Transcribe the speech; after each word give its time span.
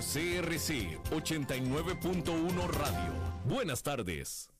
CRC 0.00 0.98
89.1 1.10 2.66
Radio. 2.68 3.12
Buenas 3.44 3.80
tardes. 3.84 4.50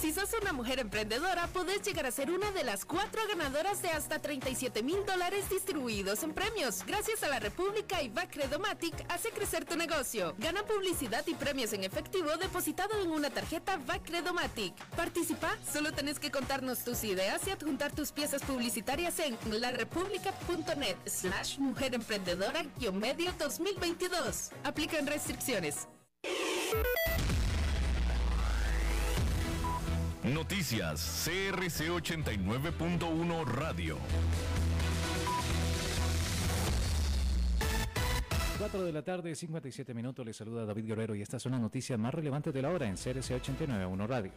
Si 0.00 0.12
sos 0.12 0.30
una 0.40 0.52
mujer 0.52 0.80
emprendedora, 0.80 1.46
podés 1.48 1.82
llegar 1.82 2.06
a 2.06 2.10
ser 2.10 2.30
una 2.30 2.50
de 2.52 2.64
las 2.64 2.84
cuatro 2.84 3.20
ganadoras 3.28 3.82
de 3.82 3.88
hasta 3.88 4.18
37 4.18 4.82
mil 4.82 5.04
dólares 5.06 5.48
distribuidos 5.48 6.22
en 6.22 6.32
premios. 6.34 6.84
Gracias 6.86 7.22
a 7.22 7.28
la 7.28 7.38
República 7.38 8.02
y 8.02 8.08
Bacredomatic, 8.08 8.94
hace 9.08 9.30
crecer 9.30 9.64
tu 9.64 9.76
negocio. 9.76 10.34
Gana 10.38 10.62
publicidad 10.64 11.24
y 11.26 11.34
premios 11.34 11.72
en 11.72 11.84
efectivo 11.84 12.36
depositado 12.36 13.00
en 13.02 13.10
una 13.10 13.30
tarjeta 13.30 13.76
Bacredomatic. 13.86 14.74
Participa, 14.96 15.56
solo 15.72 15.92
tenés 15.92 16.18
que 16.18 16.30
contarnos 16.30 16.84
tus 16.84 17.04
ideas 17.04 17.46
y 17.46 17.50
adjuntar 17.50 17.92
tus 17.92 18.12
piezas 18.12 18.42
publicitarias 18.42 19.18
en 19.20 19.38
larepublica.net 19.60 20.96
slash 21.06 21.58
mujer 21.58 21.94
emprendedora 21.94 22.64
medio 22.92 23.32
2022. 23.38 24.50
Aplican 24.64 25.06
restricciones. 25.06 25.88
Noticias 30.24 31.24
CRC 31.24 31.90
89.1 31.90 33.44
Radio. 33.44 33.98
4 38.56 38.84
de 38.84 38.92
la 38.92 39.02
tarde, 39.02 39.34
57 39.34 39.92
minutos, 39.92 40.24
le 40.24 40.32
saluda 40.32 40.64
David 40.64 40.86
Guerrero 40.86 41.16
y 41.16 41.22
estas 41.22 41.42
son 41.42 41.50
las 41.50 41.60
noticias 41.60 41.98
más 41.98 42.14
relevantes 42.14 42.54
de 42.54 42.62
la 42.62 42.70
hora 42.70 42.86
en 42.86 42.94
CRC 42.94 43.42
89.1 43.42 44.06
Radio. 44.06 44.30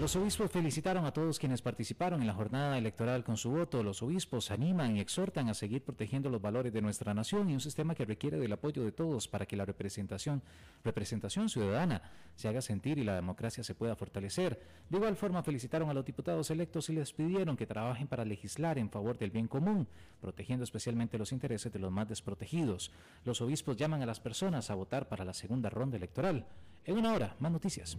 Los 0.00 0.16
obispos 0.16 0.50
felicitaron 0.50 1.04
a 1.04 1.12
todos 1.12 1.38
quienes 1.38 1.60
participaron 1.60 2.22
en 2.22 2.26
la 2.26 2.32
jornada 2.32 2.78
electoral 2.78 3.22
con 3.22 3.36
su 3.36 3.50
voto. 3.50 3.82
Los 3.82 4.02
obispos 4.02 4.50
animan 4.50 4.96
y 4.96 5.00
exhortan 5.00 5.50
a 5.50 5.54
seguir 5.54 5.84
protegiendo 5.84 6.30
los 6.30 6.40
valores 6.40 6.72
de 6.72 6.80
nuestra 6.80 7.12
nación 7.12 7.50
y 7.50 7.52
un 7.52 7.60
sistema 7.60 7.94
que 7.94 8.06
requiere 8.06 8.38
del 8.38 8.54
apoyo 8.54 8.82
de 8.82 8.92
todos 8.92 9.28
para 9.28 9.44
que 9.44 9.56
la 9.56 9.66
representación, 9.66 10.42
representación 10.84 11.50
ciudadana 11.50 12.00
se 12.34 12.48
haga 12.48 12.62
sentir 12.62 12.96
y 12.96 13.04
la 13.04 13.14
democracia 13.14 13.62
se 13.62 13.74
pueda 13.74 13.94
fortalecer. 13.94 14.58
De 14.88 14.96
igual 14.96 15.16
forma 15.16 15.42
felicitaron 15.42 15.90
a 15.90 15.94
los 15.94 16.06
diputados 16.06 16.50
electos 16.50 16.88
y 16.88 16.94
les 16.94 17.12
pidieron 17.12 17.58
que 17.58 17.66
trabajen 17.66 18.08
para 18.08 18.24
legislar 18.24 18.78
en 18.78 18.88
favor 18.88 19.18
del 19.18 19.30
bien 19.30 19.48
común, 19.48 19.86
protegiendo 20.22 20.64
especialmente 20.64 21.18
los 21.18 21.30
intereses 21.30 21.70
de 21.70 21.78
los 21.78 21.92
más 21.92 22.08
desprotegidos. 22.08 22.90
Los 23.26 23.42
obispos 23.42 23.76
llaman 23.76 24.00
a 24.00 24.06
las 24.06 24.18
personas 24.18 24.70
a 24.70 24.74
votar 24.76 25.08
para 25.08 25.26
la 25.26 25.34
segunda 25.34 25.68
ronda 25.68 25.98
electoral. 25.98 26.46
En 26.86 26.96
una 26.96 27.12
hora, 27.12 27.36
más 27.38 27.52
noticias. 27.52 27.98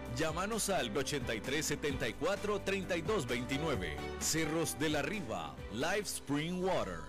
Llámanos 0.17 0.69
al 0.69 0.95
8374 0.95 2.61
3229. 2.61 3.95
Cerros 4.19 4.77
de 4.77 4.89
la 4.89 5.01
Riva, 5.01 5.55
Live 5.73 6.01
Spring 6.01 6.63
Water. 6.63 6.99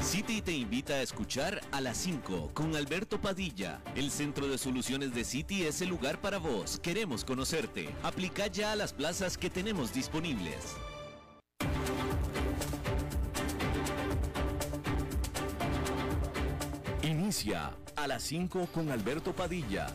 City 0.00 0.40
te 0.40 0.52
invita 0.52 0.94
a 0.94 1.02
escuchar 1.02 1.60
a 1.70 1.80
las 1.80 1.98
5 1.98 2.50
con 2.54 2.74
Alberto 2.76 3.20
Padilla. 3.20 3.82
El 3.94 4.10
centro 4.10 4.48
de 4.48 4.58
soluciones 4.58 5.14
de 5.14 5.24
City 5.24 5.64
es 5.64 5.82
el 5.82 5.90
lugar 5.90 6.20
para 6.20 6.38
vos. 6.38 6.78
Queremos 6.80 7.24
conocerte. 7.24 7.94
Aplica 8.02 8.46
ya 8.46 8.72
a 8.72 8.76
las 8.76 8.92
plazas 8.92 9.36
que 9.36 9.50
tenemos 9.50 9.92
disponibles. 9.92 10.76
Inicia 17.02 17.76
a 17.96 18.06
las 18.06 18.22
5 18.22 18.68
con 18.72 18.90
Alberto 18.90 19.34
Padilla 19.34 19.94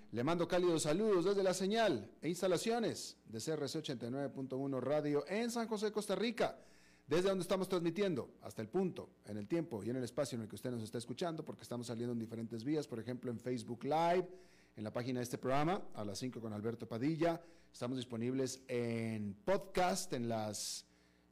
Le 0.11 0.25
mando 0.25 0.45
cálidos 0.45 0.83
saludos 0.83 1.23
desde 1.23 1.41
la 1.41 1.53
señal 1.53 2.11
e 2.21 2.27
instalaciones 2.27 3.15
de 3.23 3.39
CRC 3.39 3.81
89.1 3.81 4.81
Radio 4.81 5.23
en 5.25 5.49
San 5.49 5.69
José, 5.69 5.89
Costa 5.93 6.15
Rica, 6.15 6.59
desde 7.07 7.29
donde 7.29 7.43
estamos 7.43 7.69
transmitiendo 7.69 8.29
hasta 8.41 8.61
el 8.61 8.67
punto, 8.67 9.09
en 9.25 9.37
el 9.37 9.47
tiempo 9.47 9.81
y 9.85 9.89
en 9.89 9.95
el 9.95 10.03
espacio 10.03 10.35
en 10.35 10.41
el 10.41 10.49
que 10.49 10.55
usted 10.55 10.69
nos 10.69 10.83
está 10.83 10.97
escuchando, 10.97 11.45
porque 11.45 11.63
estamos 11.63 11.87
saliendo 11.87 12.11
en 12.11 12.19
diferentes 12.19 12.65
vías, 12.65 12.89
por 12.89 12.99
ejemplo 12.99 13.31
en 13.31 13.39
Facebook 13.39 13.85
Live, 13.85 14.27
en 14.75 14.83
la 14.83 14.91
página 14.91 15.21
de 15.21 15.23
este 15.23 15.37
programa, 15.37 15.81
a 15.93 16.03
las 16.03 16.19
5 16.19 16.41
con 16.41 16.51
Alberto 16.51 16.89
Padilla. 16.89 17.41
Estamos 17.71 17.95
disponibles 17.95 18.65
en 18.67 19.33
podcast, 19.45 20.11
en 20.11 20.27
las 20.27 20.85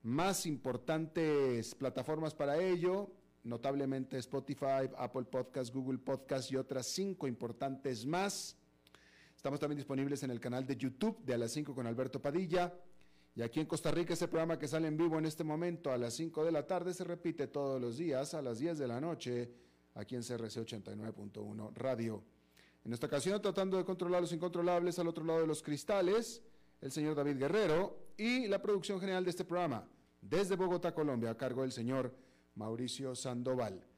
más 0.03 0.45
importantes 0.45 1.75
plataformas 1.75 2.33
para 2.33 2.57
ello, 2.57 3.11
notablemente 3.43 4.17
Spotify, 4.19 4.89
Apple 4.97 5.25
Podcast, 5.25 5.75
Google 5.75 5.97
Podcast 5.97 6.49
y 6.49 6.55
otras 6.55 6.87
cinco 6.87 7.27
importantes 7.27 8.05
más. 8.05 8.55
Estamos 9.39 9.61
también 9.61 9.77
disponibles 9.77 10.21
en 10.23 10.31
el 10.31 10.39
canal 10.41 10.67
de 10.67 10.75
YouTube 10.75 11.23
de 11.23 11.33
a 11.33 11.37
las 11.37 11.53
5 11.53 11.73
con 11.73 11.87
Alberto 11.87 12.21
Padilla. 12.21 12.73
Y 13.33 13.41
aquí 13.41 13.61
en 13.61 13.67
Costa 13.67 13.89
Rica, 13.89 14.13
ese 14.13 14.27
programa 14.27 14.59
que 14.59 14.67
sale 14.67 14.89
en 14.89 14.97
vivo 14.97 15.17
en 15.17 15.25
este 15.25 15.45
momento 15.45 15.93
a 15.93 15.97
las 15.97 16.13
5 16.15 16.43
de 16.43 16.51
la 16.51 16.67
tarde 16.67 16.93
se 16.93 17.05
repite 17.05 17.47
todos 17.47 17.79
los 17.79 17.97
días 17.97 18.33
a 18.33 18.41
las 18.41 18.59
10 18.59 18.77
de 18.77 18.87
la 18.89 18.99
noche 18.99 19.49
aquí 19.95 20.17
en 20.17 20.23
CRC 20.23 20.59
89.1 20.65 21.73
Radio. 21.73 22.21
En 22.83 22.91
esta 22.91 23.07
ocasión, 23.07 23.41
tratando 23.41 23.77
de 23.77 23.85
controlar 23.85 24.19
los 24.19 24.33
incontrolables 24.33 24.99
al 24.99 25.07
otro 25.07 25.23
lado 25.23 25.39
de 25.39 25.47
los 25.47 25.63
cristales, 25.63 26.41
el 26.81 26.91
señor 26.91 27.15
David 27.15 27.37
Guerrero 27.37 28.09
y 28.17 28.45
la 28.47 28.61
producción 28.61 28.99
general 28.99 29.23
de 29.23 29.29
este 29.29 29.45
programa 29.45 29.87
desde 30.19 30.57
Bogotá, 30.57 30.93
Colombia, 30.93 31.29
a 31.29 31.37
cargo 31.37 31.61
del 31.61 31.71
señor 31.71 32.13
Mauricio 32.55 33.15
Sandoval. 33.15 33.88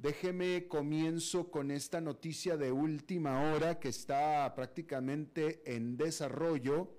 Déjeme 0.00 0.66
comienzo 0.66 1.50
con 1.50 1.70
esta 1.70 2.00
noticia 2.00 2.56
de 2.56 2.72
última 2.72 3.52
hora 3.52 3.78
que 3.78 3.90
está 3.90 4.50
prácticamente 4.54 5.60
en 5.66 5.98
desarrollo. 5.98 6.90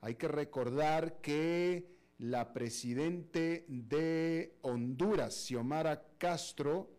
Hay 0.00 0.16
que 0.16 0.26
recordar 0.26 1.20
que 1.20 1.86
la 2.18 2.52
presidente 2.52 3.66
de 3.68 4.56
Honduras, 4.62 5.46
Xiomara 5.46 6.02
Castro, 6.18 6.90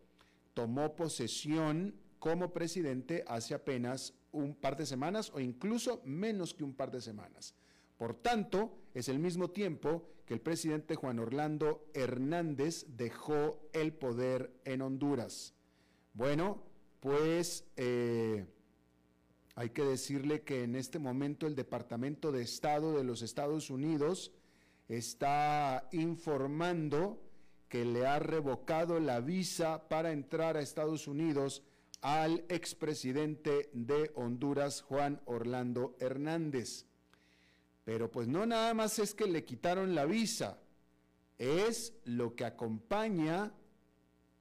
tomó 0.54 0.96
posesión 0.96 1.96
como 2.18 2.54
presidente 2.54 3.22
hace 3.26 3.52
apenas 3.52 4.14
un 4.30 4.54
par 4.54 4.78
de 4.78 4.86
semanas 4.86 5.30
o 5.34 5.38
incluso 5.38 6.00
menos 6.06 6.54
que 6.54 6.64
un 6.64 6.72
par 6.72 6.90
de 6.90 7.02
semanas. 7.02 7.54
Por 7.98 8.14
tanto, 8.14 8.78
es 8.94 9.10
el 9.10 9.18
mismo 9.18 9.50
tiempo 9.50 10.08
que 10.32 10.36
el 10.36 10.40
presidente 10.40 10.94
Juan 10.94 11.18
Orlando 11.18 11.84
Hernández 11.92 12.86
dejó 12.88 13.68
el 13.74 13.92
poder 13.92 14.50
en 14.64 14.80
Honduras. 14.80 15.52
Bueno, 16.14 16.62
pues 17.00 17.66
eh, 17.76 18.46
hay 19.54 19.68
que 19.68 19.84
decirle 19.84 20.40
que 20.40 20.62
en 20.62 20.74
este 20.74 20.98
momento 20.98 21.46
el 21.46 21.54
Departamento 21.54 22.32
de 22.32 22.40
Estado 22.40 22.96
de 22.96 23.04
los 23.04 23.20
Estados 23.20 23.68
Unidos 23.68 24.32
está 24.88 25.86
informando 25.92 27.22
que 27.68 27.84
le 27.84 28.06
ha 28.06 28.18
revocado 28.18 29.00
la 29.00 29.20
visa 29.20 29.86
para 29.90 30.12
entrar 30.12 30.56
a 30.56 30.62
Estados 30.62 31.08
Unidos 31.08 31.62
al 32.00 32.42
expresidente 32.48 33.68
de 33.74 34.10
Honduras, 34.14 34.80
Juan 34.80 35.20
Orlando 35.26 35.94
Hernández. 36.00 36.86
Pero 37.84 38.10
pues 38.10 38.28
no 38.28 38.46
nada 38.46 38.74
más 38.74 38.98
es 38.98 39.14
que 39.14 39.26
le 39.26 39.44
quitaron 39.44 39.94
la 39.94 40.04
visa, 40.06 40.58
es 41.38 41.94
lo 42.04 42.36
que 42.36 42.44
acompaña 42.44 43.52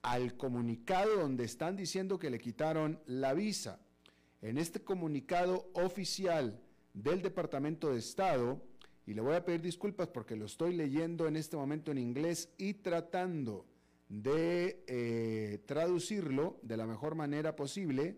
al 0.02 0.36
comunicado 0.38 1.18
donde 1.18 1.44
están 1.44 1.76
diciendo 1.76 2.20
que 2.20 2.30
le 2.30 2.40
quitaron 2.40 3.00
la 3.06 3.34
visa. 3.34 3.80
En 4.42 4.58
este 4.58 4.84
comunicado 4.84 5.70
oficial 5.74 6.60
del 6.94 7.22
Departamento 7.22 7.92
de 7.92 8.00
Estado, 8.00 8.62
y 9.06 9.14
le 9.14 9.22
voy 9.22 9.36
a 9.36 9.46
pedir 9.46 9.62
disculpas 9.62 10.08
porque 10.10 10.36
lo 10.36 10.46
estoy 10.46 10.76
leyendo 10.76 11.28
en 11.28 11.36
este 11.36 11.58
momento 11.58 11.92
en 11.92 11.98
inglés 11.98 12.50
y 12.58 12.76
tratando 12.76 13.66
de 14.10 14.84
eh, 14.88 15.64
traducirlo 15.66 16.60
de 16.62 16.78
la 16.78 16.86
mejor 16.86 17.16
manera 17.16 17.56
posible, 17.56 18.18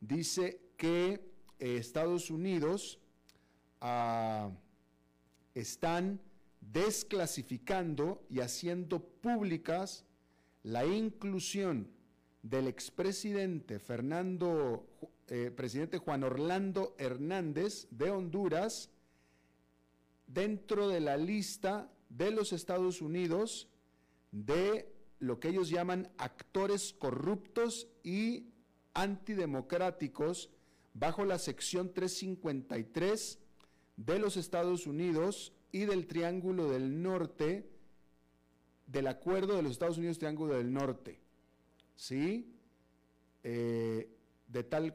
dice 0.00 0.60
que 0.76 1.32
Estados 1.58 2.30
Unidos 2.30 3.00
están 5.54 6.20
desclasificando 6.60 8.24
y 8.30 8.40
haciendo 8.40 9.00
públicas 9.00 10.04
la 10.62 10.86
inclusión 10.86 11.88
del 12.42 12.68
expresidente 12.68 13.78
Fernando, 13.78 14.86
eh, 15.28 15.50
presidente 15.54 15.98
Juan 15.98 16.24
Orlando 16.24 16.94
Hernández 16.98 17.86
de 17.90 18.10
Honduras 18.10 18.90
dentro 20.26 20.88
de 20.88 21.00
la 21.00 21.16
lista 21.16 21.90
de 22.08 22.30
los 22.30 22.52
Estados 22.52 23.00
Unidos 23.00 23.68
de 24.32 24.92
lo 25.20 25.38
que 25.38 25.48
ellos 25.48 25.70
llaman 25.70 26.10
actores 26.18 26.92
corruptos 26.92 27.88
y 28.02 28.48
antidemocráticos 28.94 30.50
bajo 30.92 31.24
la 31.24 31.38
sección 31.38 31.92
353 31.92 33.38
de 33.96 34.18
los 34.18 34.36
Estados 34.36 34.86
Unidos 34.86 35.52
y 35.72 35.84
del 35.84 36.06
Triángulo 36.06 36.70
del 36.70 37.02
Norte, 37.02 37.68
del 38.86 39.06
Acuerdo 39.06 39.56
de 39.56 39.62
los 39.62 39.72
Estados 39.72 39.98
Unidos 39.98 40.18
Triángulo 40.18 40.54
del 40.54 40.72
Norte. 40.72 41.20
¿Sí? 41.96 42.52
Eh, 43.42 44.08
de 44.48 44.64
tal, 44.64 44.94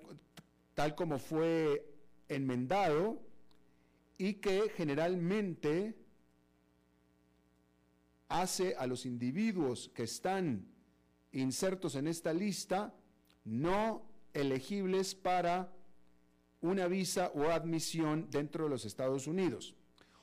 tal 0.74 0.96
como 0.96 1.20
fue 1.20 1.86
enmendado 2.28 3.22
y 4.18 4.36
que 4.36 4.70
generalmente 4.76 5.96
hace 8.28 8.76
a 8.76 8.86
los 8.86 9.06
individuos 9.06 9.90
que 9.94 10.04
están 10.04 10.68
insertos 11.32 11.96
en 11.96 12.08
esta 12.08 12.34
lista 12.34 12.94
no 13.44 14.06
elegibles 14.34 15.16
para 15.16 15.74
una 16.62 16.88
visa 16.88 17.32
o 17.36 17.50
admisión 17.50 18.28
dentro 18.30 18.66
de 18.66 18.70
los 18.70 18.86
Estados 18.86 19.28
Unidos. 19.28 19.76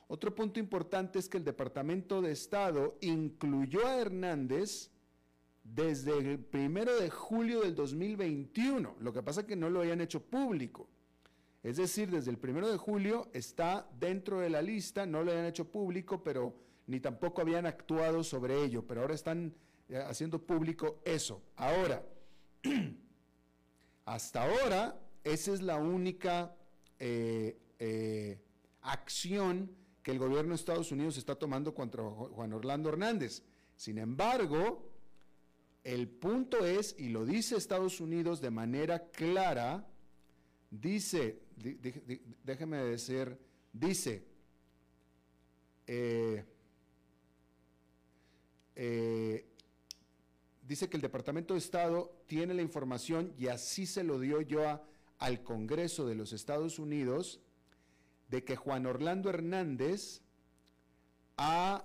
Otro 0.08 0.34
punto 0.34 0.60
importante 0.60 1.18
es 1.18 1.28
que 1.28 1.38
el 1.38 1.44
Departamento 1.44 2.22
de 2.22 2.32
Estado 2.32 2.96
incluyó 3.00 3.86
a 3.86 3.96
Hernández 3.96 4.90
desde 5.64 6.16
el 6.18 6.38
primero 6.38 6.94
de 7.00 7.10
julio 7.10 7.62
del 7.62 7.74
2021. 7.74 8.96
Lo 9.00 9.12
que 9.12 9.22
pasa 9.22 9.40
es 9.40 9.46
que 9.46 9.56
no 9.56 9.68
lo 9.68 9.80
habían 9.80 10.00
hecho 10.00 10.22
público. 10.22 10.88
Es 11.62 11.78
decir, 11.78 12.10
desde 12.10 12.30
el 12.30 12.38
primero 12.38 12.70
de 12.70 12.76
julio 12.76 13.28
está 13.32 13.88
dentro 13.98 14.38
de 14.38 14.50
la 14.50 14.62
lista, 14.62 15.04
no 15.04 15.24
lo 15.24 15.32
habían 15.32 15.46
hecho 15.46 15.68
público, 15.68 16.22
pero 16.22 16.54
ni 16.86 17.00
tampoco 17.00 17.40
habían 17.40 17.66
actuado 17.66 18.22
sobre 18.22 18.62
ello, 18.62 18.86
pero 18.86 19.00
ahora 19.00 19.14
están 19.14 19.52
eh, 19.88 19.96
haciendo 19.96 20.40
público 20.40 21.00
eso. 21.04 21.42
Ahora, 21.56 22.04
hasta 24.04 24.44
ahora, 24.44 24.96
esa 25.26 25.52
es 25.52 25.60
la 25.60 25.76
única 25.76 26.54
eh, 27.00 27.58
eh, 27.80 28.40
acción 28.82 29.74
que 30.04 30.12
el 30.12 30.20
gobierno 30.20 30.50
de 30.50 30.54
Estados 30.54 30.92
Unidos 30.92 31.16
está 31.16 31.34
tomando 31.34 31.74
contra 31.74 32.04
Juan 32.04 32.52
Orlando 32.52 32.88
Hernández. 32.88 33.42
Sin 33.76 33.98
embargo, 33.98 34.88
el 35.82 36.08
punto 36.08 36.64
es, 36.64 36.94
y 36.96 37.08
lo 37.08 37.26
dice 37.26 37.56
Estados 37.56 38.00
Unidos 38.00 38.40
de 38.40 38.50
manera 38.50 39.10
clara, 39.10 39.84
dice, 40.70 41.40
déjeme 42.44 42.76
decir, 42.78 43.36
dice, 43.72 44.24
eh, 45.88 46.44
dice 50.62 50.88
que 50.88 50.96
el 50.96 51.02
Departamento 51.02 51.54
de 51.54 51.58
Estado 51.58 52.16
tiene 52.28 52.54
la 52.54 52.62
información 52.62 53.34
y 53.36 53.48
así 53.48 53.86
se 53.86 54.04
lo 54.04 54.20
dio 54.20 54.40
yo 54.40 54.62
al 55.18 55.42
Congreso 55.42 56.06
de 56.06 56.14
los 56.14 56.32
Estados 56.32 56.78
Unidos 56.78 57.40
de 58.28 58.44
que 58.44 58.56
Juan 58.56 58.86
Orlando 58.86 59.30
Hernández 59.30 60.22
ha 61.36 61.84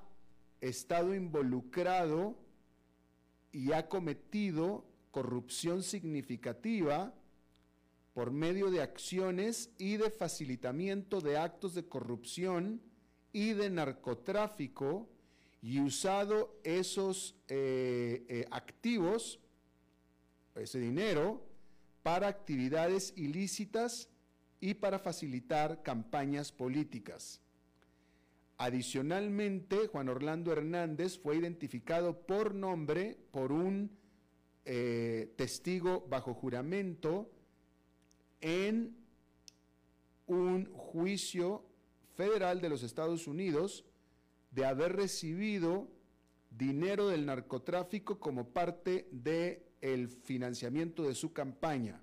estado 0.60 1.14
involucrado 1.14 2.36
y 3.52 3.74
ha 3.74 3.88
cometido 3.90 4.86
corrupción 5.12 5.84
significativa 5.84 7.14
por 8.14 8.32
medio 8.32 8.72
de 8.72 8.82
acciones 8.82 9.72
y 9.78 9.98
de 9.98 10.10
facilitamiento 10.10 11.22
de 11.22 11.38
actos 11.38 11.74
de 11.76 11.86
corrupción 11.86 12.82
y 13.34 13.54
de 13.54 13.70
narcotráfico 13.70 15.08
y 15.62 15.80
usado 15.80 16.60
esos 16.64 17.36
eh, 17.48 18.26
eh, 18.28 18.46
activos, 18.52 19.40
ese 20.56 20.80
dinero, 20.80 21.46
para 22.04 22.28
actividades 22.28 23.14
ilícitas 23.16 24.10
y 24.60 24.76
para 24.76 25.00
facilitar 25.00 25.82
campañas 25.84 26.52
políticas. 26.52 27.42
Adicionalmente, 28.58 29.88
Juan 29.88 30.10
Orlando 30.10 30.52
Hernández 30.52 31.18
fue 31.18 31.38
identificado 31.38 32.22
por 32.28 32.54
nombre 32.54 33.18
por 33.32 33.52
un 33.52 33.98
eh, 34.66 35.34
testigo 35.36 36.06
bajo 36.08 36.36
juramento 36.36 37.32
en 38.40 38.96
un 40.28 40.72
juicio 40.72 41.66
federal 42.16 42.62
de 42.62 42.70
los 42.70 42.84
Estados 42.84 43.26
Unidos 43.26 43.84
de 44.52 44.66
haber 44.66 44.96
recibido 44.96 45.88
dinero 46.52 47.08
del 47.08 47.26
narcotráfico 47.26 48.20
como 48.20 48.50
parte 48.50 49.08
del 49.12 49.64
el 49.82 50.08
financiamiento 50.08 51.04
de 51.04 51.16
su 51.16 51.34
campaña. 51.34 52.02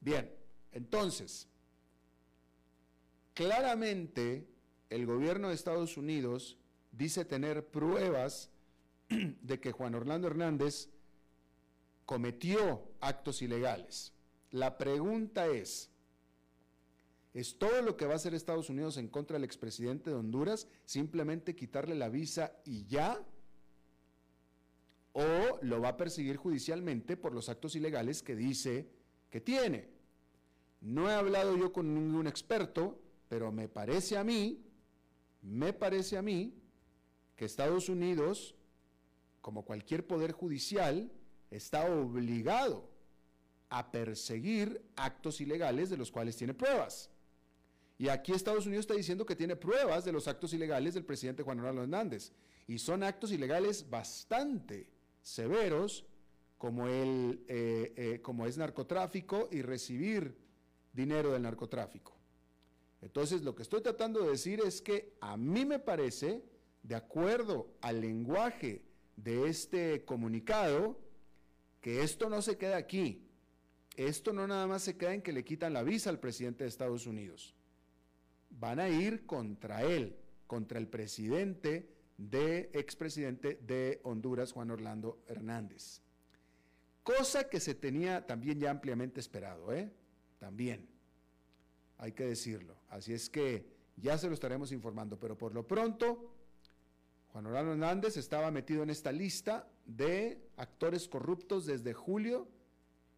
Bien, 0.00 0.30
entonces, 0.72 1.48
claramente 3.34 4.46
el 4.90 5.06
gobierno 5.06 5.48
de 5.48 5.54
Estados 5.54 5.96
Unidos 5.96 6.58
dice 6.92 7.24
tener 7.24 7.66
pruebas 7.66 8.50
de 9.08 9.60
que 9.60 9.72
Juan 9.72 9.94
Orlando 9.94 10.26
Hernández 10.26 10.90
cometió 12.04 12.82
actos 13.00 13.42
ilegales. 13.42 14.12
La 14.50 14.78
pregunta 14.78 15.48
es, 15.48 15.90
¿es 17.34 17.58
todo 17.58 17.82
lo 17.82 17.96
que 17.96 18.06
va 18.06 18.14
a 18.14 18.16
hacer 18.16 18.34
Estados 18.34 18.70
Unidos 18.70 18.96
en 18.96 19.08
contra 19.08 19.34
del 19.34 19.44
expresidente 19.44 20.10
de 20.10 20.16
Honduras 20.16 20.68
simplemente 20.84 21.56
quitarle 21.56 21.94
la 21.94 22.08
visa 22.08 22.52
y 22.64 22.86
ya? 22.86 23.20
¿O 25.18 25.58
lo 25.62 25.80
va 25.80 25.88
a 25.88 25.96
perseguir 25.96 26.36
judicialmente 26.36 27.16
por 27.16 27.32
los 27.32 27.48
actos 27.48 27.74
ilegales 27.74 28.22
que 28.22 28.36
dice 28.36 28.86
que 29.30 29.40
tiene? 29.40 29.88
No 30.82 31.08
he 31.08 31.14
hablado 31.14 31.56
yo 31.56 31.72
con 31.72 31.94
ningún 31.94 32.26
experto, 32.26 33.00
pero 33.26 33.50
me 33.50 33.66
parece 33.66 34.18
a 34.18 34.24
mí, 34.24 34.62
me 35.40 35.72
parece 35.72 36.18
a 36.18 36.22
mí 36.22 36.52
que 37.34 37.46
Estados 37.46 37.88
Unidos, 37.88 38.56
como 39.40 39.64
cualquier 39.64 40.06
poder 40.06 40.32
judicial, 40.32 41.10
está 41.50 41.90
obligado 41.90 42.90
a 43.70 43.90
perseguir 43.90 44.84
actos 44.96 45.40
ilegales 45.40 45.88
de 45.88 45.96
los 45.96 46.10
cuales 46.10 46.36
tiene 46.36 46.52
pruebas. 46.52 47.10
Y 47.96 48.10
aquí 48.10 48.32
Estados 48.32 48.66
Unidos 48.66 48.82
está 48.82 48.92
diciendo 48.92 49.24
que 49.24 49.34
tiene 49.34 49.56
pruebas 49.56 50.04
de 50.04 50.12
los 50.12 50.28
actos 50.28 50.52
ilegales 50.52 50.92
del 50.92 51.06
presidente 51.06 51.42
Juan 51.42 51.60
Orlando 51.60 51.84
Hernández. 51.84 52.32
Y 52.68 52.78
son 52.78 53.02
actos 53.02 53.32
ilegales 53.32 53.88
bastante 53.88 54.94
severos, 55.26 56.06
como, 56.56 56.86
el, 56.86 57.44
eh, 57.48 57.92
eh, 57.96 58.20
como 58.22 58.46
es 58.46 58.56
narcotráfico 58.56 59.48
y 59.50 59.60
recibir 59.60 60.38
dinero 60.92 61.32
del 61.32 61.42
narcotráfico. 61.42 62.16
Entonces, 63.02 63.42
lo 63.42 63.52
que 63.54 63.62
estoy 63.62 63.82
tratando 63.82 64.22
de 64.22 64.30
decir 64.30 64.60
es 64.64 64.80
que 64.80 65.16
a 65.20 65.36
mí 65.36 65.64
me 65.64 65.80
parece, 65.80 66.44
de 66.84 66.94
acuerdo 66.94 67.74
al 67.80 68.00
lenguaje 68.00 68.82
de 69.16 69.48
este 69.48 70.04
comunicado, 70.04 70.96
que 71.80 72.02
esto 72.02 72.30
no 72.30 72.40
se 72.40 72.56
queda 72.56 72.76
aquí. 72.76 73.26
Esto 73.96 74.32
no 74.32 74.46
nada 74.46 74.68
más 74.68 74.82
se 74.82 74.96
queda 74.96 75.12
en 75.12 75.22
que 75.22 75.32
le 75.32 75.44
quitan 75.44 75.72
la 75.72 75.82
visa 75.82 76.08
al 76.08 76.20
presidente 76.20 76.62
de 76.62 76.68
Estados 76.68 77.04
Unidos. 77.06 77.56
Van 78.50 78.78
a 78.78 78.88
ir 78.88 79.26
contra 79.26 79.82
él, 79.82 80.16
contra 80.46 80.78
el 80.78 80.86
presidente 80.86 81.95
de 82.18 82.70
expresidente 82.72 83.58
de 83.62 84.00
Honduras, 84.04 84.52
Juan 84.52 84.70
Orlando 84.70 85.22
Hernández. 85.26 86.00
Cosa 87.02 87.48
que 87.48 87.60
se 87.60 87.74
tenía 87.74 88.26
también 88.26 88.58
ya 88.58 88.70
ampliamente 88.70 89.20
esperado, 89.20 89.72
¿eh? 89.72 89.92
También, 90.38 90.88
hay 91.98 92.12
que 92.12 92.24
decirlo. 92.24 92.76
Así 92.88 93.12
es 93.12 93.30
que 93.30 93.66
ya 93.96 94.18
se 94.18 94.28
lo 94.28 94.34
estaremos 94.34 94.72
informando, 94.72 95.18
pero 95.18 95.38
por 95.38 95.54
lo 95.54 95.66
pronto, 95.66 96.32
Juan 97.32 97.46
Orlando 97.46 97.72
Hernández 97.72 98.16
estaba 98.16 98.50
metido 98.50 98.82
en 98.82 98.90
esta 98.90 99.12
lista 99.12 99.68
de 99.84 100.40
actores 100.56 101.08
corruptos 101.08 101.66
desde 101.66 101.92
julio 101.92 102.48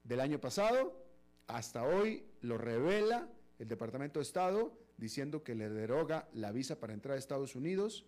del 0.05 0.21
año 0.21 0.41
pasado 0.41 1.09
hasta 1.49 1.83
hoy, 1.83 2.25
lo 2.43 2.59
revela 2.59 3.29
el 3.59 3.69
Departamento 3.69 4.21
de 4.21 4.25
Estado 4.25 4.79
diciendo 4.99 5.43
que 5.43 5.55
le 5.55 5.69
deroga 5.71 6.29
la 6.35 6.53
visa 6.53 6.79
para 6.79 6.93
entrar 6.93 7.17
a 7.17 7.19
Estados 7.19 7.57
Unidos 7.57 8.05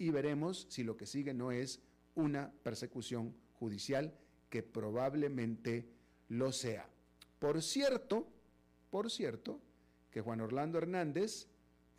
y 0.00 0.08
veremos 0.08 0.66
si 0.70 0.82
lo 0.82 0.96
que 0.96 1.04
sigue 1.04 1.34
no 1.34 1.52
es 1.52 1.82
una 2.14 2.50
persecución 2.62 3.36
judicial 3.52 4.14
que 4.48 4.62
probablemente 4.62 5.90
lo 6.28 6.52
sea. 6.52 6.88
Por 7.38 7.60
cierto, 7.60 8.26
por 8.88 9.10
cierto, 9.10 9.60
que 10.10 10.22
Juan 10.22 10.40
Orlando 10.40 10.78
Hernández 10.78 11.48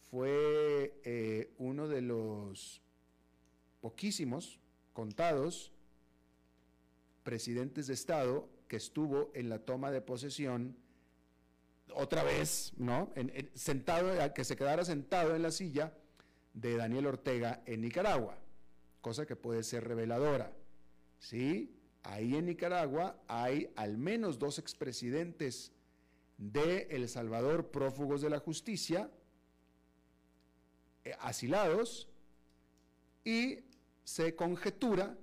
fue 0.10 1.00
eh, 1.04 1.54
uno 1.60 1.88
de 1.88 2.02
los 2.02 2.82
poquísimos, 3.82 4.60
contados, 4.94 5.72
presidentes 7.22 7.86
de 7.86 7.94
Estado 7.94 8.50
que 8.68 8.78
estuvo 8.78 9.30
en 9.36 9.48
la 9.48 9.60
toma 9.60 9.92
de 9.92 10.02
posesión 10.02 10.76
otra 11.94 12.24
vez, 12.24 12.74
¿no? 12.78 13.14
sentado, 13.54 14.34
que 14.34 14.44
se 14.44 14.56
quedara 14.56 14.84
sentado 14.86 15.36
en 15.36 15.44
la 15.44 15.52
silla 15.52 15.94
de 16.54 16.76
Daniel 16.76 17.08
Ortega 17.08 17.62
en 17.66 17.82
Nicaragua, 17.82 18.38
cosa 19.02 19.26
que 19.26 19.36
puede 19.36 19.64
ser 19.64 19.88
reveladora. 19.88 20.52
¿Sí? 21.20 21.78
Ahí 22.04 22.36
en 22.36 22.48
Nicaragua 22.48 23.22
hay 23.28 23.72
al 23.76 23.98
menos 23.98 24.40
dos 24.40 24.58
expresidentes 24.58 25.72
de 26.38 26.88
El 26.90 27.08
Salvador 27.08 27.70
prófugos 27.70 28.22
de 28.22 28.30
la 28.30 28.40
justicia, 28.40 29.12
eh, 31.04 31.16
asilados, 31.20 32.10
y 33.24 33.60
se 34.04 34.36
conjetura 34.36 35.16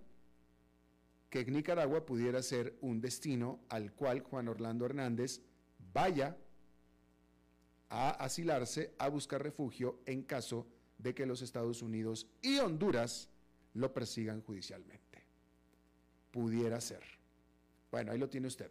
que 1.30 1.44
Nicaragua 1.44 2.06
pudiera 2.06 2.42
ser 2.42 2.78
un 2.80 3.00
destino 3.00 3.60
al 3.68 3.92
cual 3.92 4.20
Juan 4.20 4.48
Orlando 4.48 4.86
Hernández 4.86 5.42
vaya 5.92 6.36
a 7.90 8.10
asilarse, 8.10 8.94
a 8.98 9.08
buscar 9.08 9.42
refugio 9.42 10.00
en 10.06 10.22
caso 10.22 10.62
de 10.62 10.77
que 11.14 11.26
los 11.26 11.42
Estados 11.42 11.82
Unidos 11.82 12.26
y 12.42 12.58
Honduras 12.58 13.28
lo 13.74 13.92
persigan 13.92 14.42
judicialmente. 14.42 15.24
Pudiera 16.30 16.80
ser. 16.80 17.02
Bueno, 17.90 18.12
ahí 18.12 18.18
lo 18.18 18.28
tiene 18.28 18.48
usted. 18.48 18.70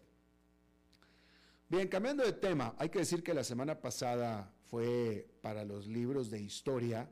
Bien, 1.69 1.87
cambiando 1.87 2.23
de 2.23 2.33
tema, 2.33 2.75
hay 2.77 2.89
que 2.89 2.99
decir 2.99 3.23
que 3.23 3.33
la 3.33 3.43
semana 3.43 3.81
pasada 3.81 4.53
fue 4.65 5.27
para 5.41 5.65
los 5.65 5.87
libros 5.87 6.29
de 6.29 6.41
historia, 6.41 7.09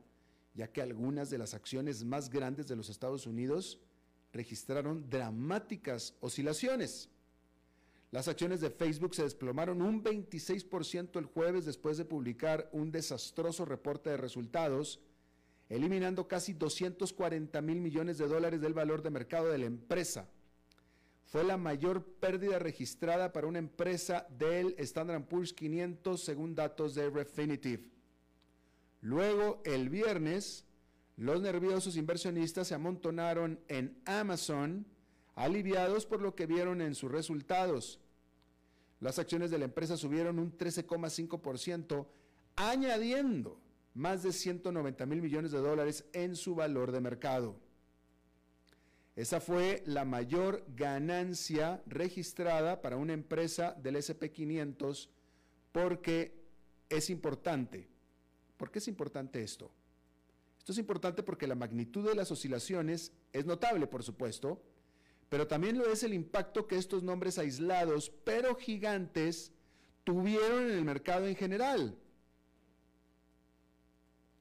ya 0.53 0.71
que 0.71 0.81
algunas 0.81 1.29
de 1.29 1.37
las 1.37 1.53
acciones 1.53 2.03
más 2.03 2.29
grandes 2.29 2.67
de 2.67 2.75
los 2.75 2.89
Estados 2.89 3.27
Unidos 3.27 3.79
registraron 4.31 5.09
dramáticas 5.09 6.15
oscilaciones. 6.21 7.09
Las 8.15 8.29
acciones 8.29 8.61
de 8.61 8.69
Facebook 8.69 9.13
se 9.13 9.23
desplomaron 9.23 9.81
un 9.81 10.01
26% 10.01 11.19
el 11.19 11.25
jueves 11.25 11.65
después 11.65 11.97
de 11.97 12.05
publicar 12.05 12.69
un 12.71 12.89
desastroso 12.89 13.65
reporte 13.65 14.09
de 14.09 14.15
resultados, 14.15 15.01
eliminando 15.67 16.25
casi 16.25 16.53
240 16.53 17.61
mil 17.61 17.81
millones 17.81 18.17
de 18.17 18.29
dólares 18.29 18.61
del 18.61 18.73
valor 18.73 19.01
de 19.01 19.09
mercado 19.09 19.49
de 19.49 19.57
la 19.57 19.65
empresa. 19.65 20.29
Fue 21.25 21.43
la 21.43 21.57
mayor 21.57 22.05
pérdida 22.05 22.57
registrada 22.57 23.33
para 23.33 23.47
una 23.47 23.59
empresa 23.59 24.25
del 24.29 24.75
Standard 24.77 25.25
Poor's 25.25 25.51
500 25.51 26.23
según 26.23 26.55
datos 26.55 26.95
de 26.95 27.09
Refinitiv. 27.09 27.91
Luego, 29.01 29.61
el 29.65 29.89
viernes, 29.89 30.63
los 31.17 31.41
nerviosos 31.41 31.97
inversionistas 31.97 32.69
se 32.69 32.75
amontonaron 32.75 33.59
en 33.67 33.99
Amazon, 34.05 34.85
aliviados 35.35 36.05
por 36.05 36.21
lo 36.21 36.33
que 36.33 36.45
vieron 36.45 36.79
en 36.79 36.95
sus 36.95 37.11
resultados. 37.11 37.99
Las 38.99 39.19
acciones 39.19 39.51
de 39.51 39.57
la 39.59 39.65
empresa 39.65 39.97
subieron 39.97 40.39
un 40.39 40.57
13,5%, 40.57 42.07
añadiendo 42.55 43.59
más 43.93 44.23
de 44.23 44.31
190 44.31 45.05
mil 45.05 45.21
millones 45.21 45.51
de 45.51 45.59
dólares 45.59 46.05
en 46.13 46.35
su 46.35 46.55
valor 46.55 46.91
de 46.91 47.01
mercado. 47.01 47.55
Esa 49.15 49.39
fue 49.39 49.81
la 49.85 50.03
mayor 50.03 50.65
ganancia 50.75 51.81
registrada 51.85 52.81
para 52.81 52.97
una 52.97 53.13
empresa 53.13 53.73
del 53.81 53.95
SP500 53.95 55.09
porque 55.71 56.43
es 56.89 57.09
importante. 57.09 57.87
¿Por 58.57 58.71
qué 58.71 58.79
es 58.79 58.87
importante 58.89 59.41
esto? 59.41 59.71
Esto 60.57 60.73
es 60.73 60.77
importante 60.77 61.23
porque 61.23 61.47
la 61.47 61.55
magnitud 61.55 62.07
de 62.07 62.15
las 62.15 62.31
oscilaciones 62.31 63.13
es 63.31 63.45
notable, 63.45 63.87
por 63.87 64.03
supuesto, 64.03 64.61
pero 65.29 65.47
también 65.47 65.77
lo 65.77 65.91
es 65.91 66.03
el 66.03 66.13
impacto 66.13 66.67
que 66.67 66.77
estos 66.77 67.03
nombres 67.03 67.37
aislados, 67.37 68.11
pero 68.23 68.55
gigantes, 68.55 69.51
tuvieron 70.03 70.69
en 70.69 70.77
el 70.77 70.85
mercado 70.85 71.27
en 71.27 71.35
general. 71.35 71.97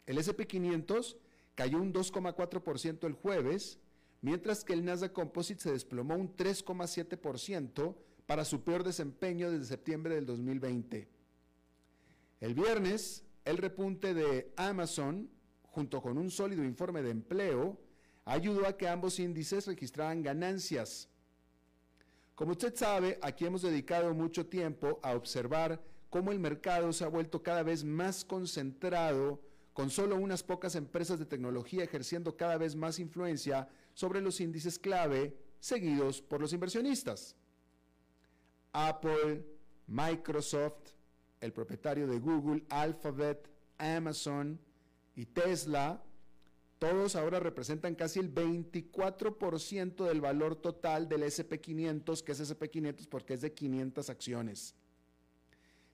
El 0.07 0.19
SP500 0.19 1.17
cayó 1.55 1.81
un 1.81 1.93
2,4% 1.93 3.07
el 3.07 3.15
jueves, 3.15 3.79
mientras 4.21 4.65
que 4.65 4.75
el 4.75 4.85
Nasdaq 4.85 5.13
Composite 5.13 5.61
se 5.61 5.73
desplomó 5.73 6.17
un 6.17 6.37
3,7% 6.37 7.97
para 8.27 8.45
su 8.45 8.63
peor 8.63 8.85
desempeño 8.85 9.51
desde 9.51 9.67
septiembre 9.67 10.15
del 10.15 10.27
2020. 10.27 11.09
El 12.41 12.55
viernes, 12.55 13.25
el 13.45 13.57
repunte 13.57 14.13
de 14.13 14.53
Amazon, 14.57 15.31
junto 15.63 16.03
con 16.03 16.19
un 16.19 16.31
sólido 16.31 16.65
informe 16.65 17.03
de 17.03 17.11
empleo, 17.11 17.79
ayudó 18.25 18.67
a 18.67 18.77
que 18.77 18.89
ambos 18.89 19.19
índices 19.19 19.67
registraran 19.67 20.23
ganancias. 20.23 21.09
Como 22.35 22.53
usted 22.53 22.75
sabe, 22.75 23.19
aquí 23.23 23.45
hemos 23.45 23.63
dedicado 23.63 24.13
mucho 24.15 24.47
tiempo 24.47 24.99
a 25.03 25.15
observar 25.15 25.81
cómo 26.11 26.33
el 26.33 26.39
mercado 26.39 26.93
se 26.93 27.05
ha 27.05 27.09
vuelto 27.09 27.43
cada 27.43 27.63
vez 27.63 27.85
más 27.85 28.25
concentrado, 28.25 29.41
con 29.73 29.91
solo 29.91 30.17
unas 30.17 30.43
pocas 30.43 30.77
empresas 30.77 31.19
de 31.19 31.27
tecnología 31.27 31.85
ejerciendo 31.85 32.37
cada 32.37 32.57
vez 32.57 32.77
más 32.77 32.99
influencia 32.99 33.69
sobre 33.93 34.21
los 34.21 34.41
índices 34.41 34.79
clave 34.79 35.37
seguidos 35.59 36.23
por 36.23 36.41
los 36.41 36.53
inversionistas. 36.53 37.37
Apple, 38.73 39.45
Microsoft, 39.87 40.93
el 41.41 41.53
propietario 41.53 42.07
de 42.07 42.19
Google, 42.19 42.65
Alphabet, 42.69 43.49
Amazon 43.79 44.59
y 45.17 45.27
Tesla 45.27 46.03
todos 46.85 47.17
ahora 47.17 47.41
representan 47.41 47.95
casi 47.95 48.21
el 48.21 48.35
24% 48.35 50.05
del 50.07 50.21
valor 50.21 50.57
total 50.57 51.09
del 51.09 51.23
SP500, 51.23 52.23
que 52.23 52.33
es 52.33 52.41
SP500 52.41 53.09
porque 53.09 53.33
es 53.33 53.41
de 53.41 53.55
500 53.55 54.11
acciones. 54.11 54.75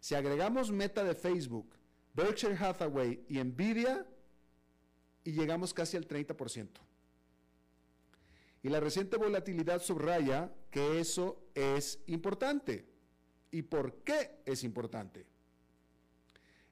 Si 0.00 0.16
agregamos 0.16 0.72
Meta 0.72 1.04
de 1.04 1.14
Facebook, 1.14 1.76
Berkshire 2.12 2.56
Hathaway 2.56 3.24
y 3.28 3.38
Nvidia, 3.38 4.04
y 5.22 5.30
llegamos 5.30 5.72
casi 5.72 5.96
al 5.96 6.08
30%. 6.08 6.68
Y 8.64 8.68
la 8.68 8.80
reciente 8.80 9.16
volatilidad 9.16 9.80
subraya 9.80 10.52
que 10.72 10.98
eso 10.98 11.40
es 11.54 12.00
importante. 12.08 12.84
¿Y 13.52 13.62
por 13.62 14.02
qué 14.02 14.40
es 14.44 14.64
importante? 14.64 15.24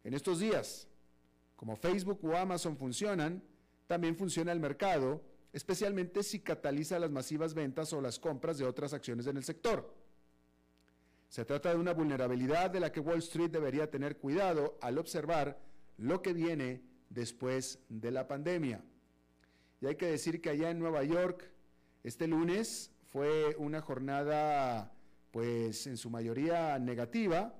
En 0.02 0.12
estos 0.12 0.40
días, 0.40 0.88
como 1.54 1.76
Facebook 1.76 2.18
o 2.24 2.36
Amazon 2.36 2.76
funcionan, 2.76 3.44
también 3.88 4.16
funciona 4.16 4.52
el 4.52 4.60
mercado, 4.60 5.24
especialmente 5.52 6.22
si 6.22 6.40
cataliza 6.40 7.00
las 7.00 7.10
masivas 7.10 7.54
ventas 7.54 7.92
o 7.92 8.00
las 8.00 8.20
compras 8.20 8.58
de 8.58 8.66
otras 8.66 8.92
acciones 8.92 9.26
en 9.26 9.38
el 9.38 9.44
sector. 9.44 9.92
Se 11.28 11.44
trata 11.44 11.70
de 11.70 11.80
una 11.80 11.94
vulnerabilidad 11.94 12.70
de 12.70 12.80
la 12.80 12.92
que 12.92 13.00
Wall 13.00 13.18
Street 13.18 13.50
debería 13.50 13.90
tener 13.90 14.18
cuidado 14.18 14.78
al 14.80 14.98
observar 14.98 15.58
lo 15.96 16.22
que 16.22 16.32
viene 16.32 16.82
después 17.08 17.80
de 17.88 18.10
la 18.10 18.28
pandemia. 18.28 18.84
Y 19.80 19.86
hay 19.86 19.96
que 19.96 20.06
decir 20.06 20.40
que 20.40 20.50
allá 20.50 20.70
en 20.70 20.78
Nueva 20.78 21.02
York, 21.02 21.50
este 22.04 22.26
lunes 22.26 22.92
fue 23.06 23.56
una 23.56 23.80
jornada, 23.80 24.92
pues 25.30 25.86
en 25.86 25.96
su 25.96 26.10
mayoría 26.10 26.78
negativa, 26.78 27.54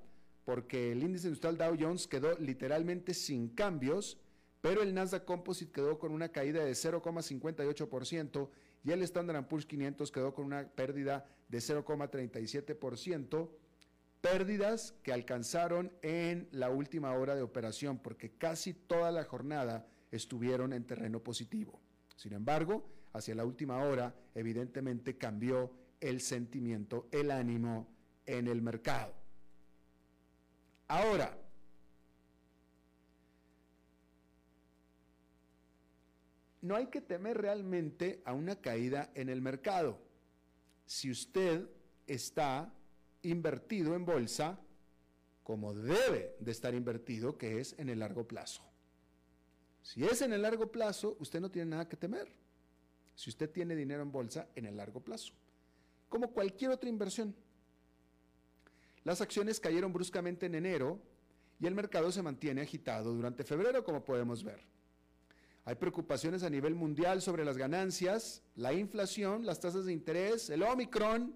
porque 0.44 0.92
el 0.92 1.02
índice 1.02 1.28
industrial 1.28 1.56
Dow 1.56 1.76
Jones 1.78 2.06
quedó 2.06 2.38
literalmente 2.38 3.14
sin 3.14 3.48
cambios, 3.48 4.18
pero 4.60 4.82
el 4.82 4.94
Nasdaq 4.94 5.24
Composite 5.24 5.72
quedó 5.72 5.98
con 5.98 6.12
una 6.12 6.30
caída 6.30 6.64
de 6.64 6.72
0,58% 6.72 8.48
y 8.84 8.90
el 8.92 9.02
Standard 9.02 9.46
Poor's 9.46 9.66
500 9.66 10.10
quedó 10.10 10.34
con 10.34 10.46
una 10.46 10.68
pérdida 10.68 11.26
de 11.48 11.58
0,37%, 11.58 13.50
pérdidas 14.20 14.94
que 15.02 15.12
alcanzaron 15.12 15.92
en 16.02 16.48
la 16.52 16.70
última 16.70 17.12
hora 17.12 17.34
de 17.34 17.42
operación, 17.42 17.98
porque 17.98 18.30
casi 18.30 18.74
toda 18.74 19.12
la 19.12 19.24
jornada 19.24 19.86
estuvieron 20.10 20.72
en 20.72 20.84
terreno 20.84 21.20
positivo. 21.20 21.80
Sin 22.16 22.32
embargo, 22.32 22.88
hacia 23.12 23.34
la 23.34 23.44
última 23.44 23.78
hora, 23.82 24.14
evidentemente 24.34 25.16
cambió 25.16 25.70
el 26.00 26.20
sentimiento, 26.20 27.08
el 27.12 27.30
ánimo 27.30 27.88
en 28.26 28.48
el 28.48 28.62
mercado. 28.62 29.14
Ahora, 30.88 31.36
no 36.68 36.76
hay 36.76 36.88
que 36.88 37.00
temer 37.00 37.38
realmente 37.38 38.20
a 38.26 38.34
una 38.34 38.56
caída 38.56 39.10
en 39.14 39.30
el 39.30 39.40
mercado. 39.40 39.98
Si 40.84 41.10
usted 41.10 41.66
está 42.06 42.70
invertido 43.22 43.94
en 43.94 44.04
bolsa, 44.04 44.60
como 45.42 45.72
debe 45.72 46.36
de 46.38 46.50
estar 46.50 46.74
invertido, 46.74 47.38
que 47.38 47.58
es 47.58 47.74
en 47.78 47.88
el 47.88 48.00
largo 48.00 48.28
plazo. 48.28 48.62
Si 49.82 50.04
es 50.04 50.20
en 50.20 50.34
el 50.34 50.42
largo 50.42 50.70
plazo, 50.70 51.16
usted 51.20 51.40
no 51.40 51.50
tiene 51.50 51.70
nada 51.70 51.88
que 51.88 51.96
temer. 51.96 52.30
Si 53.14 53.30
usted 53.30 53.50
tiene 53.50 53.74
dinero 53.74 54.02
en 54.02 54.12
bolsa 54.12 54.48
en 54.54 54.66
el 54.66 54.76
largo 54.76 55.00
plazo, 55.00 55.32
como 56.10 56.32
cualquier 56.32 56.70
otra 56.70 56.90
inversión. 56.90 57.34
Las 59.04 59.22
acciones 59.22 59.58
cayeron 59.58 59.90
bruscamente 59.90 60.44
en 60.44 60.54
enero 60.54 61.00
y 61.58 61.66
el 61.66 61.74
mercado 61.74 62.12
se 62.12 62.22
mantiene 62.22 62.60
agitado 62.60 63.14
durante 63.14 63.42
febrero, 63.42 63.82
como 63.82 64.04
podemos 64.04 64.44
ver. 64.44 64.77
Hay 65.68 65.74
preocupaciones 65.74 66.44
a 66.44 66.48
nivel 66.48 66.74
mundial 66.74 67.20
sobre 67.20 67.44
las 67.44 67.58
ganancias, 67.58 68.42
la 68.56 68.72
inflación, 68.72 69.44
las 69.44 69.60
tasas 69.60 69.84
de 69.84 69.92
interés, 69.92 70.48
el 70.48 70.62
Omicron. 70.62 71.34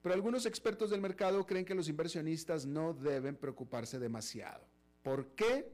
Pero 0.00 0.14
algunos 0.14 0.46
expertos 0.46 0.88
del 0.88 1.02
mercado 1.02 1.44
creen 1.44 1.66
que 1.66 1.74
los 1.74 1.90
inversionistas 1.90 2.64
no 2.64 2.94
deben 2.94 3.36
preocuparse 3.36 3.98
demasiado. 3.98 4.64
¿Por 5.02 5.26
qué? 5.34 5.70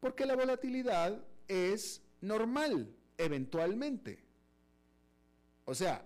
Porque 0.00 0.26
la 0.26 0.34
volatilidad 0.34 1.24
es 1.46 2.02
normal, 2.20 2.92
eventualmente. 3.16 4.24
O 5.66 5.72
sea, 5.76 6.04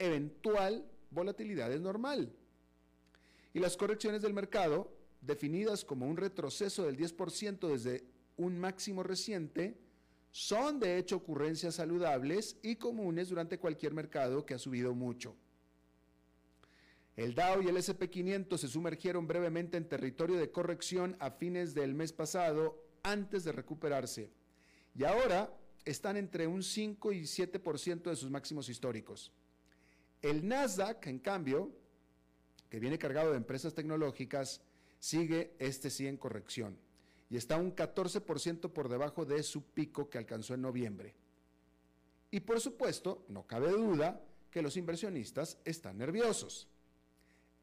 eventual 0.00 0.84
volatilidad 1.12 1.70
es 1.70 1.80
normal. 1.80 2.32
Y 3.54 3.60
las 3.60 3.76
correcciones 3.76 4.22
del 4.22 4.34
mercado, 4.34 4.92
definidas 5.20 5.84
como 5.84 6.08
un 6.08 6.16
retroceso 6.16 6.84
del 6.84 6.96
10% 6.96 7.68
desde 7.68 8.15
un 8.36 8.58
máximo 8.58 9.02
reciente, 9.02 9.76
son 10.30 10.78
de 10.78 10.98
hecho 10.98 11.16
ocurrencias 11.16 11.76
saludables 11.76 12.58
y 12.62 12.76
comunes 12.76 13.30
durante 13.30 13.58
cualquier 13.58 13.94
mercado 13.94 14.44
que 14.44 14.54
ha 14.54 14.58
subido 14.58 14.94
mucho. 14.94 15.34
El 17.16 17.34
Dow 17.34 17.62
y 17.62 17.68
el 17.68 17.76
SP500 17.78 18.58
se 18.58 18.68
sumergieron 18.68 19.26
brevemente 19.26 19.78
en 19.78 19.88
territorio 19.88 20.36
de 20.36 20.50
corrección 20.50 21.16
a 21.18 21.30
fines 21.30 21.72
del 21.72 21.94
mes 21.94 22.12
pasado 22.12 22.84
antes 23.02 23.44
de 23.44 23.52
recuperarse 23.52 24.30
y 24.94 25.04
ahora 25.04 25.50
están 25.86 26.18
entre 26.18 26.46
un 26.46 26.62
5 26.62 27.12
y 27.12 27.22
7% 27.22 28.02
de 28.02 28.16
sus 28.16 28.30
máximos 28.30 28.68
históricos. 28.68 29.32
El 30.20 30.46
Nasdaq, 30.46 31.06
en 31.06 31.20
cambio, 31.20 31.72
que 32.68 32.80
viene 32.80 32.98
cargado 32.98 33.30
de 33.30 33.38
empresas 33.38 33.72
tecnológicas, 33.72 34.60
sigue 34.98 35.54
este 35.58 35.88
sí 35.88 36.06
en 36.06 36.18
corrección 36.18 36.76
y 37.28 37.36
está 37.36 37.56
un 37.56 37.74
14% 37.74 38.72
por 38.72 38.88
debajo 38.88 39.24
de 39.24 39.42
su 39.42 39.64
pico 39.64 40.08
que 40.08 40.18
alcanzó 40.18 40.54
en 40.54 40.62
noviembre. 40.62 41.14
Y 42.30 42.40
por 42.40 42.60
supuesto, 42.60 43.24
no 43.28 43.46
cabe 43.46 43.70
duda 43.70 44.20
que 44.50 44.62
los 44.62 44.76
inversionistas 44.76 45.58
están 45.64 45.98
nerviosos. 45.98 46.68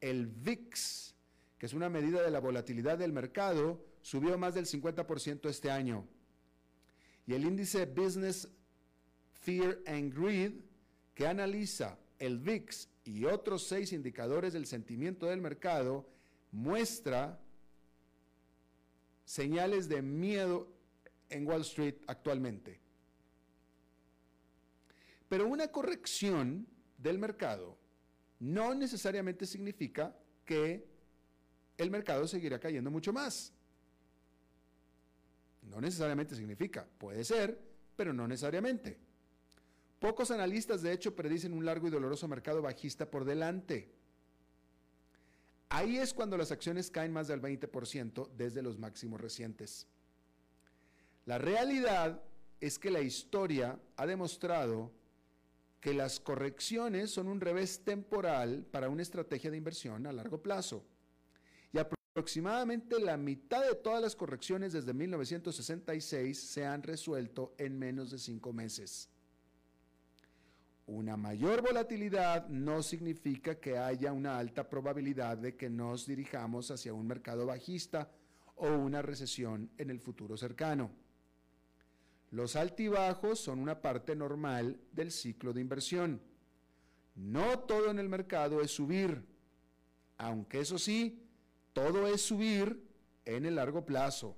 El 0.00 0.26
VIX, 0.26 1.14
que 1.58 1.66
es 1.66 1.72
una 1.72 1.88
medida 1.88 2.22
de 2.22 2.30
la 2.30 2.40
volatilidad 2.40 2.98
del 2.98 3.12
mercado, 3.12 3.84
subió 4.02 4.36
más 4.38 4.54
del 4.54 4.66
50% 4.66 5.48
este 5.48 5.70
año. 5.70 6.06
Y 7.26 7.34
el 7.34 7.44
índice 7.44 7.86
Business 7.86 8.48
Fear 9.32 9.80
and 9.86 10.14
Greed, 10.14 10.52
que 11.14 11.26
analiza 11.26 11.98
el 12.18 12.38
VIX 12.38 12.88
y 13.04 13.24
otros 13.24 13.66
seis 13.66 13.92
indicadores 13.92 14.52
del 14.52 14.66
sentimiento 14.66 15.26
del 15.26 15.40
mercado, 15.40 16.08
muestra 16.52 17.40
señales 19.24 19.88
de 19.88 20.02
miedo 20.02 20.68
en 21.28 21.46
Wall 21.46 21.62
Street 21.62 21.96
actualmente. 22.06 22.80
Pero 25.28 25.48
una 25.48 25.68
corrección 25.68 26.66
del 26.98 27.18
mercado 27.18 27.78
no 28.40 28.74
necesariamente 28.74 29.46
significa 29.46 30.16
que 30.44 30.86
el 31.78 31.90
mercado 31.90 32.26
seguirá 32.28 32.58
cayendo 32.58 32.90
mucho 32.90 33.12
más. 33.12 33.52
No 35.62 35.80
necesariamente 35.80 36.36
significa, 36.36 36.86
puede 36.98 37.24
ser, 37.24 37.58
pero 37.96 38.12
no 38.12 38.28
necesariamente. 38.28 38.98
Pocos 39.98 40.30
analistas 40.30 40.82
de 40.82 40.92
hecho 40.92 41.16
predicen 41.16 41.54
un 41.54 41.64
largo 41.64 41.88
y 41.88 41.90
doloroso 41.90 42.28
mercado 42.28 42.60
bajista 42.60 43.10
por 43.10 43.24
delante. 43.24 43.93
Ahí 45.74 45.98
es 45.98 46.14
cuando 46.14 46.36
las 46.36 46.52
acciones 46.52 46.88
caen 46.88 47.12
más 47.12 47.26
del 47.26 47.42
20% 47.42 48.28
desde 48.36 48.62
los 48.62 48.78
máximos 48.78 49.20
recientes. 49.20 49.88
La 51.26 51.36
realidad 51.36 52.22
es 52.60 52.78
que 52.78 52.92
la 52.92 53.00
historia 53.00 53.76
ha 53.96 54.06
demostrado 54.06 54.92
que 55.80 55.92
las 55.92 56.20
correcciones 56.20 57.10
son 57.10 57.26
un 57.26 57.40
revés 57.40 57.80
temporal 57.82 58.64
para 58.70 58.88
una 58.88 59.02
estrategia 59.02 59.50
de 59.50 59.56
inversión 59.56 60.06
a 60.06 60.12
largo 60.12 60.40
plazo. 60.40 60.84
Y 61.72 61.78
aproximadamente 61.78 63.00
la 63.00 63.16
mitad 63.16 63.66
de 63.66 63.74
todas 63.74 64.00
las 64.00 64.14
correcciones 64.14 64.74
desde 64.74 64.94
1966 64.94 66.38
se 66.38 66.64
han 66.64 66.84
resuelto 66.84 67.52
en 67.58 67.76
menos 67.76 68.12
de 68.12 68.20
cinco 68.20 68.52
meses. 68.52 69.08
Una 70.86 71.16
mayor 71.16 71.62
volatilidad 71.62 72.46
no 72.48 72.82
significa 72.82 73.54
que 73.54 73.78
haya 73.78 74.12
una 74.12 74.38
alta 74.38 74.68
probabilidad 74.68 75.38
de 75.38 75.56
que 75.56 75.70
nos 75.70 76.06
dirijamos 76.06 76.70
hacia 76.70 76.92
un 76.92 77.06
mercado 77.06 77.46
bajista 77.46 78.10
o 78.56 78.68
una 78.68 79.00
recesión 79.00 79.70
en 79.78 79.88
el 79.88 79.98
futuro 79.98 80.36
cercano. 80.36 80.90
Los 82.30 82.54
altibajos 82.56 83.40
son 83.40 83.60
una 83.60 83.80
parte 83.80 84.14
normal 84.14 84.78
del 84.92 85.10
ciclo 85.10 85.54
de 85.54 85.62
inversión. 85.62 86.20
No 87.14 87.60
todo 87.60 87.90
en 87.90 87.98
el 87.98 88.08
mercado 88.08 88.60
es 88.60 88.70
subir, 88.70 89.24
aunque 90.18 90.60
eso 90.60 90.78
sí, 90.78 91.22
todo 91.72 92.08
es 92.08 92.20
subir 92.20 92.84
en 93.24 93.46
el 93.46 93.54
largo 93.54 93.86
plazo. 93.86 94.36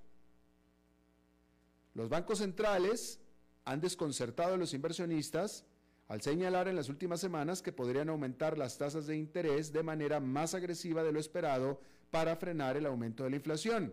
Los 1.94 2.08
bancos 2.08 2.38
centrales 2.38 3.18
han 3.64 3.80
desconcertado 3.80 4.54
a 4.54 4.58
los 4.58 4.74
inversionistas 4.74 5.64
al 6.08 6.22
señalar 6.22 6.68
en 6.68 6.76
las 6.76 6.88
últimas 6.88 7.20
semanas 7.20 7.62
que 7.62 7.72
podrían 7.72 8.08
aumentar 8.08 8.56
las 8.56 8.78
tasas 8.78 9.06
de 9.06 9.16
interés 9.16 9.72
de 9.72 9.82
manera 9.82 10.20
más 10.20 10.54
agresiva 10.54 11.02
de 11.02 11.12
lo 11.12 11.18
esperado 11.18 11.80
para 12.10 12.36
frenar 12.36 12.76
el 12.76 12.86
aumento 12.86 13.24
de 13.24 13.30
la 13.30 13.36
inflación. 13.36 13.92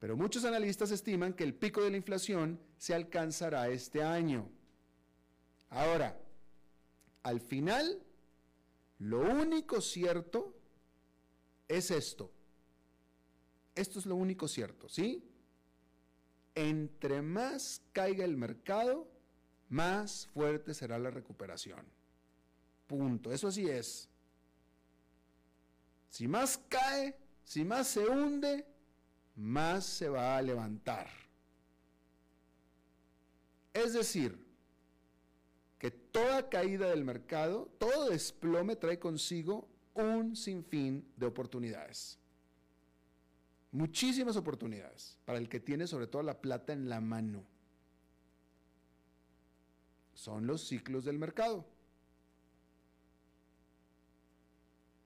Pero 0.00 0.16
muchos 0.16 0.44
analistas 0.44 0.90
estiman 0.90 1.32
que 1.32 1.44
el 1.44 1.54
pico 1.54 1.82
de 1.82 1.90
la 1.90 1.96
inflación 1.96 2.60
se 2.76 2.92
alcanzará 2.92 3.68
este 3.68 4.02
año. 4.02 4.50
Ahora, 5.70 6.20
al 7.22 7.40
final, 7.40 8.02
lo 8.98 9.20
único 9.20 9.80
cierto 9.80 10.54
es 11.68 11.90
esto. 11.90 12.30
Esto 13.74 13.98
es 13.98 14.06
lo 14.06 14.16
único 14.16 14.46
cierto, 14.46 14.88
¿sí? 14.88 15.24
Entre 16.54 17.22
más 17.22 17.82
caiga 17.92 18.24
el 18.24 18.36
mercado, 18.36 19.08
más 19.74 20.28
fuerte 20.28 20.72
será 20.72 21.00
la 21.00 21.10
recuperación. 21.10 21.84
Punto. 22.86 23.32
Eso 23.32 23.48
así 23.48 23.68
es. 23.68 24.08
Si 26.08 26.28
más 26.28 26.60
cae, 26.68 27.16
si 27.42 27.64
más 27.64 27.88
se 27.88 28.06
hunde, 28.06 28.64
más 29.34 29.84
se 29.84 30.08
va 30.08 30.36
a 30.36 30.42
levantar. 30.42 31.08
Es 33.72 33.94
decir, 33.94 34.38
que 35.80 35.90
toda 35.90 36.48
caída 36.48 36.88
del 36.90 37.04
mercado, 37.04 37.68
todo 37.78 38.10
desplome 38.10 38.76
trae 38.76 39.00
consigo 39.00 39.68
un 39.94 40.36
sinfín 40.36 41.12
de 41.16 41.26
oportunidades. 41.26 42.20
Muchísimas 43.72 44.36
oportunidades 44.36 45.18
para 45.24 45.38
el 45.38 45.48
que 45.48 45.58
tiene 45.58 45.88
sobre 45.88 46.06
todo 46.06 46.22
la 46.22 46.40
plata 46.40 46.72
en 46.72 46.88
la 46.88 47.00
mano 47.00 47.44
son 50.14 50.46
los 50.46 50.66
ciclos 50.66 51.04
del 51.04 51.18
mercado. 51.18 51.66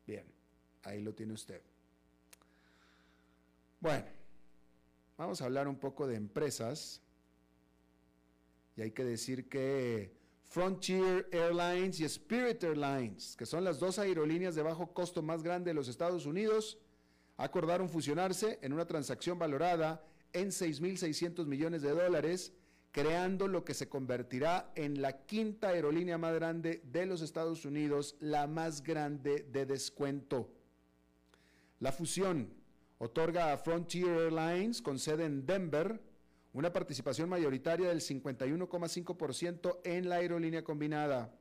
Bien, 0.06 0.24
ahí 0.84 1.02
lo 1.02 1.14
tiene 1.14 1.32
usted. 1.32 1.60
Bueno, 3.80 4.06
vamos 5.16 5.40
a 5.40 5.44
hablar 5.44 5.68
un 5.68 5.78
poco 5.78 6.06
de 6.06 6.16
empresas. 6.16 7.02
Y 8.76 8.82
hay 8.82 8.90
que 8.92 9.04
decir 9.04 9.48
que 9.48 10.16
Frontier 10.44 11.28
Airlines 11.30 12.00
y 12.00 12.04
Spirit 12.04 12.62
Airlines, 12.64 13.36
que 13.36 13.44
son 13.44 13.64
las 13.64 13.78
dos 13.78 13.98
aerolíneas 13.98 14.54
de 14.54 14.62
bajo 14.62 14.92
costo 14.92 15.22
más 15.22 15.42
grandes 15.42 15.66
de 15.66 15.74
los 15.74 15.88
Estados 15.88 16.26
Unidos, 16.26 16.78
acordaron 17.36 17.88
fusionarse 17.88 18.58
en 18.62 18.72
una 18.72 18.86
transacción 18.86 19.38
valorada 19.38 20.04
en 20.32 20.48
6.600 20.48 21.46
millones 21.46 21.82
de 21.82 21.90
dólares, 21.90 22.52
creando 22.98 23.46
lo 23.46 23.64
que 23.64 23.74
se 23.74 23.88
convertirá 23.88 24.72
en 24.74 25.00
la 25.00 25.24
quinta 25.24 25.68
aerolínea 25.68 26.18
más 26.18 26.34
grande 26.34 26.82
de 26.84 27.06
los 27.06 27.22
Estados 27.22 27.64
Unidos, 27.64 28.16
la 28.18 28.48
más 28.48 28.82
grande 28.82 29.46
de 29.52 29.66
descuento. 29.66 30.50
La 31.78 31.92
fusión 31.92 32.52
otorga 32.98 33.52
a 33.52 33.58
Frontier 33.58 34.08
Airlines, 34.08 34.82
con 34.82 34.98
sede 34.98 35.26
en 35.26 35.46
Denver, 35.46 36.02
una 36.52 36.72
participación 36.72 37.28
mayoritaria 37.28 37.88
del 37.88 38.00
51,5% 38.00 39.78
en 39.84 40.08
la 40.08 40.16
aerolínea 40.16 40.64
combinada. 40.64 41.32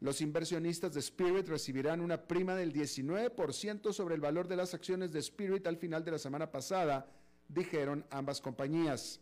Los 0.00 0.20
inversionistas 0.20 0.92
de 0.92 0.98
Spirit 0.98 1.46
recibirán 1.46 2.00
una 2.00 2.26
prima 2.26 2.56
del 2.56 2.72
19% 2.72 3.92
sobre 3.92 4.16
el 4.16 4.20
valor 4.20 4.48
de 4.48 4.56
las 4.56 4.74
acciones 4.74 5.12
de 5.12 5.20
Spirit 5.20 5.68
al 5.68 5.76
final 5.76 6.04
de 6.04 6.10
la 6.10 6.18
semana 6.18 6.50
pasada, 6.50 7.06
dijeron 7.46 8.04
ambas 8.10 8.40
compañías. 8.40 9.20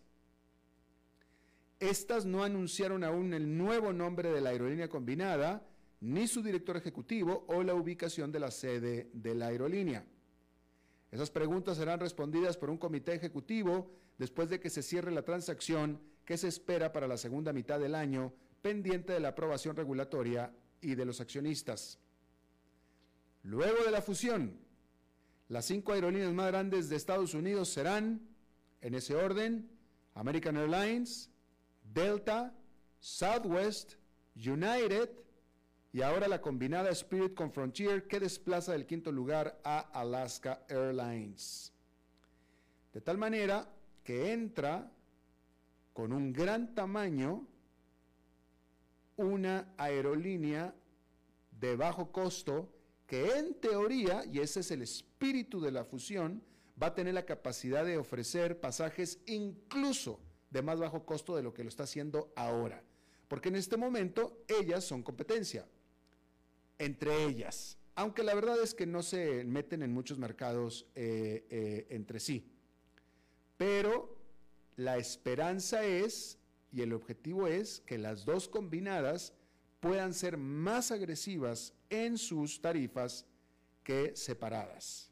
Estas 1.80 2.26
no 2.26 2.44
anunciaron 2.44 3.02
aún 3.04 3.32
el 3.32 3.56
nuevo 3.56 3.92
nombre 3.92 4.30
de 4.30 4.42
la 4.42 4.50
aerolínea 4.50 4.90
combinada, 4.90 5.66
ni 6.00 6.28
su 6.28 6.42
director 6.42 6.76
ejecutivo 6.76 7.44
o 7.48 7.62
la 7.62 7.74
ubicación 7.74 8.30
de 8.30 8.40
la 8.40 8.50
sede 8.50 9.10
de 9.14 9.34
la 9.34 9.46
aerolínea. 9.46 10.04
Esas 11.10 11.30
preguntas 11.30 11.78
serán 11.78 11.98
respondidas 11.98 12.58
por 12.58 12.68
un 12.68 12.76
comité 12.76 13.14
ejecutivo 13.14 13.90
después 14.18 14.50
de 14.50 14.60
que 14.60 14.68
se 14.68 14.82
cierre 14.82 15.10
la 15.10 15.22
transacción 15.22 16.00
que 16.26 16.36
se 16.36 16.48
espera 16.48 16.92
para 16.92 17.08
la 17.08 17.16
segunda 17.16 17.52
mitad 17.52 17.80
del 17.80 17.94
año, 17.94 18.32
pendiente 18.60 19.14
de 19.14 19.20
la 19.20 19.28
aprobación 19.28 19.74
regulatoria 19.74 20.54
y 20.82 20.94
de 20.94 21.04
los 21.06 21.20
accionistas. 21.20 21.98
Luego 23.42 23.82
de 23.84 23.90
la 23.90 24.02
fusión, 24.02 24.60
las 25.48 25.64
cinco 25.64 25.92
aerolíneas 25.92 26.32
más 26.32 26.48
grandes 26.48 26.90
de 26.90 26.96
Estados 26.96 27.32
Unidos 27.32 27.70
serán, 27.70 28.28
en 28.82 28.94
ese 28.94 29.16
orden, 29.16 29.70
American 30.14 30.56
Airlines, 30.58 31.29
Delta, 31.92 32.54
Southwest, 32.98 33.94
United, 34.36 35.10
y 35.92 36.02
ahora 36.02 36.28
la 36.28 36.40
combinada 36.40 36.90
Spirit 36.90 37.34
con 37.34 37.50
Frontier 37.50 38.06
que 38.06 38.20
desplaza 38.20 38.72
del 38.72 38.86
quinto 38.86 39.10
lugar 39.10 39.60
a 39.64 39.78
Alaska 39.78 40.64
Airlines. 40.68 41.72
De 42.92 43.00
tal 43.00 43.18
manera 43.18 43.68
que 44.04 44.32
entra 44.32 44.92
con 45.92 46.12
un 46.12 46.32
gran 46.32 46.74
tamaño 46.74 47.46
una 49.16 49.74
aerolínea 49.76 50.74
de 51.50 51.76
bajo 51.76 52.12
costo 52.12 52.72
que 53.06 53.36
en 53.36 53.54
teoría, 53.54 54.24
y 54.24 54.38
ese 54.38 54.60
es 54.60 54.70
el 54.70 54.82
espíritu 54.82 55.60
de 55.60 55.72
la 55.72 55.84
fusión, 55.84 56.42
va 56.80 56.88
a 56.88 56.94
tener 56.94 57.14
la 57.14 57.26
capacidad 57.26 57.84
de 57.84 57.98
ofrecer 57.98 58.60
pasajes 58.60 59.18
incluso 59.26 60.20
de 60.50 60.62
más 60.62 60.80
bajo 60.80 61.04
costo 61.04 61.36
de 61.36 61.42
lo 61.42 61.54
que 61.54 61.62
lo 61.62 61.68
está 61.68 61.84
haciendo 61.84 62.32
ahora. 62.36 62.82
Porque 63.28 63.48
en 63.48 63.56
este 63.56 63.76
momento 63.76 64.44
ellas 64.48 64.84
son 64.84 65.02
competencia 65.02 65.66
entre 66.80 67.24
ellas, 67.24 67.76
aunque 67.94 68.22
la 68.22 68.34
verdad 68.34 68.60
es 68.62 68.74
que 68.74 68.86
no 68.86 69.02
se 69.02 69.44
meten 69.44 69.82
en 69.82 69.92
muchos 69.92 70.18
mercados 70.18 70.86
eh, 70.94 71.46
eh, 71.50 71.86
entre 71.90 72.18
sí. 72.18 72.50
Pero 73.58 74.16
la 74.76 74.96
esperanza 74.96 75.84
es, 75.84 76.38
y 76.72 76.80
el 76.80 76.94
objetivo 76.94 77.46
es, 77.46 77.80
que 77.80 77.98
las 77.98 78.24
dos 78.24 78.48
combinadas 78.48 79.34
puedan 79.80 80.14
ser 80.14 80.38
más 80.38 80.90
agresivas 80.90 81.74
en 81.90 82.16
sus 82.16 82.62
tarifas 82.62 83.26
que 83.84 84.16
separadas, 84.16 85.10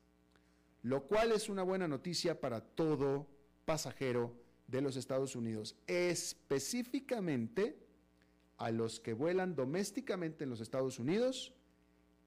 lo 0.83 1.07
cual 1.07 1.33
es 1.33 1.51
una 1.51 1.63
buena 1.63 1.87
noticia 1.87 2.41
para 2.41 2.63
todo 2.63 3.27
pasajero 3.67 4.35
de 4.69 4.81
los 4.81 4.97
Estados 4.97 5.35
Unidos, 5.35 5.75
específicamente 5.87 7.77
a 8.59 8.71
los 8.71 9.01
que 9.01 9.15
vuelan 9.15 9.57
domésticamente 9.57 10.45
en 10.45 10.51
los 10.51 10.61
Estados 10.61 10.99
Unidos 10.99 11.55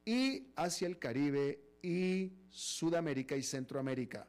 y 0.04 0.48
hacia 0.56 0.88
el 0.88 0.98
Caribe 0.98 1.62
y 1.82 2.34
Sudamérica 2.50 3.38
y 3.38 3.44
Centroamérica, 3.44 4.28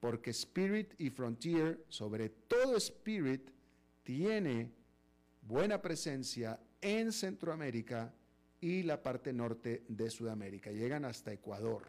porque 0.00 0.30
Spirit 0.30 0.94
y 0.98 1.10
Frontier, 1.10 1.84
sobre 1.88 2.30
todo 2.30 2.76
Spirit, 2.76 3.50
tiene 4.02 4.72
buena 5.42 5.80
presencia 5.80 6.58
en 6.80 7.12
Centroamérica 7.12 8.14
y 8.60 8.82
la 8.82 9.02
parte 9.02 9.32
norte 9.32 9.84
de 9.88 10.08
Sudamérica. 10.08 10.70
Llegan 10.70 11.04
hasta 11.04 11.32
Ecuador. 11.32 11.82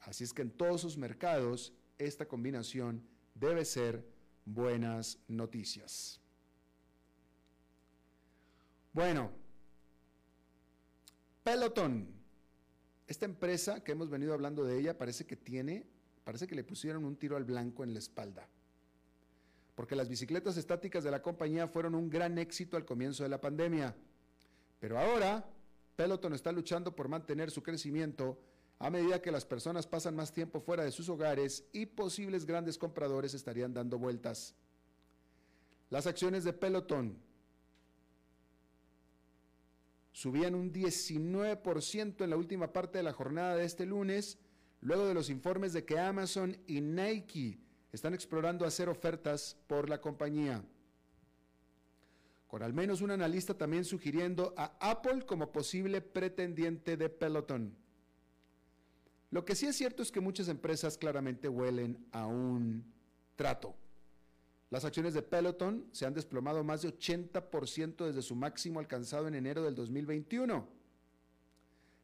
Así 0.00 0.24
es 0.24 0.34
que 0.34 0.42
en 0.42 0.50
todos 0.50 0.82
sus 0.82 0.98
mercados 0.98 1.72
esta 1.98 2.26
combinación 2.26 3.02
debe 3.34 3.64
ser 3.64 4.04
buenas 4.44 5.18
noticias. 5.28 6.20
Bueno, 8.92 9.30
Peloton. 11.44 12.08
Esta 13.06 13.26
empresa 13.26 13.84
que 13.84 13.92
hemos 13.92 14.08
venido 14.08 14.32
hablando 14.32 14.64
de 14.64 14.78
ella 14.78 14.96
parece 14.96 15.26
que 15.26 15.36
tiene, 15.36 15.86
parece 16.24 16.46
que 16.46 16.54
le 16.54 16.64
pusieron 16.64 17.04
un 17.04 17.16
tiro 17.16 17.36
al 17.36 17.44
blanco 17.44 17.84
en 17.84 17.92
la 17.92 17.98
espalda. 17.98 18.48
Porque 19.74 19.94
las 19.94 20.08
bicicletas 20.08 20.56
estáticas 20.56 21.04
de 21.04 21.10
la 21.10 21.20
compañía 21.20 21.68
fueron 21.68 21.94
un 21.94 22.08
gran 22.08 22.38
éxito 22.38 22.78
al 22.78 22.86
comienzo 22.86 23.22
de 23.22 23.28
la 23.28 23.42
pandemia. 23.42 23.94
Pero 24.80 24.98
ahora, 24.98 25.44
Peloton 25.96 26.32
está 26.32 26.50
luchando 26.50 26.96
por 26.96 27.08
mantener 27.08 27.50
su 27.50 27.62
crecimiento 27.62 28.40
a 28.78 28.90
medida 28.90 29.22
que 29.22 29.30
las 29.30 29.44
personas 29.44 29.86
pasan 29.86 30.16
más 30.16 30.32
tiempo 30.32 30.60
fuera 30.60 30.84
de 30.84 30.90
sus 30.90 31.08
hogares 31.08 31.64
y 31.72 31.86
posibles 31.86 32.44
grandes 32.44 32.76
compradores 32.76 33.34
estarían 33.34 33.72
dando 33.72 33.98
vueltas. 33.98 34.54
Las 35.90 36.06
acciones 36.06 36.44
de 36.44 36.52
Peloton 36.52 37.16
subían 40.12 40.54
un 40.54 40.72
19% 40.72 42.24
en 42.24 42.30
la 42.30 42.36
última 42.36 42.72
parte 42.72 42.98
de 42.98 43.04
la 43.04 43.12
jornada 43.12 43.56
de 43.56 43.64
este 43.64 43.86
lunes, 43.86 44.38
luego 44.80 45.06
de 45.06 45.14
los 45.14 45.30
informes 45.30 45.72
de 45.72 45.84
que 45.84 45.98
Amazon 45.98 46.56
y 46.66 46.80
Nike 46.80 47.58
están 47.92 48.14
explorando 48.14 48.64
hacer 48.64 48.88
ofertas 48.88 49.56
por 49.66 49.88
la 49.88 50.00
compañía. 50.00 50.64
Con 52.48 52.62
al 52.62 52.72
menos 52.72 53.00
un 53.00 53.10
analista 53.10 53.54
también 53.54 53.84
sugiriendo 53.84 54.54
a 54.56 54.76
Apple 54.80 55.24
como 55.26 55.50
posible 55.50 56.00
pretendiente 56.00 56.96
de 56.96 57.08
Peloton. 57.08 57.83
Lo 59.34 59.44
que 59.44 59.56
sí 59.56 59.66
es 59.66 59.74
cierto 59.74 60.00
es 60.04 60.12
que 60.12 60.20
muchas 60.20 60.46
empresas 60.46 60.96
claramente 60.96 61.48
huelen 61.48 62.06
a 62.12 62.24
un 62.24 62.84
trato. 63.34 63.74
Las 64.70 64.84
acciones 64.84 65.12
de 65.12 65.22
Peloton 65.22 65.88
se 65.90 66.06
han 66.06 66.14
desplomado 66.14 66.62
más 66.62 66.82
de 66.82 66.96
80% 66.96 68.06
desde 68.06 68.22
su 68.22 68.36
máximo 68.36 68.78
alcanzado 68.78 69.26
en 69.26 69.34
enero 69.34 69.64
del 69.64 69.74
2021. 69.74 70.68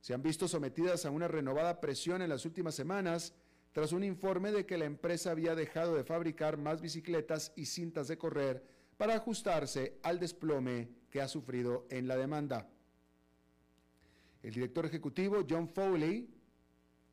Se 0.01 0.13
han 0.13 0.23
visto 0.25 0.49
sometidas 0.49 1.07
a 1.07 1.13
una 1.13 1.29
renovada 1.29 1.81
presión 1.81 2.21
en 2.21 2.31
las 2.31 2.45
últimas 2.47 2.75
semanas 2.75 3.33
tras 3.71 3.93
un 3.93 4.03
informe 4.03 4.51
de 4.51 4.67
que 4.67 4.77
la 4.77 4.87
empresa 4.87 5.31
había 5.31 5.55
dejado 5.55 5.95
de 5.95 6.03
fabricar 6.03 6.57
más 6.57 6.81
bicicletas 6.81 7.53
y 7.55 7.67
cintas 7.67 8.09
de 8.09 8.19
correr 8.19 8.67
para 8.97 9.15
ajustarse 9.15 10.01
al 10.03 10.19
desplome 10.19 10.89
que 11.11 11.21
ha 11.21 11.29
sufrido 11.29 11.87
en 11.91 12.09
la 12.09 12.17
demanda. 12.17 12.69
El 14.43 14.53
director 14.53 14.85
ejecutivo 14.85 15.47
John 15.49 15.69
Foley 15.69 16.40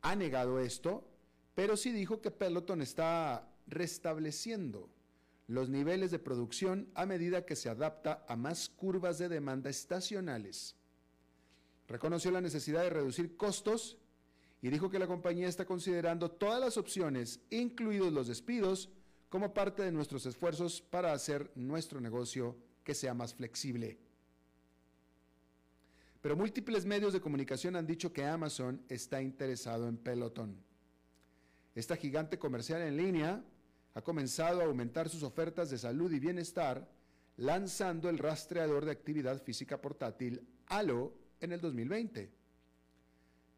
ha 0.08 0.16
negado 0.16 0.58
esto, 0.58 1.06
pero 1.54 1.76
sí 1.76 1.92
dijo 1.92 2.22
que 2.22 2.30
Peloton 2.30 2.80
está 2.80 3.46
restableciendo 3.66 4.88
los 5.48 5.68
niveles 5.68 6.10
de 6.10 6.18
producción 6.18 6.88
a 6.94 7.04
medida 7.04 7.44
que 7.44 7.54
se 7.54 7.68
adapta 7.68 8.24
a 8.26 8.34
más 8.34 8.70
curvas 8.70 9.18
de 9.18 9.28
demanda 9.28 9.68
estacionales. 9.68 10.76
Reconoció 11.88 12.30
la 12.30 12.40
necesidad 12.40 12.84
de 12.84 12.90
reducir 12.90 13.36
costos 13.36 13.98
y 14.62 14.70
dijo 14.70 14.88
que 14.88 14.98
la 14.98 15.06
compañía 15.06 15.46
está 15.46 15.66
considerando 15.66 16.30
todas 16.30 16.58
las 16.58 16.78
opciones, 16.78 17.40
incluidos 17.50 18.10
los 18.10 18.28
despidos, 18.28 18.88
como 19.28 19.52
parte 19.52 19.82
de 19.82 19.92
nuestros 19.92 20.24
esfuerzos 20.24 20.80
para 20.80 21.12
hacer 21.12 21.52
nuestro 21.54 22.00
negocio 22.00 22.56
que 22.82 22.94
sea 22.94 23.12
más 23.12 23.34
flexible. 23.34 23.98
Pero 26.28 26.36
múltiples 26.36 26.84
medios 26.84 27.14
de 27.14 27.22
comunicación 27.22 27.74
han 27.74 27.86
dicho 27.86 28.12
que 28.12 28.22
Amazon 28.22 28.84
está 28.90 29.22
interesado 29.22 29.88
en 29.88 29.96
Peloton. 29.96 30.62
Esta 31.74 31.96
gigante 31.96 32.38
comercial 32.38 32.82
en 32.82 32.98
línea 32.98 33.42
ha 33.94 34.02
comenzado 34.02 34.60
a 34.60 34.66
aumentar 34.66 35.08
sus 35.08 35.22
ofertas 35.22 35.70
de 35.70 35.78
salud 35.78 36.12
y 36.12 36.18
bienestar, 36.18 36.86
lanzando 37.38 38.10
el 38.10 38.18
rastreador 38.18 38.84
de 38.84 38.90
actividad 38.90 39.42
física 39.42 39.80
portátil 39.80 40.46
Halo 40.66 41.14
en 41.40 41.52
el 41.52 41.62
2020. 41.62 42.30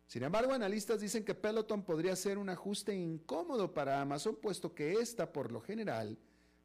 Sin 0.06 0.22
embargo, 0.22 0.52
analistas 0.52 1.00
dicen 1.00 1.24
que 1.24 1.34
Peloton 1.34 1.82
podría 1.82 2.14
ser 2.14 2.38
un 2.38 2.50
ajuste 2.50 2.94
incómodo 2.94 3.74
para 3.74 4.00
Amazon, 4.00 4.38
puesto 4.40 4.76
que 4.76 4.92
ésta, 4.92 5.32
por 5.32 5.50
lo 5.50 5.60
general, 5.60 6.16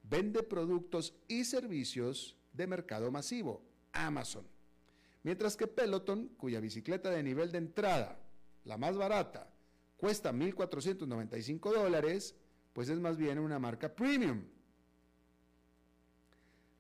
vende 0.04 0.44
productos 0.44 1.16
y 1.28 1.46
servicios 1.46 2.38
de 2.54 2.68
mercado 2.68 3.10
masivo, 3.10 3.64
Amazon. 3.92 4.55
Mientras 5.26 5.58
que 5.58 5.66
Peloton, 5.66 6.28
cuya 6.38 6.60
bicicleta 6.60 7.10
de 7.10 7.24
nivel 7.24 7.52
de 7.52 7.58
entrada, 7.58 8.20
la 8.64 8.78
más 8.78 8.96
barata, 8.96 9.52
cuesta 9.98 10.32
1.495 10.32 11.74
dólares, 11.74 12.36
pues 12.74 12.90
es 12.90 13.00
más 13.00 13.18
bien 13.18 13.40
una 13.40 13.58
marca 13.58 13.92
premium. 13.92 14.44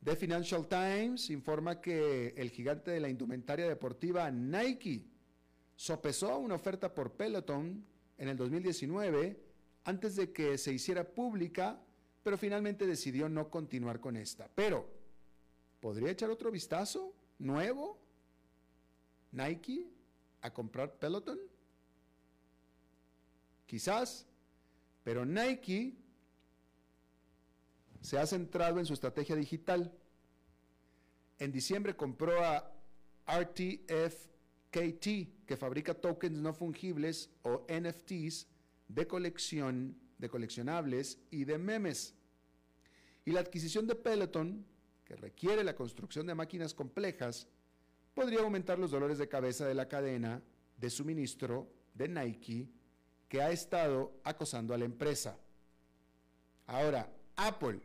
The 0.03 0.15
Financial 0.15 0.67
Times 0.67 1.31
informa 1.31 1.81
que 1.81 2.35
el 2.37 2.51
gigante 2.51 2.91
de 2.91 2.99
la 2.99 3.09
indumentaria 3.09 3.67
deportiva 3.67 4.29
Nike 4.29 5.07
sopesó 5.75 6.37
una 6.37 6.53
oferta 6.53 6.93
por 6.93 7.13
Peloton 7.13 7.83
en 8.15 8.27
el 8.27 8.37
2019 8.37 9.39
antes 9.85 10.15
de 10.17 10.31
que 10.31 10.59
se 10.59 10.71
hiciera 10.71 11.03
pública, 11.03 11.81
pero 12.21 12.37
finalmente 12.37 12.85
decidió 12.85 13.27
no 13.27 13.49
continuar 13.49 13.99
con 13.99 14.15
esta. 14.15 14.47
Pero, 14.53 14.87
¿podría 15.79 16.11
echar 16.11 16.29
otro 16.29 16.51
vistazo 16.51 17.11
nuevo 17.39 18.04
Nike 19.35 19.87
a 20.41 20.53
comprar 20.53 20.97
Peloton? 20.97 21.39
Quizás, 23.65 24.25
pero 25.03 25.25
Nike 25.25 25.97
se 28.01 28.17
ha 28.17 28.25
centrado 28.25 28.79
en 28.79 28.85
su 28.85 28.93
estrategia 28.93 29.35
digital. 29.35 29.91
En 31.39 31.51
diciembre 31.51 31.95
compró 31.95 32.43
a 32.43 32.71
RTFKT, 33.27 35.07
que 35.45 35.57
fabrica 35.57 35.93
tokens 35.95 36.37
no 36.37 36.53
fungibles 36.53 37.31
o 37.41 37.65
NFTs 37.67 38.47
de 38.87 39.07
colección, 39.07 39.97
de 40.17 40.29
coleccionables 40.29 41.19
y 41.31 41.45
de 41.45 41.57
memes. 41.57 42.13
Y 43.25 43.31
la 43.31 43.39
adquisición 43.39 43.87
de 43.87 43.95
Peloton, 43.95 44.65
que 45.03 45.15
requiere 45.15 45.63
la 45.63 45.75
construcción 45.75 46.27
de 46.27 46.35
máquinas 46.35 46.75
complejas, 46.75 47.47
podría 48.15 48.39
aumentar 48.39 48.79
los 48.79 48.91
dolores 48.91 49.19
de 49.19 49.27
cabeza 49.27 49.67
de 49.67 49.75
la 49.75 49.87
cadena 49.87 50.41
de 50.77 50.89
suministro 50.89 51.69
de 51.93 52.07
Nike 52.07 52.69
que 53.27 53.41
ha 53.41 53.51
estado 53.51 54.19
acosando 54.23 54.73
a 54.73 54.77
la 54.77 54.85
empresa. 54.85 55.37
Ahora, 56.65 57.11
Apple. 57.35 57.81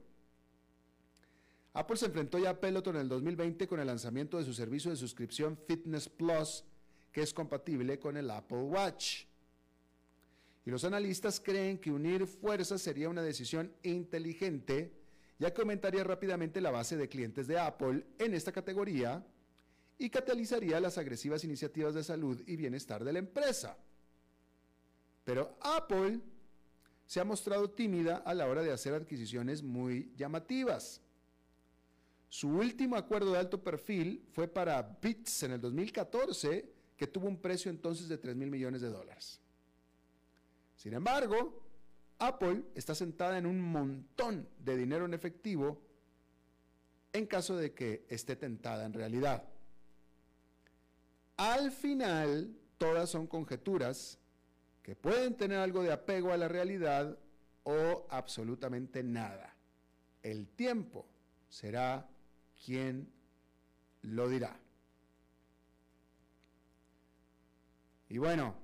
Apple 1.73 1.97
se 1.97 2.07
enfrentó 2.07 2.39
ya 2.39 2.51
a 2.51 2.61
Peloton 2.61 2.97
en 2.97 3.03
el 3.03 3.09
2020 3.09 3.67
con 3.67 3.81
el 3.81 3.87
lanzamiento 3.89 4.39
de 4.39 4.45
su 4.45 4.55
servicio 4.55 4.91
de 4.91 4.97
suscripción 4.97 5.59
Fitness 5.67 6.09
Plus, 6.09 6.65
que 7.13 7.23
es 7.23 7.35
compatible 7.35 7.99
con 7.99 8.17
el 8.17 8.31
Apple 8.31 8.63
Watch. 8.63 9.25
Y 10.65 10.71
los 10.71 10.85
analistas 10.85 11.41
creen 11.41 11.79
que 11.79 11.91
unir 11.91 12.27
fuerzas 12.27 12.81
sería 12.81 13.09
una 13.09 13.23
decisión 13.23 13.73
inteligente, 13.83 14.93
ya 15.39 15.53
que 15.53 15.61
aumentaría 15.63 16.05
rápidamente 16.05 16.61
la 16.61 16.71
base 16.71 16.97
de 16.97 17.09
clientes 17.09 17.47
de 17.47 17.59
Apple 17.59 18.05
en 18.19 18.35
esta 18.35 18.53
categoría 18.53 19.25
y 20.01 20.09
catalizaría 20.09 20.81
las 20.81 20.97
agresivas 20.97 21.45
iniciativas 21.45 21.93
de 21.93 22.03
salud 22.03 22.43
y 22.47 22.57
bienestar 22.57 23.05
de 23.05 23.13
la 23.13 23.19
empresa. 23.19 23.77
Pero 25.25 25.59
Apple 25.61 26.21
se 27.05 27.21
ha 27.21 27.25
mostrado 27.25 27.69
tímida 27.71 28.17
a 28.17 28.33
la 28.33 28.49
hora 28.49 28.63
de 28.63 28.73
hacer 28.73 28.95
adquisiciones 28.95 29.63
muy 29.63 30.11
llamativas. 30.17 31.03
Su 32.31 32.49
último 32.49 32.97
acuerdo 32.97 33.33
de 33.33 33.41
alto 33.41 33.63
perfil 33.63 34.25
fue 34.33 34.49
para 34.49 34.81
Bits 35.03 35.43
en 35.43 35.53
el 35.53 35.61
2014, 35.61 36.73
que 36.97 37.07
tuvo 37.07 37.29
un 37.29 37.37
precio 37.37 37.71
entonces 37.71 38.09
de 38.09 38.17
3 38.17 38.35
mil 38.37 38.51
millones 38.51 38.81
de 38.81 38.89
dólares. 38.89 39.39
Sin 40.77 40.95
embargo, 40.95 41.63
Apple 42.21 42.63
está 42.75 42.95
sentada 42.95 43.37
en 43.37 43.45
un 43.45 43.61
montón 43.61 44.49
de 44.59 44.79
dinero 44.79 45.05
en 45.05 45.13
efectivo 45.13 45.83
en 47.13 47.27
caso 47.27 47.55
de 47.55 47.75
que 47.75 48.07
esté 48.09 48.35
tentada 48.37 48.87
en 48.87 48.95
realidad. 48.95 49.45
Al 51.41 51.71
final, 51.73 52.55
todas 52.77 53.09
son 53.09 53.27
conjeturas 53.27 54.19
que 54.83 54.95
pueden 54.95 55.39
tener 55.39 55.57
algo 55.57 55.83
de 55.83 55.91
apego 55.91 56.33
a 56.33 56.37
la 56.37 56.49
realidad 56.49 57.19
o 57.63 58.07
absolutamente 58.11 59.03
nada. 59.03 59.57
El 60.23 60.49
tiempo 60.49 61.07
será 61.49 62.07
quien 62.63 63.11
lo 64.03 64.29
dirá. 64.29 64.61
Y 68.11 68.19
bueno, 68.19 68.55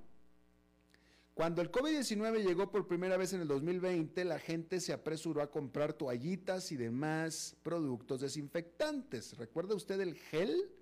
cuando 1.33 1.63
el 1.63 1.71
COVID-19 1.71 2.45
llegó 2.45 2.69
por 2.69 2.87
primera 2.87 3.17
vez 3.17 3.33
en 3.33 3.41
el 3.41 3.47
2020, 3.47 4.23
la 4.23 4.37
gente 4.37 4.79
se 4.81 4.93
apresuró 4.93 5.41
a 5.41 5.49
comprar 5.49 5.93
toallitas 5.93 6.71
y 6.71 6.77
demás 6.77 7.57
productos 7.63 8.21
desinfectantes. 8.21 9.35
¿Recuerda 9.35 9.73
usted 9.73 9.99
el 9.99 10.13
gel? 10.13 10.76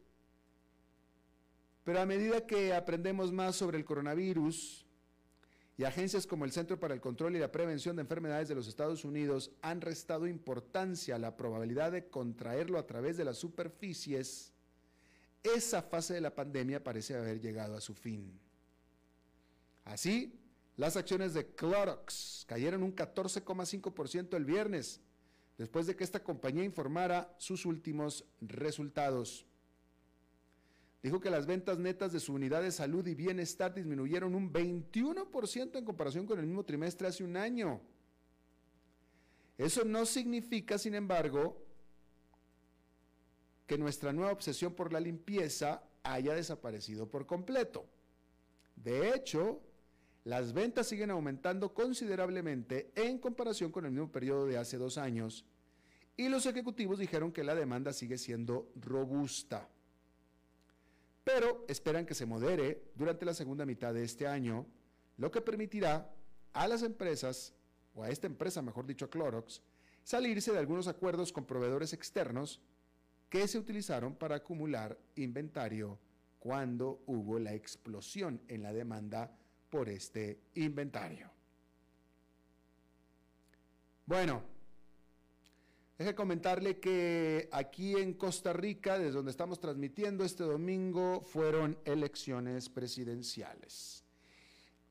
Pero 1.85 2.01
a 2.01 2.05
medida 2.05 2.45
que 2.45 2.73
aprendemos 2.73 3.31
más 3.31 3.55
sobre 3.55 3.77
el 3.77 3.85
coronavirus, 3.85 4.85
y 5.77 5.83
agencias 5.83 6.25
como 6.25 6.45
el 6.45 6.51
Centro 6.51 6.79
para 6.79 6.93
el 6.93 7.01
Control 7.01 7.35
y 7.35 7.39
la 7.39 7.51
Prevención 7.51 7.95
de 7.95 8.01
Enfermedades 8.01 8.47
de 8.47 8.55
los 8.55 8.67
Estados 8.67 9.03
Unidos 9.03 9.51
han 9.61 9.81
restado 9.81 10.25
importancia 10.25 11.15
a 11.15 11.19
la 11.19 11.35
probabilidad 11.35 11.91
de 11.91 12.07
contraerlo 12.07 12.79
a 12.79 12.87
través 12.87 13.17
de 13.17 13.25
las 13.25 13.37
superficies, 13.37 14.53
esa 15.43 15.81
fase 15.81 16.13
de 16.13 16.21
la 16.21 16.33
pandemia 16.33 16.83
parece 16.83 17.15
haber 17.15 17.39
llegado 17.39 17.75
a 17.75 17.81
su 17.81 17.93
fin. 17.93 18.39
Así, 19.83 20.39
las 20.77 20.97
acciones 20.97 21.33
de 21.33 21.53
Clorox 21.53 22.45
cayeron 22.47 22.81
un 22.81 22.95
14,5% 22.95 24.35
el 24.35 24.45
viernes, 24.45 25.01
después 25.57 25.85
de 25.87 25.95
que 25.95 26.03
esta 26.03 26.23
compañía 26.23 26.63
informara 26.63 27.35
sus 27.37 27.65
últimos 27.65 28.25
resultados 28.41 29.45
dijo 31.05 31.19
que 31.19 31.29
las 31.29 31.45
ventas 31.45 31.77
netas 31.77 32.11
de 32.11 32.19
su 32.19 32.33
unidad 32.33 32.63
de 32.63 32.71
salud 32.71 33.05
y 33.05 33.13
bienestar 33.13 33.75
disminuyeron 33.75 34.33
un 34.33 34.51
21% 34.51 35.77
en 35.77 35.85
comparación 35.85 36.25
con 36.25 36.39
el 36.39 36.47
mismo 36.47 36.65
trimestre 36.65 37.07
hace 37.07 37.23
un 37.23 37.37
año. 37.37 37.79
Eso 39.55 39.85
no 39.85 40.07
significa, 40.07 40.79
sin 40.79 40.95
embargo, 40.95 41.63
que 43.67 43.77
nuestra 43.77 44.13
nueva 44.13 44.31
obsesión 44.31 44.73
por 44.73 44.91
la 44.91 44.99
limpieza 44.99 45.83
haya 46.01 46.33
desaparecido 46.33 47.07
por 47.07 47.27
completo. 47.27 47.85
De 48.75 49.13
hecho, 49.13 49.61
las 50.23 50.53
ventas 50.53 50.87
siguen 50.87 51.11
aumentando 51.11 51.71
considerablemente 51.71 52.91
en 52.95 53.19
comparación 53.19 53.71
con 53.71 53.85
el 53.85 53.91
mismo 53.91 54.11
periodo 54.11 54.47
de 54.47 54.57
hace 54.57 54.79
dos 54.79 54.97
años 54.97 55.45
y 56.17 56.29
los 56.29 56.47
ejecutivos 56.47 56.97
dijeron 56.97 57.31
que 57.31 57.43
la 57.43 57.53
demanda 57.53 57.93
sigue 57.93 58.17
siendo 58.17 58.71
robusta 58.75 59.69
pero 61.25 61.65
esperan 61.67 62.05
que 62.05 62.13
se 62.13 62.27
modere 62.27 62.83
durante 62.95 63.25
la 63.25 63.33
segunda 63.33 63.65
mitad 63.65 63.93
de 63.93 64.03
este 64.03 64.27
año, 64.27 64.65
lo 65.17 65.31
que 65.31 65.41
permitirá 65.41 66.13
a 66.53 66.67
las 66.67 66.83
empresas, 66.83 67.53
o 67.95 68.03
a 68.03 68.09
esta 68.09 68.27
empresa, 68.27 68.61
mejor 68.61 68.85
dicho, 68.85 69.05
a 69.05 69.09
Clorox, 69.09 69.61
salirse 70.03 70.53
de 70.53 70.59
algunos 70.59 70.87
acuerdos 70.87 71.33
con 71.33 71.45
proveedores 71.45 71.93
externos 71.93 72.61
que 73.27 73.47
se 73.47 73.57
utilizaron 73.57 74.15
para 74.15 74.35
acumular 74.35 74.97
inventario 75.15 75.97
cuando 76.39 77.01
hubo 77.07 77.39
la 77.39 77.53
explosión 77.55 78.39
en 78.47 78.61
la 78.61 78.71
demanda 78.71 79.35
por 79.71 79.89
este 79.89 80.39
inventario. 80.53 81.31
Bueno, 84.05 84.43
Deje 85.97 86.13
comentarle 86.13 86.79
que 86.79 87.47
aquí 87.53 87.95
en 87.95 88.15
Costa 88.15 88.51
Rica, 88.51 88.99
desde 88.99 89.13
donde 89.13 89.31
estamos 89.31 89.61
transmitiendo 89.61 90.25
este 90.25 90.43
domingo, 90.43 91.21
fueron 91.21 91.77
elecciones 91.85 92.67
presidenciales. 92.67 94.03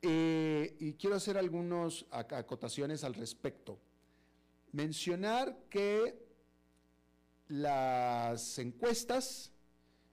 Eh, 0.01 0.77
y 0.81 0.95
quiero 0.95 1.17
hacer 1.17 1.37
algunas 1.37 2.07
acotaciones 2.11 3.05
al 3.05 3.15
respecto. 3.15 3.79
Mencionar 4.73 5.57
que 5.69 6.25
las 7.49 8.59
encuestas 8.59 9.53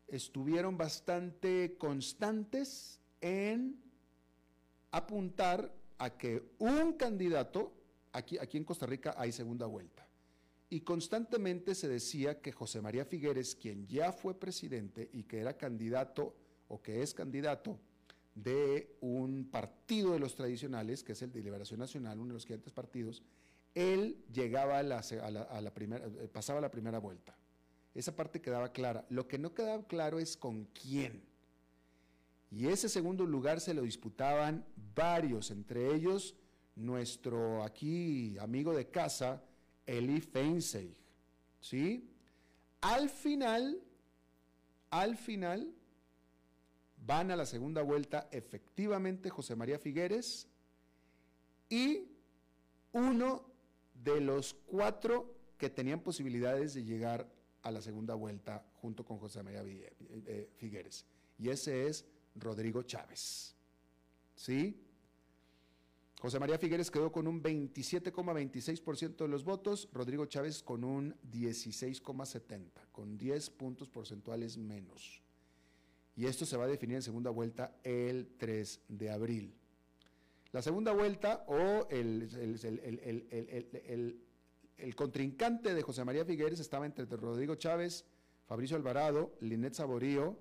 estuvieron 0.08 0.78
bastante 0.78 1.78
constantes 1.78 3.00
en 3.22 3.82
apuntar 4.92 5.74
a 5.98 6.18
que 6.18 6.44
un 6.60 6.94
candidato, 6.94 7.72
aquí, 8.12 8.38
aquí 8.38 8.58
en 8.58 8.66
Costa 8.66 8.86
Rica 8.86 9.16
hay 9.18 9.32
segunda 9.32 9.66
vuelta, 9.68 10.01
y 10.72 10.82
constantemente 10.82 11.76
se 11.76 11.90
decía 11.90 12.40
que 12.40 12.54
José 12.54 12.80
María 12.80 13.04
Figueres, 13.04 13.56
quien 13.56 13.86
ya 13.88 14.14
fue 14.14 14.40
presidente 14.40 15.10
y 15.12 15.24
que 15.24 15.40
era 15.42 15.58
candidato 15.58 16.34
o 16.70 16.82
que 16.82 17.02
es 17.02 17.14
candidato 17.14 17.78
de 18.36 18.96
un 19.02 19.50
partido 19.52 20.14
de 20.14 20.20
los 20.20 20.34
tradicionales, 20.34 21.04
que 21.04 21.12
es 21.12 21.22
el 21.22 21.34
de 21.34 21.42
Liberación 21.42 21.82
Nacional, 21.82 22.20
uno 22.20 22.30
de 22.30 22.36
los 22.36 22.46
gigantes 22.46 22.72
partidos, 22.72 23.22
él 23.76 24.24
llegaba 24.32 24.80
a 24.80 24.84
la, 24.84 25.74
primera, 25.74 26.06
eh, 26.06 26.30
pasaba 26.32 26.62
la 26.62 26.72
primera 26.72 27.00
vuelta. 27.00 27.36
Esa 27.94 28.16
parte 28.16 28.40
quedaba 28.40 28.72
clara. 28.72 29.06
Lo 29.10 29.28
que 29.28 29.38
no 29.38 29.54
quedaba 29.54 29.86
claro 29.86 30.20
es 30.20 30.38
con 30.38 30.64
quién. 30.68 31.22
Y 32.50 32.68
ese 32.68 32.88
segundo 32.88 33.26
lugar 33.26 33.60
se 33.60 33.74
lo 33.74 33.82
disputaban 33.82 34.66
varios, 34.96 35.52
entre 35.52 35.94
ellos 35.94 36.34
nuestro 36.78 37.62
aquí 37.62 38.38
amigo 38.40 38.74
de 38.74 38.90
casa, 38.90 39.44
Eli 39.86 40.22
Feinseig. 40.22 40.96
¿Sí? 41.60 42.10
Al 42.82 43.10
final, 43.10 43.82
al 44.89 45.15
final, 45.17 45.74
van 47.06 47.32
a 47.32 47.36
la 47.36 47.46
segunda 47.46 47.82
vuelta 47.82 48.28
efectivamente 48.32 49.30
José 49.30 49.56
María 49.56 49.80
Figueres 49.80 50.48
y 51.70 52.08
uno 52.91 53.46
de 53.94 54.22
los 54.22 54.54
cuatro 54.54 55.36
que 55.58 55.70
tenían 55.70 56.02
posibilidades 56.02 56.74
de 56.74 56.84
llegar 56.84 57.32
a 57.62 57.72
la 57.72 57.82
segunda 57.82 58.15
vuelta 58.15 58.65
junto 58.82 59.06
con 59.06 59.20
José 59.20 59.44
María 59.44 59.63
eh, 59.65 60.50
Figueres. 60.58 61.06
Y 61.38 61.50
ese 61.50 61.88
es 61.88 62.06
Rodrigo 62.36 62.84
Chávez. 62.84 63.56
¿Sí? 64.36 64.80
José 66.22 66.38
María 66.38 66.60
Figueres 66.60 66.92
quedó 66.92 67.12
con 67.12 67.28
un 67.28 67.42
27,26% 67.42 69.18
de 69.18 69.28
los 69.28 69.44
votos, 69.44 69.90
Rodrigo 69.92 70.28
Chávez 70.28 70.62
con 70.62 70.84
un 70.84 71.16
16,70, 71.32 72.70
con 72.92 73.18
10 73.18 73.50
puntos 73.50 73.90
porcentuales 73.90 74.56
menos. 74.56 75.24
Y 76.16 76.28
esto 76.28 76.46
se 76.46 76.58
va 76.58 76.66
a 76.66 76.68
definir 76.68 76.98
en 76.98 77.02
segunda 77.02 77.32
vuelta 77.32 77.76
el 77.84 78.36
3 78.38 78.82
de 78.88 79.10
abril. 79.10 79.56
La 80.52 80.62
segunda 80.62 80.92
vuelta 80.92 81.44
o 81.48 81.88
el, 81.90 82.30
contrincante 84.96 85.74
de 85.74 85.82
José 85.82 86.06
María 86.06 86.24
Figueres 86.24 86.60
estaba 86.60 86.86
entre 86.86 87.06
Rodrigo 87.06 87.56
Chávez, 87.56 88.06
Fabricio 88.46 88.78
Alvarado, 88.78 89.34
Linet 89.40 89.74
Saborío, 89.74 90.38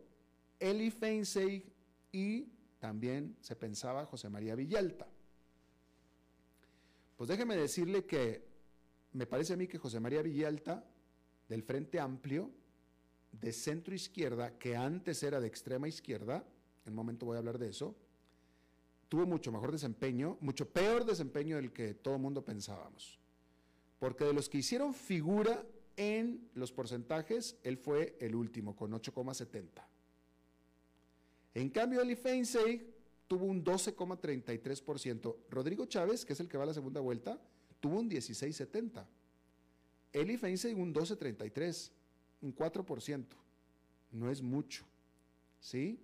Eli 0.58 0.90
Feinseig 0.90 1.72
y 2.12 2.50
también 2.78 3.34
se 3.40 3.56
pensaba 3.56 4.04
José 4.04 4.28
María 4.28 4.54
Villalta. 4.54 5.08
Pues 7.20 7.28
déjeme 7.28 7.54
decirle 7.54 8.06
que 8.06 8.42
me 9.12 9.26
parece 9.26 9.52
a 9.52 9.56
mí 9.58 9.66
que 9.66 9.76
José 9.76 10.00
María 10.00 10.22
Villalta, 10.22 10.82
del 11.50 11.62
Frente 11.62 12.00
Amplio, 12.00 12.50
de 13.30 13.52
centro 13.52 13.94
izquierda, 13.94 14.56
que 14.58 14.74
antes 14.74 15.22
era 15.22 15.38
de 15.38 15.46
extrema 15.46 15.86
izquierda, 15.86 16.42
en 16.86 16.92
un 16.92 16.96
momento 16.96 17.26
voy 17.26 17.36
a 17.36 17.40
hablar 17.40 17.58
de 17.58 17.68
eso, 17.68 17.94
tuvo 19.10 19.26
mucho 19.26 19.52
mejor 19.52 19.70
desempeño, 19.70 20.38
mucho 20.40 20.66
peor 20.70 21.04
desempeño 21.04 21.56
del 21.56 21.74
que 21.74 21.92
todo 21.92 22.14
el 22.14 22.22
mundo 22.22 22.42
pensábamos. 22.42 23.20
Porque 23.98 24.24
de 24.24 24.32
los 24.32 24.48
que 24.48 24.56
hicieron 24.56 24.94
figura 24.94 25.62
en 25.98 26.48
los 26.54 26.72
porcentajes, 26.72 27.58
él 27.64 27.76
fue 27.76 28.16
el 28.18 28.34
último, 28.34 28.74
con 28.74 28.92
8,70. 28.92 29.86
En 31.52 31.68
cambio, 31.68 32.00
Eli 32.00 32.16
Feinseig 32.16 32.89
tuvo 33.30 33.46
un 33.46 33.64
12,33%. 33.64 35.36
Rodrigo 35.50 35.86
Chávez, 35.86 36.24
que 36.24 36.32
es 36.32 36.40
el 36.40 36.48
que 36.48 36.58
va 36.58 36.64
a 36.64 36.66
la 36.66 36.74
segunda 36.74 37.00
vuelta, 37.00 37.40
tuvo 37.78 38.00
un 38.00 38.10
16,70. 38.10 39.06
Eli 40.12 40.36
Feinseig 40.36 40.76
un 40.76 40.92
12,33, 40.92 41.92
un 42.42 42.52
4%. 42.52 43.24
No 44.10 44.30
es 44.32 44.42
mucho. 44.42 44.84
¿Sí? 45.60 46.00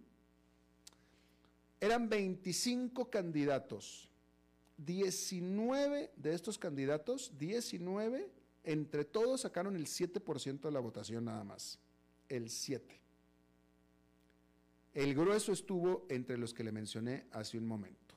Eran 1.80 2.08
25 2.08 3.10
candidatos. 3.10 4.08
19 4.76 6.12
de 6.14 6.32
estos 6.32 6.58
candidatos, 6.58 7.32
19, 7.40 8.30
entre 8.62 9.04
todos 9.04 9.40
sacaron 9.40 9.74
el 9.74 9.86
7% 9.86 10.60
de 10.60 10.70
la 10.70 10.78
votación 10.78 11.24
nada 11.24 11.42
más. 11.42 11.80
El 12.28 12.50
7. 12.50 13.00
El 14.96 15.14
grueso 15.14 15.52
estuvo 15.52 16.06
entre 16.08 16.38
los 16.38 16.54
que 16.54 16.64
le 16.64 16.72
mencioné 16.72 17.26
hace 17.32 17.58
un 17.58 17.66
momento. 17.66 18.14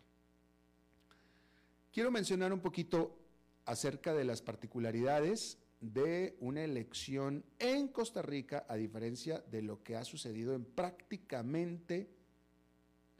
Quiero 1.91 2.09
mencionar 2.09 2.53
un 2.53 2.61
poquito 2.61 3.17
acerca 3.65 4.13
de 4.13 4.23
las 4.23 4.41
particularidades 4.41 5.57
de 5.81 6.37
una 6.39 6.63
elección 6.63 7.43
en 7.59 7.89
Costa 7.89 8.21
Rica, 8.21 8.65
a 8.69 8.77
diferencia 8.77 9.39
de 9.51 9.61
lo 9.61 9.83
que 9.83 9.97
ha 9.97 10.05
sucedido 10.05 10.55
en 10.55 10.63
prácticamente 10.63 12.09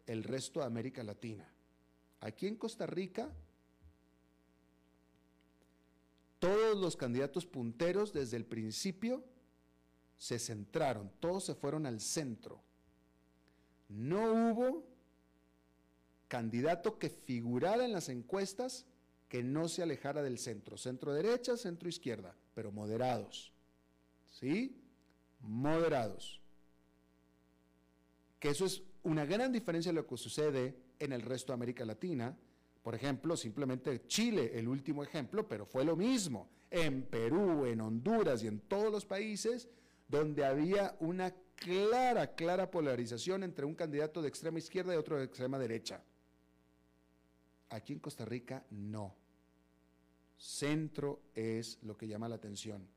el 0.08 0.24
resto 0.24 0.62
de 0.62 0.66
América 0.66 1.04
Latina. 1.04 1.54
Aquí 2.22 2.48
en 2.48 2.56
Costa 2.56 2.86
Rica, 2.86 3.30
todos 6.40 6.78
los 6.78 6.96
candidatos 6.96 7.46
punteros 7.46 8.14
desde 8.14 8.38
el 8.38 8.46
principio 8.46 9.22
se 10.18 10.40
centraron, 10.40 11.12
todos 11.20 11.44
se 11.44 11.56
fueron 11.56 11.86
al 11.86 12.00
centro. 12.00 12.69
No 13.90 14.52
hubo 14.52 14.84
candidato 16.28 17.00
que 17.00 17.10
figurara 17.10 17.84
en 17.84 17.92
las 17.92 18.08
encuestas 18.08 18.86
que 19.28 19.44
no 19.44 19.68
se 19.68 19.84
alejara 19.84 20.22
del 20.22 20.38
centro, 20.38 20.78
centro 20.78 21.14
derecha, 21.14 21.58
centro 21.58 21.90
izquierda, 21.90 22.36
pero 22.54 22.72
moderados. 22.72 23.52
¿Sí? 24.32 24.80
Moderados. 25.42 26.40
Que 28.40 28.50
eso 28.50 28.66
es 28.66 28.84
una 29.04 29.26
gran 29.26 29.52
diferencia 29.52 29.92
de 29.92 29.96
lo 29.96 30.08
que 30.08 30.18
sucede 30.18 30.76
en 31.00 31.12
el 31.12 31.22
resto 31.22 31.52
de 31.52 31.56
América 31.56 31.86
Latina. 31.86 32.38
Por 32.84 32.96
ejemplo, 32.96 33.36
simplemente 33.36 34.06
Chile, 34.08 34.52
el 34.54 34.68
último 34.68 35.04
ejemplo, 35.04 35.48
pero 35.48 35.66
fue 35.66 35.84
lo 35.84 35.96
mismo. 35.96 36.50
En 36.72 37.04
Perú, 37.04 37.66
en 37.66 37.82
Honduras 37.82 38.44
y 38.44 38.48
en 38.48 38.60
todos 38.62 38.92
los 38.92 39.06
países 39.06 39.68
donde 40.08 40.46
había 40.46 40.96
una 41.00 41.34
clara, 41.60 42.34
clara 42.36 42.72
polarización 42.72 43.44
entre 43.44 43.66
un 43.66 43.76
candidato 43.76 44.22
de 44.22 44.30
extrema 44.30 44.60
izquierda 44.60 44.94
y 44.94 44.98
otro 44.98 45.18
de 45.18 45.26
extrema 45.26 45.60
derecha. 45.60 46.02
Aquí 47.70 47.94
en 47.94 48.00
Costa 48.00 48.26
Rica 48.26 48.66
no. 48.72 49.16
Centro 50.38 51.22
es 51.36 51.78
lo 51.84 51.98
que 51.98 52.08
llama 52.08 52.30
la 52.30 52.36
atención. 52.36 52.88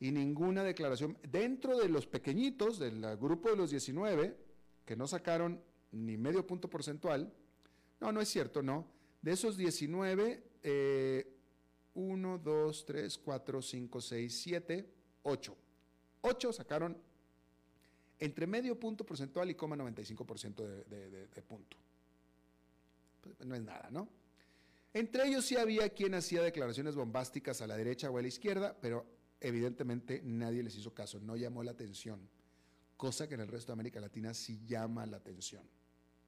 Y 0.00 0.10
ninguna 0.10 0.64
declaración, 0.64 1.16
dentro 1.30 1.78
de 1.78 1.88
los 1.88 2.06
pequeñitos, 2.06 2.78
del 2.78 3.16
grupo 3.18 3.50
de 3.50 3.56
los 3.56 3.70
19, 3.70 4.36
que 4.84 4.96
no 4.96 5.06
sacaron 5.06 5.62
ni 5.92 6.16
medio 6.16 6.44
punto 6.44 6.68
porcentual, 6.68 7.32
no, 8.00 8.10
no 8.10 8.20
es 8.20 8.28
cierto, 8.28 8.62
no. 8.62 8.88
De 9.20 9.32
esos 9.32 9.56
19, 9.56 10.42
1, 11.94 12.38
2, 12.38 12.84
3, 12.84 13.18
4, 13.18 13.62
5, 13.62 14.00
6, 14.00 14.40
7, 14.42 14.90
8. 15.22 15.56
8 16.22 16.52
sacaron 16.52 16.96
entre 18.22 18.46
medio 18.46 18.78
punto 18.78 19.04
porcentual 19.04 19.50
y 19.50 19.54
0,95% 19.54 20.54
de, 20.64 20.84
de, 20.84 21.26
de, 21.26 21.42
punto. 21.42 21.76
Pues, 23.20 23.34
no 23.44 23.56
es 23.56 23.62
nada, 23.62 23.88
¿no? 23.90 24.08
Entre 24.94 25.26
ellos 25.26 25.44
sí 25.44 25.56
había 25.56 25.88
quien 25.88 26.14
hacía 26.14 26.40
declaraciones 26.40 26.94
bombásticas 26.94 27.62
a 27.62 27.66
la 27.66 27.76
derecha 27.76 28.10
o 28.10 28.18
a 28.18 28.22
la 28.22 28.28
izquierda, 28.28 28.76
pero 28.80 29.04
evidentemente 29.40 30.20
nadie 30.22 30.62
les 30.62 30.76
hizo 30.76 30.94
caso, 30.94 31.18
no 31.18 31.34
llamó 31.34 31.64
la 31.64 31.72
atención, 31.72 32.28
cosa 32.96 33.28
que 33.28 33.34
en 33.34 33.40
el 33.40 33.48
resto 33.48 33.72
de 33.72 33.74
América 33.74 33.98
Latina 33.98 34.32
sí 34.34 34.60
llama 34.66 35.04
la 35.04 35.16
atención. 35.16 35.68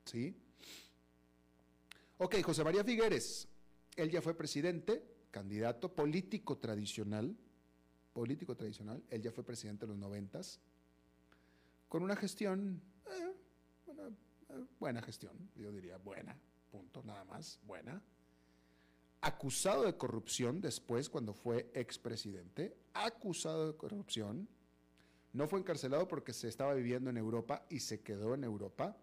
¿Sí? 0.04 0.34
Ok, 2.18 2.42
José 2.42 2.64
María 2.64 2.82
Figueres, 2.82 3.46
él 3.94 4.10
ya 4.10 4.20
fue 4.20 4.36
presidente, 4.36 5.00
candidato 5.30 5.94
político 5.94 6.58
tradicional, 6.58 7.36
político 8.12 8.56
tradicional, 8.56 9.04
él 9.10 9.22
ya 9.22 9.30
fue 9.30 9.44
presidente 9.44 9.84
en 9.84 9.90
los 9.90 9.98
noventas, 9.98 10.60
con 11.94 12.02
una 12.02 12.16
gestión, 12.16 12.82
eh, 13.06 13.32
eh, 13.86 14.64
buena 14.80 15.00
gestión, 15.00 15.48
yo 15.54 15.70
diría 15.70 15.96
buena, 15.96 16.36
punto, 16.72 17.04
nada 17.04 17.22
más, 17.22 17.60
buena. 17.62 18.02
Acusado 19.20 19.84
de 19.84 19.96
corrupción 19.96 20.60
después 20.60 21.08
cuando 21.08 21.32
fue 21.32 21.70
expresidente, 21.72 22.76
acusado 22.94 23.68
de 23.68 23.76
corrupción, 23.76 24.48
no 25.34 25.46
fue 25.46 25.60
encarcelado 25.60 26.08
porque 26.08 26.32
se 26.32 26.48
estaba 26.48 26.74
viviendo 26.74 27.10
en 27.10 27.16
Europa 27.16 27.64
y 27.70 27.78
se 27.78 28.00
quedó 28.00 28.34
en 28.34 28.42
Europa, 28.42 28.96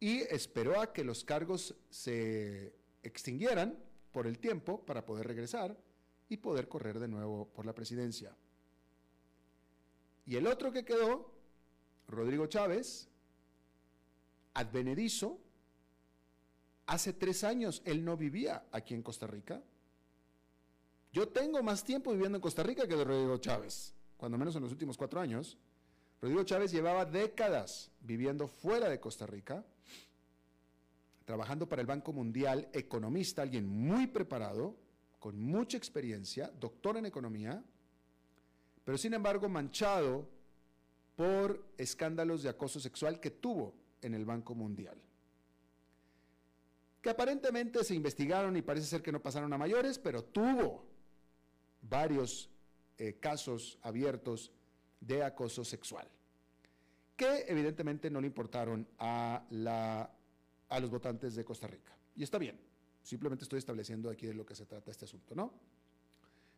y 0.00 0.22
esperó 0.22 0.80
a 0.80 0.92
que 0.92 1.04
los 1.04 1.22
cargos 1.22 1.76
se 1.88 2.74
extinguieran 3.04 3.78
por 4.10 4.26
el 4.26 4.40
tiempo 4.40 4.84
para 4.84 5.06
poder 5.06 5.28
regresar 5.28 5.78
y 6.28 6.38
poder 6.38 6.66
correr 6.66 6.98
de 6.98 7.06
nuevo 7.06 7.46
por 7.46 7.64
la 7.64 7.76
presidencia. 7.76 8.34
Y 10.26 10.34
el 10.34 10.48
otro 10.48 10.72
que 10.72 10.84
quedó, 10.84 11.35
Rodrigo 12.08 12.46
Chávez, 12.46 13.08
advenedizo, 14.54 15.40
Hace 16.86 17.12
tres 17.12 17.42
años 17.42 17.82
él 17.84 18.04
no 18.04 18.16
vivía 18.16 18.64
aquí 18.70 18.94
en 18.94 19.02
Costa 19.02 19.26
Rica. 19.26 19.60
Yo 21.12 21.28
tengo 21.28 21.62
más 21.62 21.82
tiempo 21.82 22.12
viviendo 22.12 22.36
en 22.36 22.42
Costa 22.42 22.62
Rica 22.62 22.86
que 22.86 22.94
de 22.94 23.04
Rodrigo 23.04 23.38
Chávez, 23.38 23.92
cuando 24.16 24.38
menos 24.38 24.54
en 24.54 24.62
los 24.62 24.70
últimos 24.70 24.96
cuatro 24.96 25.20
años. 25.20 25.58
Rodrigo 26.20 26.44
Chávez 26.44 26.70
llevaba 26.70 27.04
décadas 27.04 27.90
viviendo 28.00 28.46
fuera 28.46 28.88
de 28.88 29.00
Costa 29.00 29.26
Rica, 29.26 29.64
trabajando 31.24 31.68
para 31.68 31.82
el 31.82 31.86
Banco 31.86 32.12
Mundial, 32.12 32.68
economista, 32.72 33.42
alguien 33.42 33.66
muy 33.66 34.06
preparado, 34.06 34.76
con 35.18 35.40
mucha 35.40 35.76
experiencia, 35.76 36.52
doctor 36.60 36.96
en 36.98 37.06
economía, 37.06 37.62
pero 38.84 38.96
sin 38.96 39.12
embargo 39.12 39.48
manchado 39.48 40.28
por 41.16 41.64
escándalos 41.78 42.42
de 42.42 42.50
acoso 42.50 42.78
sexual 42.78 43.18
que 43.18 43.30
tuvo 43.30 43.74
en 44.02 44.14
el 44.14 44.24
Banco 44.24 44.54
Mundial. 44.54 44.96
Que 47.00 47.10
aparentemente 47.10 47.82
se 47.82 47.94
investigaron 47.94 48.56
y 48.56 48.62
parece 48.62 48.86
ser 48.86 49.02
que 49.02 49.12
no 49.12 49.22
pasaron 49.22 49.52
a 49.52 49.58
mayores, 49.58 49.98
pero 49.98 50.22
tuvo 50.22 50.84
varios 51.80 52.50
eh, 52.98 53.14
casos 53.18 53.78
abiertos 53.82 54.52
de 55.00 55.22
acoso 55.22 55.64
sexual, 55.64 56.08
que 57.16 57.44
evidentemente 57.48 58.10
no 58.10 58.20
le 58.20 58.26
importaron 58.26 58.86
a, 58.98 59.44
a 60.68 60.80
los 60.80 60.90
votantes 60.90 61.34
de 61.34 61.44
Costa 61.44 61.66
Rica. 61.66 61.96
Y 62.14 62.22
está 62.22 62.38
bien, 62.38 62.58
simplemente 63.02 63.44
estoy 63.44 63.58
estableciendo 63.58 64.10
aquí 64.10 64.26
de 64.26 64.34
lo 64.34 64.44
que 64.44 64.54
se 64.54 64.66
trata 64.66 64.90
este 64.90 65.04
asunto, 65.04 65.34
¿no? 65.34 65.52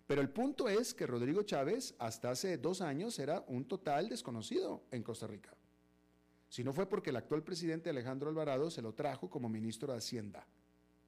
Pero 0.09 0.23
el 0.23 0.31
punto 0.31 0.71
es 0.71 0.95
que 0.95 1.07
Rodrigo 1.07 1.43
Chávez 1.43 1.95
hasta 1.99 2.31
hace 2.31 2.57
dos 2.57 2.81
años 2.81 3.19
era 3.19 3.45
un 3.47 3.67
total 3.69 4.09
desconocido 4.09 4.83
en 4.91 5.03
Costa 5.03 5.27
Rica. 5.27 5.55
Si 6.49 6.65
no 6.65 6.73
fue 6.73 6.89
porque 6.89 7.11
el 7.11 7.17
actual 7.17 7.43
presidente 7.43 7.91
Alejandro 7.91 8.31
Alvarado 8.31 8.71
se 8.71 8.81
lo 8.81 8.95
trajo 8.95 9.29
como 9.29 9.51
ministro 9.51 9.93
de 9.93 9.99
Hacienda. 9.99 10.47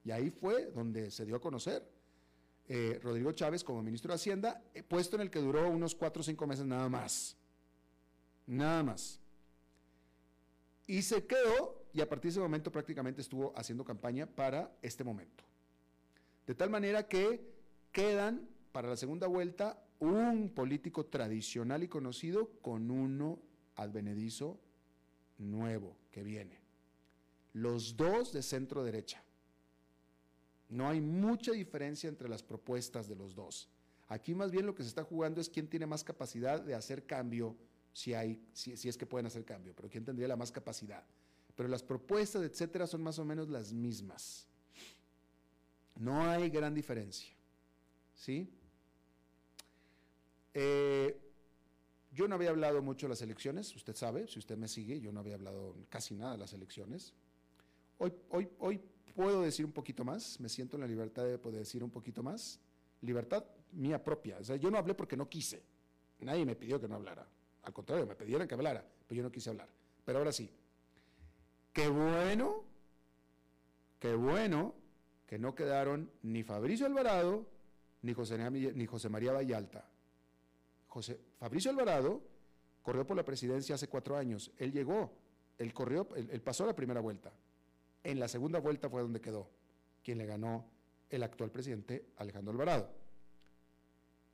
Y 0.04 0.10
ahí 0.10 0.28
fue 0.28 0.66
donde 0.66 1.10
se 1.10 1.24
dio 1.24 1.36
a 1.36 1.40
conocer 1.40 1.82
eh, 2.68 3.00
Rodrigo 3.02 3.32
Chávez 3.32 3.64
como 3.64 3.82
ministro 3.82 4.10
de 4.10 4.16
Hacienda, 4.16 4.62
eh, 4.74 4.82
puesto 4.82 5.16
en 5.16 5.22
el 5.22 5.30
que 5.30 5.38
duró 5.38 5.70
unos 5.70 5.94
cuatro 5.94 6.20
o 6.20 6.22
cinco 6.22 6.46
meses 6.46 6.66
nada 6.66 6.90
más. 6.90 7.38
Nada 8.46 8.82
más. 8.82 9.18
Y 10.86 11.00
se 11.00 11.24
quedó 11.26 11.86
y 11.94 12.02
a 12.02 12.08
partir 12.08 12.24
de 12.24 12.32
ese 12.32 12.40
momento 12.40 12.70
prácticamente 12.70 13.22
estuvo 13.22 13.54
haciendo 13.56 13.82
campaña 13.82 14.26
para 14.26 14.70
este 14.82 15.04
momento. 15.04 15.42
De 16.46 16.54
tal 16.54 16.68
manera 16.68 17.08
que 17.08 17.40
quedan 17.92 18.46
para 18.72 18.88
la 18.88 18.96
segunda 18.96 19.26
vuelta 19.26 19.82
un 19.98 20.50
político 20.54 21.06
tradicional 21.06 21.82
y 21.82 21.88
conocido 21.88 22.50
con 22.62 22.90
uno 22.90 23.38
advenedizo 23.76 24.58
nuevo 25.38 25.96
que 26.10 26.22
viene. 26.22 26.58
Los 27.52 27.96
dos 27.96 28.32
de 28.32 28.42
centro 28.42 28.84
derecha. 28.84 29.22
No 30.68 30.88
hay 30.88 31.00
mucha 31.00 31.52
diferencia 31.52 32.08
entre 32.08 32.28
las 32.28 32.42
propuestas 32.42 33.08
de 33.08 33.16
los 33.16 33.34
dos. 33.34 33.68
Aquí 34.08 34.34
más 34.34 34.50
bien 34.50 34.66
lo 34.66 34.74
que 34.74 34.82
se 34.82 34.88
está 34.88 35.02
jugando 35.02 35.40
es 35.40 35.48
quién 35.48 35.68
tiene 35.68 35.86
más 35.86 36.04
capacidad 36.04 36.60
de 36.60 36.74
hacer 36.74 37.06
cambio, 37.06 37.56
si, 37.92 38.12
si, 38.52 38.88
es 38.88 38.96
que 38.96 39.06
pueden 39.06 39.26
hacer 39.26 39.44
cambio, 39.44 39.74
pero 39.74 39.88
quién 39.88 40.04
tendría 40.04 40.28
la 40.28 40.36
más 40.36 40.52
capacidad. 40.52 41.04
Pero 41.56 41.68
las 41.68 41.82
propuestas, 41.82 42.42
etcétera, 42.42 42.86
son 42.86 43.02
más 43.02 43.18
o 43.18 43.24
menos 43.24 43.48
las 43.48 43.72
mismas. 43.72 44.46
No 45.96 46.22
hay 46.22 46.48
gran 46.50 46.74
diferencia. 46.74 47.30
¿Sí? 48.14 48.48
Eh, 50.54 51.20
yo 52.12 52.26
no 52.26 52.34
había 52.34 52.50
hablado 52.50 52.82
mucho 52.82 53.06
de 53.06 53.10
las 53.10 53.22
elecciones, 53.22 53.74
usted 53.76 53.94
sabe, 53.94 54.26
si 54.26 54.38
usted 54.38 54.56
me 54.56 54.66
sigue, 54.66 55.00
yo 55.00 55.12
no 55.12 55.20
había 55.20 55.34
hablado 55.34 55.76
casi 55.88 56.16
nada 56.16 56.32
de 56.32 56.38
las 56.38 56.52
elecciones. 56.52 57.14
Hoy, 57.98 58.12
hoy, 58.30 58.50
hoy 58.58 58.80
puedo 59.14 59.42
decir 59.42 59.64
un 59.64 59.72
poquito 59.72 60.04
más, 60.04 60.40
me 60.40 60.48
siento 60.48 60.76
en 60.76 60.80
la 60.80 60.88
libertad 60.88 61.24
de 61.24 61.38
poder 61.38 61.60
decir 61.60 61.84
un 61.84 61.90
poquito 61.90 62.22
más. 62.22 62.58
Libertad 63.02 63.44
mía 63.72 64.02
propia. 64.02 64.38
O 64.38 64.44
sea, 64.44 64.56
yo 64.56 64.70
no 64.70 64.78
hablé 64.78 64.94
porque 64.94 65.16
no 65.16 65.28
quise. 65.28 65.62
Nadie 66.20 66.44
me 66.44 66.56
pidió 66.56 66.80
que 66.80 66.88
no 66.88 66.96
hablara. 66.96 67.26
Al 67.62 67.72
contrario, 67.72 68.06
me 68.06 68.16
pidieron 68.16 68.48
que 68.48 68.54
hablara, 68.54 68.84
pero 69.06 69.16
yo 69.16 69.22
no 69.22 69.30
quise 69.30 69.50
hablar. 69.50 69.68
Pero 70.04 70.18
ahora 70.18 70.32
sí. 70.32 70.50
Qué 71.72 71.88
bueno, 71.88 72.64
qué 74.00 74.14
bueno 74.14 74.74
que 75.26 75.38
no 75.38 75.54
quedaron 75.54 76.10
ni 76.22 76.42
Fabricio 76.42 76.86
Alvarado 76.86 77.46
ni 78.02 78.12
José, 78.14 78.50
ni 78.50 78.86
José 78.86 79.08
María 79.08 79.32
Vallalta 79.32 79.86
José 80.90 81.20
Fabricio 81.38 81.70
Alvarado 81.70 82.20
corrió 82.82 83.06
por 83.06 83.16
la 83.16 83.24
presidencia 83.24 83.76
hace 83.76 83.88
cuatro 83.88 84.16
años. 84.16 84.50
Él 84.58 84.72
llegó, 84.72 85.12
él 85.56 85.72
corrió, 85.72 86.08
él, 86.16 86.42
pasó 86.42 86.66
la 86.66 86.74
primera 86.74 87.00
vuelta. 87.00 87.32
En 88.02 88.18
la 88.18 88.26
segunda 88.26 88.58
vuelta 88.58 88.90
fue 88.90 89.00
donde 89.00 89.20
quedó, 89.20 89.48
quien 90.02 90.18
le 90.18 90.26
ganó 90.26 90.66
el 91.08 91.22
actual 91.22 91.52
presidente 91.52 92.06
Alejandro 92.16 92.52
Alvarado. 92.52 92.90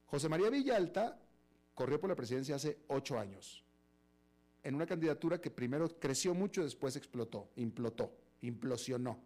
José 0.06 0.30
María 0.30 0.48
Villalta 0.48 1.20
corrió 1.74 2.00
por 2.00 2.08
la 2.08 2.16
presidencia 2.16 2.56
hace 2.56 2.78
ocho 2.88 3.18
años, 3.18 3.62
en 4.62 4.74
una 4.74 4.86
candidatura 4.86 5.38
que 5.38 5.50
primero 5.50 5.88
creció 5.98 6.32
mucho, 6.32 6.64
después 6.64 6.96
explotó, 6.96 7.50
implotó, 7.56 8.12
implosionó. 8.40 9.20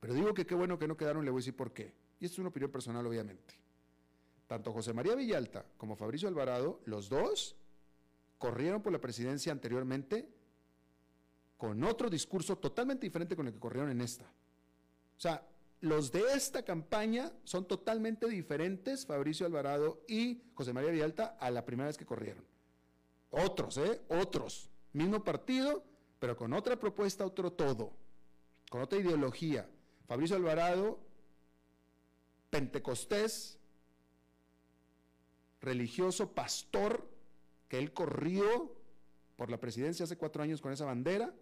Pero 0.00 0.14
digo 0.14 0.32
que 0.32 0.46
qué 0.46 0.54
bueno 0.54 0.78
que 0.78 0.88
no 0.88 0.96
quedaron, 0.96 1.22
le 1.22 1.30
voy 1.30 1.40
a 1.40 1.42
decir 1.42 1.56
por 1.56 1.74
qué. 1.74 1.92
Y 2.18 2.24
esto 2.24 2.36
es 2.36 2.38
una 2.38 2.48
opinión 2.48 2.70
personal, 2.70 3.06
obviamente 3.06 3.60
tanto 4.50 4.72
José 4.72 4.92
María 4.92 5.14
Villalta 5.14 5.64
como 5.76 5.94
Fabricio 5.94 6.26
Alvarado, 6.26 6.80
los 6.84 7.08
dos 7.08 7.54
corrieron 8.36 8.82
por 8.82 8.92
la 8.92 9.00
presidencia 9.00 9.52
anteriormente 9.52 10.28
con 11.56 11.84
otro 11.84 12.10
discurso 12.10 12.58
totalmente 12.58 13.06
diferente 13.06 13.36
con 13.36 13.46
el 13.46 13.52
que 13.52 13.60
corrieron 13.60 13.92
en 13.92 14.00
esta. 14.00 14.24
O 14.24 15.20
sea, 15.20 15.46
los 15.82 16.10
de 16.10 16.32
esta 16.34 16.64
campaña 16.64 17.32
son 17.44 17.64
totalmente 17.68 18.26
diferentes, 18.26 19.06
Fabricio 19.06 19.46
Alvarado 19.46 20.02
y 20.08 20.42
José 20.54 20.72
María 20.72 20.90
Villalta, 20.90 21.36
a 21.38 21.48
la 21.52 21.64
primera 21.64 21.86
vez 21.86 21.96
que 21.96 22.04
corrieron. 22.04 22.44
Otros, 23.30 23.78
¿eh? 23.78 24.00
Otros. 24.08 24.68
Mismo 24.92 25.22
partido, 25.22 25.84
pero 26.18 26.36
con 26.36 26.54
otra 26.54 26.76
propuesta, 26.76 27.24
otro 27.24 27.52
todo, 27.52 27.92
con 28.68 28.80
otra 28.80 28.98
ideología. 28.98 29.70
Fabricio 30.08 30.34
Alvarado, 30.34 30.98
pentecostés, 32.50 33.59
religioso 35.60 36.32
pastor 36.32 37.08
que 37.68 37.78
él 37.78 37.92
corrió 37.92 38.74
por 39.36 39.50
la 39.50 39.58
presidencia 39.58 40.04
hace 40.04 40.16
cuatro 40.16 40.42
años 40.42 40.60
con 40.60 40.72
esa 40.72 40.84
bandera, 40.84 41.32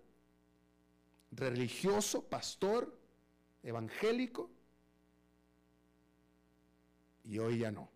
religioso, 1.32 2.22
pastor, 2.24 2.96
evangélico, 3.62 4.50
y 7.24 7.38
hoy 7.38 7.58
ya 7.58 7.70
no, 7.70 7.90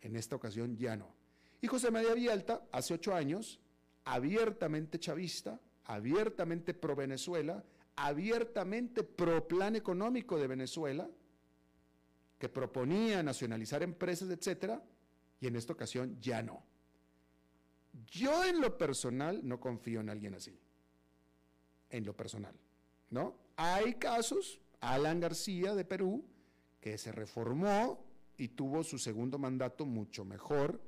en 0.00 0.16
esta 0.16 0.36
ocasión 0.36 0.76
ya 0.76 0.96
no. 0.96 1.12
Y 1.60 1.66
José 1.66 1.90
María 1.90 2.14
Vialta, 2.14 2.62
hace 2.72 2.94
ocho 2.94 3.14
años, 3.14 3.60
abiertamente 4.04 4.98
chavista, 4.98 5.60
abiertamente 5.84 6.72
pro 6.72 6.94
Venezuela, 6.94 7.64
abiertamente 7.96 9.02
pro 9.02 9.46
plan 9.48 9.76
económico 9.76 10.38
de 10.38 10.46
Venezuela, 10.46 11.10
que 12.38 12.48
proponía 12.48 13.22
nacionalizar 13.22 13.82
empresas, 13.82 14.30
etcétera, 14.30 14.82
y 15.40 15.46
en 15.46 15.56
esta 15.56 15.72
ocasión 15.72 16.20
ya 16.20 16.42
no. 16.42 16.62
Yo 18.06 18.44
en 18.44 18.60
lo 18.60 18.76
personal 18.76 19.40
no 19.46 19.60
confío 19.60 20.00
en 20.00 20.10
alguien 20.10 20.34
así. 20.34 20.58
En 21.90 22.04
lo 22.04 22.14
personal, 22.16 22.54
¿no? 23.10 23.36
Hay 23.56 23.94
casos, 23.94 24.60
Alan 24.80 25.20
García 25.20 25.74
de 25.74 25.84
Perú, 25.84 26.24
que 26.80 26.98
se 26.98 27.12
reformó 27.12 28.04
y 28.36 28.48
tuvo 28.48 28.84
su 28.84 28.98
segundo 28.98 29.38
mandato 29.38 29.86
mucho 29.86 30.24
mejor 30.24 30.80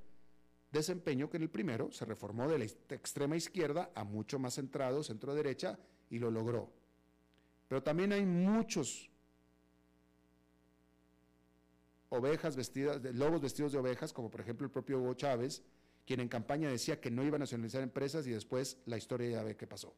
desempeño 0.71 1.29
que 1.29 1.37
en 1.37 1.43
el 1.45 1.51
primero, 1.51 1.91
se 1.91 2.05
reformó 2.05 2.49
de 2.49 2.59
la 2.59 2.65
extrema 2.65 3.37
izquierda 3.37 3.91
a 3.95 4.05
mucho 4.05 4.39
más 4.39 4.55
centrado, 4.55 5.03
centro 5.03 5.35
derecha, 5.35 5.79
y 6.09 6.19
lo 6.19 6.31
logró. 6.31 6.73
Pero 7.69 7.83
también 7.83 8.13
hay 8.13 8.25
muchos 8.25 9.10
ovejas 12.11 12.57
vestidas, 12.57 13.03
de, 13.03 13.13
lobos 13.13 13.41
vestidos 13.41 13.73
de 13.73 13.79
ovejas, 13.79 14.13
como 14.13 14.31
por 14.31 14.41
ejemplo 14.41 14.67
el 14.67 14.71
propio 14.71 14.99
Hugo 14.99 15.15
Chávez, 15.15 15.63
quien 16.07 16.21
en 16.21 16.29
campaña 16.29 16.69
decía 16.69 17.01
que 17.01 17.11
no 17.11 17.25
iba 17.25 17.37
a 17.37 17.39
nacionalizar 17.39 17.83
empresas 17.83 18.27
y 18.27 18.31
después 18.31 18.79
la 18.87 18.97
historia 18.97 19.31
ya 19.31 19.43
ve 19.43 19.57
qué 19.57 19.67
pasó. 19.67 19.95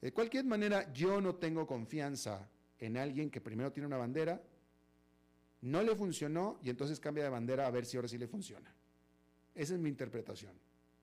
De 0.00 0.12
cualquier 0.12 0.44
manera, 0.44 0.92
yo 0.92 1.20
no 1.20 1.34
tengo 1.34 1.66
confianza 1.66 2.48
en 2.78 2.96
alguien 2.96 3.30
que 3.30 3.40
primero 3.40 3.72
tiene 3.72 3.86
una 3.86 3.98
bandera, 3.98 4.42
no 5.62 5.82
le 5.82 5.94
funcionó 5.94 6.58
y 6.62 6.70
entonces 6.70 7.00
cambia 7.00 7.24
de 7.24 7.30
bandera 7.30 7.66
a 7.66 7.70
ver 7.70 7.84
si 7.84 7.96
ahora 7.96 8.08
sí 8.08 8.16
le 8.16 8.26
funciona. 8.26 8.74
Esa 9.54 9.74
es 9.74 9.80
mi 9.80 9.88
interpretación. 9.88 10.52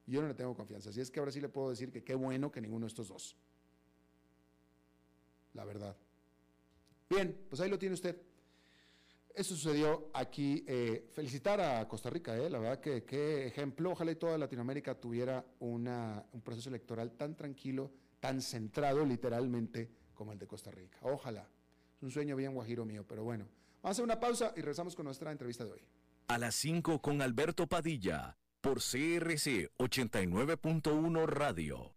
Yo 0.08 0.22
no 0.22 0.28
le 0.28 0.34
tengo 0.34 0.56
confianza. 0.56 0.90
Así 0.90 1.02
es 1.02 1.12
que 1.12 1.20
ahora 1.20 1.32
sí 1.32 1.42
le 1.42 1.50
puedo 1.50 1.70
decir 1.70 1.92
que 1.92 2.04
qué 2.04 2.16
bueno 2.16 2.52
que 2.52 2.62
ninguno 2.62 2.86
de 2.86 2.88
estos 2.88 3.10
dos. 3.10 3.36
La 5.54 5.66
verdad. 5.66 5.96
Bien, 7.10 7.46
pues 7.50 7.62
ahí 7.62 7.70
lo 7.70 7.78
tiene 7.78 7.94
usted. 7.94 8.20
Eso 9.38 9.56
sucedió 9.56 10.10
aquí. 10.16 10.66
Eh, 10.68 11.10
felicitar 11.12 11.62
a 11.62 11.88
Costa 11.88 12.10
Rica, 12.10 12.36
eh, 12.36 12.50
la 12.50 12.58
verdad 12.58 12.80
que 12.80 13.04
qué 13.04 13.46
ejemplo. 13.46 13.92
Ojalá 13.92 14.12
y 14.12 14.16
toda 14.16 14.36
Latinoamérica 14.36 14.96
tuviera 14.96 15.46
un 15.60 16.42
proceso 16.44 16.70
electoral 16.70 17.12
tan 17.12 17.36
tranquilo, 17.36 17.92
tan 18.20 18.42
centrado 18.42 19.06
literalmente 19.06 19.92
como 20.16 20.34
el 20.34 20.40
de 20.40 20.48
Costa 20.48 20.72
Rica. 20.72 20.98
Ojalá. 21.04 21.48
Es 21.96 22.02
un 22.02 22.10
sueño 22.10 22.36
bien 22.36 22.56
guajiro 22.56 22.84
mío, 22.84 23.06
pero 23.08 23.24
bueno. 23.24 23.46
Vamos 23.84 23.84
a 23.84 23.90
hacer 23.92 24.06
una 24.06 24.20
pausa 24.20 24.54
y 24.56 24.62
regresamos 24.62 24.96
con 24.96 25.06
nuestra 25.06 25.32
entrevista 25.32 25.64
de 25.66 25.74
hoy. 25.74 25.82
A 26.30 26.40
las 26.40 26.56
5 26.56 27.00
con 27.00 27.22
Alberto 27.22 27.68
Padilla, 27.68 28.38
por 28.60 28.80
CRC 28.80 29.70
89.1 29.78 31.28
Radio. 31.28 31.97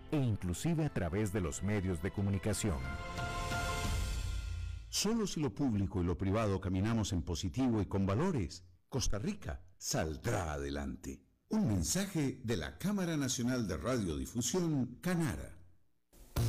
e 0.11 0.17
inclusive 0.17 0.85
a 0.85 0.93
través 0.93 1.31
de 1.33 1.41
los 1.41 1.63
medios 1.63 2.01
de 2.01 2.11
comunicación. 2.11 2.77
Solo 4.89 5.25
si 5.25 5.39
lo 5.39 5.53
público 5.53 6.01
y 6.01 6.05
lo 6.05 6.17
privado 6.17 6.59
caminamos 6.59 7.13
en 7.13 7.21
positivo 7.21 7.81
y 7.81 7.85
con 7.85 8.05
valores, 8.05 8.65
Costa 8.89 9.19
Rica 9.19 9.61
saldrá 9.77 10.53
adelante. 10.53 11.23
Un 11.47 11.67
mensaje 11.67 12.39
de 12.43 12.57
la 12.57 12.77
Cámara 12.77 13.15
Nacional 13.15 13.67
de 13.67 13.77
Radiodifusión, 13.77 14.97
Canara. 15.01 15.57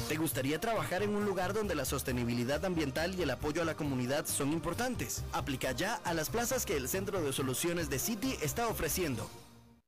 ¿Te 0.08 0.16
gustaría 0.16 0.60
trabajar 0.60 1.02
en 1.02 1.14
un 1.14 1.24
lugar 1.24 1.54
donde 1.54 1.74
la 1.74 1.84
sostenibilidad 1.84 2.64
ambiental 2.64 3.14
y 3.14 3.22
el 3.22 3.30
apoyo 3.30 3.62
a 3.62 3.64
la 3.64 3.76
comunidad 3.76 4.26
son 4.26 4.52
importantes? 4.52 5.24
Aplica 5.32 5.72
ya 5.72 5.94
a 6.04 6.14
las 6.14 6.30
plazas 6.30 6.66
que 6.66 6.76
el 6.76 6.88
Centro 6.88 7.22
de 7.22 7.32
Soluciones 7.32 7.90
de 7.90 7.98
City 7.98 8.36
está 8.42 8.68
ofreciendo. 8.68 9.28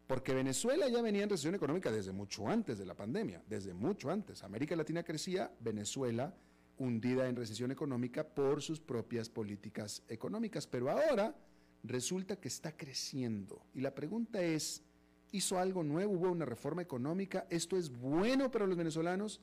Porque 0.07 0.33
Venezuela 0.33 0.87
ya 0.87 1.01
venía 1.01 1.23
en 1.23 1.29
recesión 1.29 1.55
económica 1.55 1.91
desde 1.91 2.11
mucho 2.11 2.47
antes 2.47 2.77
de 2.77 2.85
la 2.85 2.95
pandemia, 2.95 3.41
desde 3.47 3.73
mucho 3.73 4.11
antes. 4.11 4.43
América 4.43 4.75
Latina 4.75 5.03
crecía, 5.03 5.51
Venezuela 5.59 6.33
hundida 6.77 7.27
en 7.27 7.35
recesión 7.35 7.71
económica 7.71 8.23
por 8.27 8.61
sus 8.61 8.79
propias 8.79 9.29
políticas 9.29 10.03
económicas. 10.07 10.67
Pero 10.67 10.89
ahora 10.89 11.35
resulta 11.83 12.35
que 12.35 12.47
está 12.47 12.75
creciendo. 12.75 13.65
Y 13.73 13.81
la 13.81 13.95
pregunta 13.95 14.41
es, 14.41 14.83
¿hizo 15.31 15.57
algo 15.57 15.83
nuevo? 15.83 16.13
¿Hubo 16.13 16.31
una 16.31 16.45
reforma 16.45 16.81
económica? 16.81 17.47
¿Esto 17.49 17.77
es 17.77 17.89
bueno 17.89 18.51
para 18.51 18.67
los 18.67 18.77
venezolanos? 18.77 19.41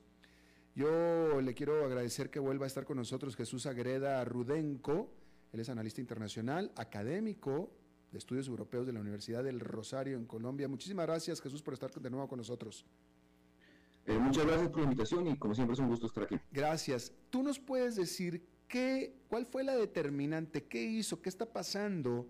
Yo 0.75 1.41
le 1.41 1.55
quiero 1.55 1.85
agradecer 1.85 2.31
que 2.31 2.39
vuelva 2.39 2.65
a 2.65 2.69
estar 2.69 2.85
con 2.85 2.97
nosotros 2.97 3.37
Jesús 3.37 3.67
Agreda 3.67 4.25
Rudenco. 4.25 5.13
Él 5.53 5.61
es 5.61 5.69
analista 5.69 6.01
internacional, 6.01 6.73
académico, 6.77 7.71
de 8.13 8.19
Estudios 8.19 8.47
Europeos 8.47 8.87
de 8.87 8.93
la 8.93 9.01
Universidad 9.01 9.43
del 9.43 9.59
Rosario 9.59 10.17
en 10.17 10.27
Colombia. 10.27 10.69
Muchísimas 10.69 11.07
gracias, 11.07 11.41
Jesús, 11.41 11.63
por 11.63 11.75
estar 11.75 11.91
de 11.91 12.11
nuevo 12.11 12.29
con 12.29 12.39
nosotros. 12.39 12.85
Eh, 14.07 14.19
muchas 14.19 14.45
gracias 14.47 14.69
por 14.69 14.79
la 14.79 14.85
invitación 14.85 15.27
y 15.29 15.37
como 15.37 15.55
siempre 15.55 15.75
es 15.75 15.81
un 15.81 15.89
gusto 15.89 16.07
estar 16.07 16.25
aquí. 16.25 16.37
Gracias. 16.51 17.13
¿Tú 17.31 17.43
nos 17.43 17.59
puedes 17.59 17.97
decir 17.97 18.45
qué, 18.69 19.15
cuál 19.29 19.47
fue 19.47 19.65
la 19.65 19.77
determinante, 19.77 20.65
qué 20.65 20.83
hizo, 20.83 21.23
qué 21.23 21.29
está 21.29 21.47
pasando 21.47 22.29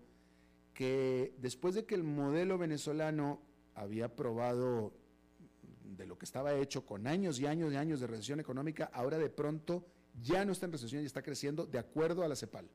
que 0.73 1.35
después 1.39 1.75
de 1.75 1.85
que 1.85 1.95
el 1.95 2.03
modelo 2.03 2.57
venezolano 2.57 3.41
había 3.75 4.15
probado 4.15 4.93
de 5.83 6.05
lo 6.05 6.17
que 6.17 6.25
estaba 6.25 6.53
hecho 6.55 6.85
con 6.85 7.07
años 7.07 7.39
y 7.39 7.45
años 7.45 7.73
y 7.73 7.75
años 7.75 7.99
de 7.99 8.07
recesión 8.07 8.39
económica, 8.39 8.89
ahora 8.93 9.17
de 9.17 9.29
pronto 9.29 9.85
ya 10.21 10.45
no 10.45 10.51
está 10.51 10.65
en 10.65 10.71
recesión 10.71 11.03
y 11.03 11.05
está 11.05 11.21
creciendo 11.21 11.65
de 11.65 11.79
acuerdo 11.79 12.23
a 12.23 12.27
la 12.27 12.35
CEPAL? 12.35 12.69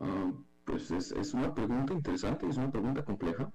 Ah, 0.00 0.32
pues 0.64 0.90
es, 0.90 1.34
una 1.34 1.54
pregunta 1.54 1.94
interesante, 1.94 2.46
es 2.48 2.56
una 2.56 2.70
pregunta 2.70 3.04
compleja, 3.04 3.50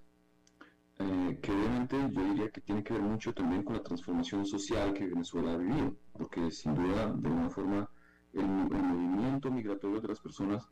eh, 1.00 1.40
que 1.42 1.52
obviamente 1.52 1.98
yo 2.12 2.24
diría 2.24 2.50
que 2.50 2.62
tiene 2.62 2.84
que 2.84 2.94
ver 2.94 3.02
mucho 3.04 3.34
también 3.34 3.64
con 3.64 3.76
la 3.76 3.84
transformación 3.84 4.46
social 4.46 4.94
que 4.94 5.08
Venezuela 5.08 5.54
ha 5.54 5.58
vivido, 5.58 5.96
porque 6.14 6.50
sin 6.52 6.74
duda, 6.74 7.12
de 7.12 7.28
alguna 7.28 7.50
forma, 7.50 7.90
el, 8.34 8.46
movimiento 8.48 9.52
migratorio 9.52 10.02
de 10.02 10.08
las 10.08 10.20
personas 10.20 10.68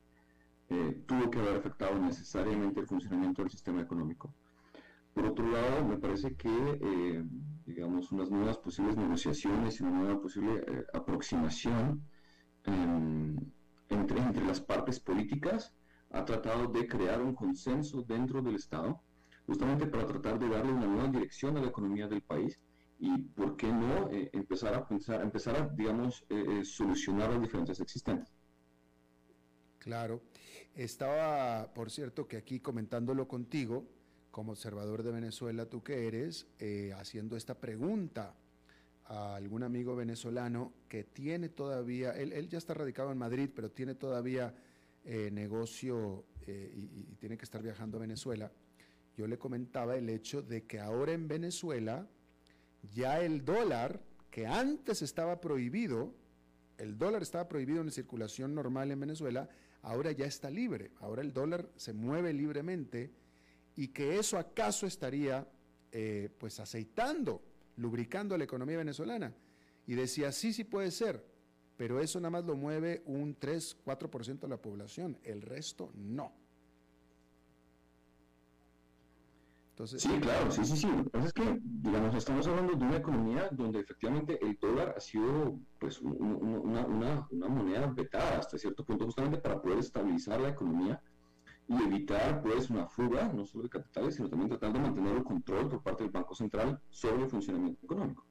eh, 0.70 1.03
tuvo 1.05 1.30
que 1.30 1.39
haber 1.39 1.57
afectado 1.57 1.99
necesariamente 1.99 2.80
el 2.80 2.88
funcionamiento 2.88 3.41
del 3.41 3.51
sistema 3.51 3.82
económico. 3.82 4.34
Por 5.13 5.26
otro 5.26 5.45
lado, 5.51 5.86
me 5.86 5.97
parece 5.97 6.36
que, 6.36 6.49
eh, 6.82 7.24
digamos, 7.65 8.11
unas 8.11 8.30
nuevas 8.32 8.57
posibles 8.57 8.95
negociaciones 8.95 9.80
y 9.80 9.84
una 9.84 9.99
nueva 9.99 10.22
posible 10.22 10.63
aproximación 10.93 12.01
em, 12.63 13.36
entre, 13.90 14.46
las 14.46 14.62
partes 14.62 15.00
políticas, 15.00 15.74
ha 16.12 16.26
tratado 16.26 16.68
de 16.68 16.88
crear 16.88 17.22
un 17.22 17.36
consenso 17.36 18.02
dentro 18.04 18.42
del 18.42 18.56
Estado, 18.56 19.02
justamente 19.46 19.86
para 19.88 20.06
tratar 20.06 20.40
de 20.40 20.50
darle 20.50 20.72
una 20.72 20.88
nueva 20.88 21.08
dirección 21.08 21.58
a 21.58 21.62
la 21.62 21.68
economía 21.68 22.08
del 22.08 22.22
país 22.22 22.60
y, 23.00 23.18
¿por 23.18 23.56
qué 23.56 23.68
no, 23.72 24.10
eh, 24.12 24.30
empezar 24.34 24.74
a 24.74 24.88
pensar, 24.88 25.22
empezar 25.22 25.56
a, 25.56 25.68
digamos, 25.70 26.26
eh, 26.30 26.60
eh, 26.62 26.66
solucionar 26.66 27.32
las 27.32 27.42
diferencias 27.42 27.80
existentes? 27.80 28.30
Claro. 29.80 30.22
Estaba, 30.76 31.74
por 31.74 31.90
cierto, 31.90 32.28
que 32.28 32.38
aquí 32.38 32.60
comentándolo 32.60 33.28
contigo, 33.28 33.88
como 34.32 34.52
observador 34.52 35.04
de 35.04 35.12
Venezuela, 35.12 35.66
tú 35.68 35.82
que 35.82 36.08
eres, 36.08 36.48
haciendo 36.96 37.36
esta 37.36 37.60
pregunta 37.60 38.36
a 39.10 39.36
algún 39.36 39.64
amigo 39.64 39.95
venezolano 39.95 40.72
que 40.88 41.03
tiene 41.03 41.49
todavía, 41.49 42.12
él, 42.12 42.47
ya 42.47 42.60
está 42.60 42.76
radicado 42.76 43.12
en 43.12 43.18
Madrid, 43.18 43.49
pero 43.53 43.72
tiene 43.72 43.95
todavía 43.95 44.53
eh, 45.03 45.32
negocio 45.32 46.26
eh, 46.45 46.72
y, 46.76 47.16
tiene 47.16 47.36
que 47.36 47.43
estar 47.43 47.62
viajando 47.64 47.97
a 47.97 48.01
Venezuela, 48.01 48.51
yo 49.18 49.26
le 49.28 49.39
comentaba 49.39 49.95
el 49.95 50.10
hecho 50.10 50.43
de 50.43 50.66
que 50.66 50.80
ahora 50.80 51.12
en 51.12 51.28
Venezuela 51.28 52.07
ya 52.93 53.20
el 53.20 53.43
dólar, 53.43 53.99
que 54.30 54.45
antes 54.45 55.01
estaba 55.01 55.41
prohibido, 55.41 56.14
el 56.78 56.97
dólar 56.97 57.24
estaba 57.24 57.47
prohibido 57.47 57.82
en 57.82 57.91
circulación 57.91 58.53
normal 58.53 58.91
en 58.91 58.99
Venezuela, 58.99 59.49
ahora 59.82 60.12
ya 60.12 60.26
está 60.26 60.51
libre, 60.51 60.91
ahora 60.99 61.24
el 61.24 61.34
dólar 61.34 61.68
se 61.76 61.93
mueve 61.93 62.32
libremente 62.32 63.12
y 63.76 63.88
que 63.88 64.20
eso 64.20 64.38
acaso 64.38 64.86
estaría 64.86 65.47
eh, 65.91 66.30
pues 66.38 66.60
aceitando 66.60 67.49
lubricando 67.80 68.38
la 68.38 68.44
economía 68.44 68.78
venezolana. 68.78 69.34
Y 69.88 69.96
decía, 69.96 70.32
sí, 70.32 70.54
sí 70.54 70.64
puede 70.64 70.92
ser, 70.92 71.26
pero 71.78 72.00
eso 72.00 72.20
nada 72.20 72.30
más 72.30 72.46
lo 72.46 72.56
mueve 72.56 73.02
un 73.06 73.36
3, 73.36 73.78
4% 73.86 74.40
de 74.42 74.48
la 74.48 74.62
población, 74.62 75.18
el 75.24 75.42
resto 75.42 75.92
no. 75.96 76.32
sí, 79.86 80.10
claro, 80.20 80.52
sí, 80.52 80.66
sí, 80.66 80.76
sí. 80.76 80.88
Lo 80.88 81.04
que 81.06 81.10
pasa 81.10 81.28
es 81.28 81.34
que, 81.34 81.60
digamos, 81.62 82.14
estamos 82.14 82.46
hablando 82.48 82.74
de 82.74 82.86
una 82.86 82.98
economía 82.98 83.48
donde 83.52 83.80
efectivamente 83.80 84.38
el 84.42 84.58
dólar 84.60 84.94
ha 84.98 85.00
sido 85.00 85.58
pues 85.80 86.02
una, 86.02 86.86
una, 86.86 87.28
una, 87.32 87.48
moneda 87.48 87.88
vetada 87.88 88.40
hasta 88.40 88.58
cierto 88.58 88.84
punto, 88.84 89.06
justamente 89.06 89.38
para 89.38 89.62
poder 89.62 89.80
estabilizar 89.80 90.42
la 90.42 90.50
economía 90.50 91.02
y 91.70 91.84
evitar 91.84 92.41
pues 92.41 92.70
una 92.72 92.88
fuga, 92.88 93.32
no 93.32 93.45
solo 93.45 93.63
de 93.63 93.70
capitales, 93.70 94.15
sino 94.15 94.28
también 94.28 94.49
tratar 94.49 94.74
de 94.74 94.80
mantener 94.80 95.17
el 95.17 95.24
control 95.24 95.70
por 95.70 95.84
parte 95.84 96.03
del 96.03 96.11
Banco 96.11 96.34
Central 96.34 96.82
sobre 96.89 97.24
el 97.24 97.30
funcionamiento 97.30 97.86
económico. 97.86 98.26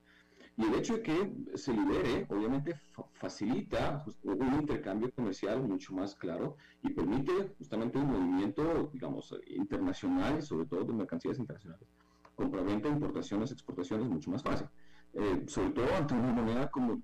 Y 0.56 0.64
el 0.64 0.74
hecho 0.74 0.94
de 0.94 1.02
que 1.02 1.34
se 1.54 1.72
libere, 1.72 2.26
obviamente, 2.28 2.74
facilita 3.12 4.04
un 4.24 4.54
intercambio 4.54 5.12
comercial 5.12 5.62
mucho 5.62 5.94
más 5.94 6.16
claro 6.16 6.56
y 6.82 6.90
permite 6.90 7.54
justamente 7.56 7.96
un 7.96 8.06
movimiento, 8.06 8.90
digamos, 8.92 9.32
internacional 9.46 10.42
sobre 10.42 10.66
todo 10.66 10.84
de 10.84 10.94
mercancías 10.94 11.38
internacionales. 11.38 11.86
Compraventa, 12.34 12.88
importaciones, 12.88 13.52
exportaciones, 13.52 14.08
mucho 14.08 14.32
más 14.32 14.42
fácil. 14.42 14.66
Eh, 15.12 15.44
sobre 15.46 15.70
todo 15.70 15.94
ante 15.94 16.14
una 16.14 16.32
moneda 16.32 16.68
como, 16.72 17.00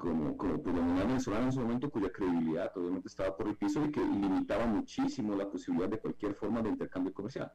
como, 0.00 0.34
como 0.34 0.56
moneda 0.56 1.04
venezolana 1.04 1.46
en 1.46 1.52
su 1.52 1.60
momento, 1.60 1.90
cuya 1.90 2.10
credibilidad 2.10 2.72
obviamente 2.74 3.08
estaba 3.08 3.36
por 3.36 3.48
el 3.48 3.56
piso 3.56 3.84
y 3.84 3.92
que 3.92 4.00
limitaba 4.00 4.66
muchísimo 4.66 5.36
la 5.36 5.48
posibilidad 5.48 5.90
de 5.90 5.98
cualquier 5.98 6.34
forma 6.34 6.62
de 6.62 6.70
intercambio 6.70 7.12
comercial. 7.12 7.52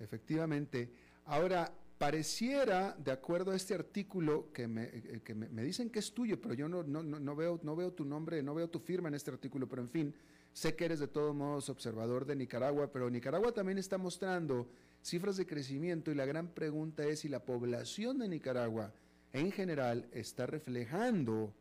Efectivamente. 0.00 0.92
Ahora, 1.26 1.72
pareciera, 1.96 2.96
de 2.98 3.12
acuerdo 3.12 3.52
a 3.52 3.56
este 3.56 3.72
artículo 3.72 4.52
que 4.52 4.66
me, 4.66 4.82
eh, 4.82 5.20
que 5.24 5.36
me, 5.36 5.62
dicen 5.62 5.90
que 5.90 6.00
es 6.00 6.12
tuyo, 6.12 6.40
pero 6.40 6.54
yo 6.54 6.68
no, 6.68 6.82
no, 6.82 7.04
no, 7.04 7.36
veo, 7.36 7.60
no 7.62 7.76
veo 7.76 7.92
tu 7.92 8.04
nombre, 8.04 8.42
no 8.42 8.54
veo 8.54 8.68
tu 8.68 8.80
firma 8.80 9.08
en 9.08 9.14
este 9.14 9.30
artículo, 9.30 9.68
pero 9.68 9.82
en 9.82 9.90
fin, 9.90 10.14
sé 10.52 10.74
que 10.74 10.86
eres 10.86 10.98
de 10.98 11.06
todos 11.06 11.36
modos 11.36 11.68
observador 11.68 12.26
de 12.26 12.34
Nicaragua, 12.34 12.90
pero 12.92 13.08
Nicaragua 13.08 13.52
también 13.52 13.78
está 13.78 13.96
mostrando 13.96 14.68
cifras 15.00 15.36
de 15.36 15.46
crecimiento 15.46 16.10
y 16.10 16.16
la 16.16 16.26
gran 16.26 16.48
pregunta 16.48 17.04
es 17.04 17.20
si 17.20 17.28
la 17.28 17.44
población 17.44 18.18
de 18.18 18.28
Nicaragua 18.28 18.92
en 19.32 19.50
general 19.52 20.08
está 20.12 20.46
reflejando 20.46 21.54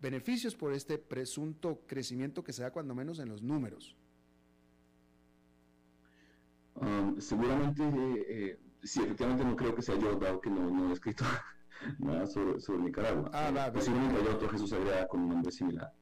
beneficios 0.00 0.54
por 0.54 0.72
este 0.72 0.98
presunto 0.98 1.82
crecimiento 1.86 2.42
que 2.42 2.52
se 2.52 2.62
da 2.62 2.72
cuando 2.72 2.94
menos 2.94 3.18
en 3.18 3.28
los 3.28 3.42
números. 3.42 3.96
Um, 6.74 7.20
seguramente 7.20 7.82
eh, 7.82 8.24
eh, 8.28 8.58
sí, 8.82 9.02
efectivamente 9.02 9.44
no 9.44 9.54
creo 9.56 9.74
que 9.74 9.82
sea 9.82 9.98
yo, 9.98 10.14
dado 10.16 10.40
que 10.40 10.48
no, 10.48 10.70
no 10.70 10.90
he 10.90 10.92
escrito 10.94 11.24
nada 11.98 12.26
sobre, 12.26 12.60
sobre 12.60 12.82
Nicaragua. 12.82 13.30
Ah, 13.32 13.50
va, 13.50 13.72
Posiblemente 13.72 14.20
haya 14.20 14.34
otro 14.34 14.48
Jesús 14.48 14.72
Agreda 14.72 15.06
con 15.06 15.20
un 15.20 15.28
nombre 15.28 15.52
similar. 15.52 15.92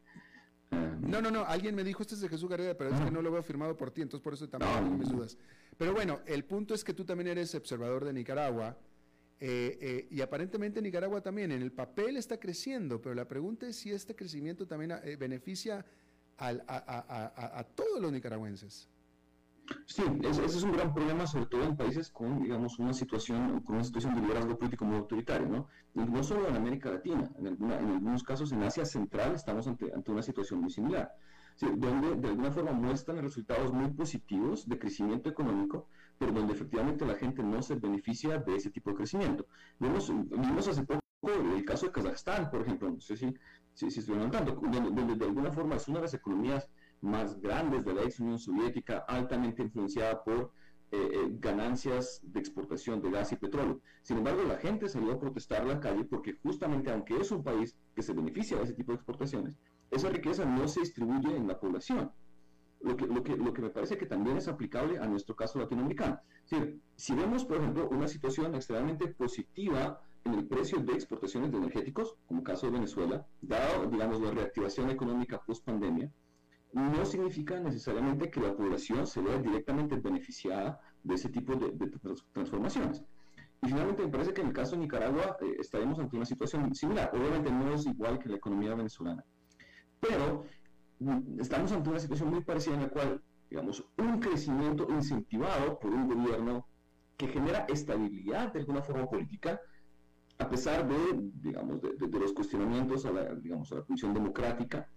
Um, 0.71 1.11
no, 1.11 1.21
no, 1.21 1.31
no, 1.31 1.45
alguien 1.45 1.75
me 1.75 1.83
dijo 1.83 2.03
este 2.03 2.15
es 2.15 2.21
de 2.21 2.29
Jesús 2.29 2.49
Gareda, 2.49 2.77
pero 2.77 2.91
es 2.91 3.01
que 3.01 3.11
no 3.11 3.23
lo 3.23 3.33
veo 3.33 3.43
firmado 3.43 3.77
por 3.77 3.91
ti, 3.91 4.03
entonces 4.03 4.23
por 4.23 4.35
eso 4.35 4.49
también 4.49 4.73
tengo 4.85 4.97
mis 4.97 5.09
dudas. 5.09 5.39
Pero 5.77 5.95
bueno, 5.95 6.21
el 6.27 6.45
punto 6.45 6.75
es 6.75 6.85
que 6.85 6.95
tú 6.95 7.05
también 7.05 7.29
eres 7.29 7.55
observador 7.55 8.05
de 8.05 8.13
Nicaragua, 8.13 8.77
eh, 9.41 9.79
eh, 9.81 10.09
y 10.11 10.21
aparentemente 10.21 10.83
Nicaragua 10.83 11.21
también, 11.21 11.53
en 11.53 11.63
el 11.63 11.71
papel 11.71 12.17
está 12.17 12.39
creciendo, 12.41 13.01
pero 13.01 13.15
la 13.15 13.29
pregunta 13.29 13.69
es 13.69 13.77
si 13.77 13.93
este 13.93 14.17
crecimiento 14.17 14.67
también 14.67 14.93
eh, 15.05 15.17
beneficia 15.17 15.87
al, 16.39 16.65
a, 16.67 16.77
a, 16.77 17.59
a, 17.59 17.65
todos 17.65 18.01
los 18.01 18.11
nicaragüenses. 18.11 18.89
Sí, 19.87 20.03
ese, 20.25 20.45
es 20.45 20.63
un 20.63 20.73
gran 20.73 20.93
problema, 20.93 21.27
sobre 21.27 21.47
todo 21.47 21.63
en 21.63 21.77
países 21.77 22.11
con, 22.11 22.43
digamos, 22.43 22.79
una 22.79 22.93
situación, 22.93 23.61
con 23.61 23.77
una 23.77 23.85
situación 23.85 24.15
de 24.15 24.23
liderazgo 24.23 24.59
político 24.59 24.85
muy 24.85 24.97
autoritario, 24.97 25.47
¿no? 25.47 25.69
no 25.95 26.23
solo 26.25 26.49
en 26.49 26.57
América 26.57 26.91
Latina, 26.91 27.31
en, 27.39 27.47
en 27.47 27.71
algunos 27.71 28.23
casos 28.25 28.51
en 28.53 28.63
Asia 28.63 28.85
Central 28.85 29.35
estamos 29.35 29.69
ante, 29.69 29.93
ante 29.93 30.11
una 30.11 30.23
situación 30.23 30.61
muy 30.61 30.71
similar, 30.71 31.15
donde 31.61 32.17
de 32.17 32.29
alguna 32.29 32.51
forma 32.51 32.73
muestran 32.73 33.21
resultados 33.23 33.73
muy 33.73 33.91
positivos 33.91 34.69
de 34.69 34.79
crecimiento 34.79 35.29
económico, 35.29 35.89
pero 36.19 36.33
donde 36.33 36.55
efectivamente 36.55 37.07
la 37.07 37.15
gente 37.15 37.43
no 37.43 37.63
se 37.63 37.77
beneficia 37.77 38.39
de 38.39 38.57
ese 38.57 38.71
tipo 38.71 38.91
de 38.91 38.97
crecimiento. 38.97 39.47
Vimos, 39.79 40.09
vimos 40.09 40.69
hace 40.69 40.85
poco 40.85 41.01
el 41.23 41.65
caso 41.65 41.87
de 41.87 41.93
Kazajstán, 41.93 42.51
por 42.51 42.63
ejemplo, 42.63 42.91
no 42.91 43.01
sé 43.01 43.17
si, 43.17 43.35
si, 43.75 43.91
si 43.91 44.01
donde 44.03 45.17
de 45.17 45.25
alguna 45.25 45.51
forma 45.51 45.77
es 45.77 45.89
una 45.89 45.99
de 45.99 46.05
las 46.05 46.15
economías 46.15 46.71
más 47.01 47.41
grandes 47.41 47.85
de 47.85 47.95
la 47.95 48.03
ex 48.03 48.21
Unión 48.21 48.39
Soviética, 48.39 48.99
altamente 49.09 49.63
influenciada 49.63 50.23
por 50.23 50.53
eh, 50.91 50.97
eh, 50.97 51.29
ganancias 51.39 52.21
de 52.23 52.41
exportación 52.41 53.03
de 53.03 53.11
gas 53.11 53.33
y 53.33 53.37
petróleo. 53.37 53.81
Sin 54.03 54.19
embargo, 54.19 54.43
la 54.45 54.57
gente 54.57 54.89
salió 54.89 55.13
a 55.13 55.21
protestar 55.21 55.63
a 55.63 55.67
la 55.67 55.81
calle 55.81 56.05
porque 56.05 56.39
justamente 56.43 56.91
aunque 56.91 57.17
es 57.17 57.31
un 57.31 57.45
país 57.45 57.77
que 57.95 58.03
se 58.03 58.15
beneficia 58.15 58.57
de 58.57 58.65
ese 58.65 58.75
tipo 58.75 58.93
de 58.93 58.97
exportaciones, 58.97 59.59
esa 59.91 60.09
riqueza 60.09 60.45
no 60.45 60.67
se 60.69 60.81
distribuye 60.81 61.37
en 61.37 61.47
la 61.47 61.59
población. 61.59 62.11
Lo 62.81 62.97
que, 62.97 63.07
lo, 63.07 63.23
que, 63.25 63.37
lo 63.37 63.53
que 63.53 63.63
me 63.63 63.71
parece 63.71 63.99
que 63.99 64.07
también 64.07 64.37
es 64.37 64.47
aplicable 64.47 64.99
a 64.99 65.07
nuestro 65.07 65.35
caso 65.35 65.59
latinoamericano. 65.59 66.21
si 66.95 67.15
vemos, 67.15 67.45
por 67.45 67.57
ejemplo, 67.57 67.89
una 67.89 68.07
situación 68.07 68.55
extremadamente 68.55 69.09
positiva 69.09 70.01
en 70.25 70.35
el 70.35 70.47
precio 70.47 70.79
de 70.79 70.93
exportaciones 70.93 71.51
de 71.51 71.59
energéticos, 71.59 72.17
como 72.27 72.45
caso 72.45 72.67
de 72.67 72.73
Venezuela, 72.73 73.27
dado, 73.41 73.87
digamos, 73.87 74.21
la 74.21 74.31
reactivación 74.31 74.91
económica 74.91 75.43
post 75.45 75.65
pandemia, 75.65 76.11
no 76.73 77.05
significa 77.05 77.59
necesariamente 77.61 78.31
que 78.31 78.41
la 78.41 78.55
población 78.55 79.07
se 79.07 79.23
vea 79.23 79.39
directamente 79.39 79.97
beneficiada 79.97 80.81
de 81.03 81.15
ese 81.15 81.31
tipo 81.31 81.57
de, 81.57 81.73
transformaciones. 82.33 83.03
Y 83.63 83.69
finalmente 83.69 84.05
me 84.05 84.09
parece 84.09 84.33
que 84.33 84.43
en 84.43 84.49
el 84.49 84.53
caso 84.53 84.77
de 84.77 84.83
Nicaragua 84.83 85.37
eh, 85.41 85.57
estaremos 85.59 85.99
ante 85.99 86.17
una 86.17 86.27
situación 86.27 86.73
similar. 86.75 87.11
Obviamente 87.13 87.51
no 87.51 87.73
es 87.75 87.87
igual 87.87 88.19
que 88.19 88.29
la 88.29 88.37
economía 88.37 88.75
venezolana, 88.75 89.25
pero 89.99 90.45
estamos 91.39 91.73
ante 91.73 91.91
una 91.91 92.01
situación 92.01 92.31
muy 92.31 92.43
parecida 92.43 92.75
en 92.75 92.83
la 92.83 92.89
cual, 92.89 93.23
digamos, 93.49 93.85
un 93.99 94.21
crecimiento 94.21 94.87
incentivado 94.91 95.79
por 95.79 95.93
un 95.93 96.09
gobierno 96.09 96.67
que 97.17 97.29
genera 97.29 97.67
estabilidad 97.69 98.53
de 98.53 98.61
alguna 98.61 98.83
forma 98.83 99.09
política, 99.09 99.61
a 100.39 100.49
pesar 100.49 100.87
de, 100.89 100.97
digamos, 101.43 101.81
de, 101.83 102.19
los 102.19 102.33
cuestionamientos 102.33 103.05
a 103.07 103.13
la, 103.13 103.35
digamos, 103.35 103.73
a 103.73 103.77
la 103.77 103.83
función 103.83 104.15
democrática, 104.15 104.89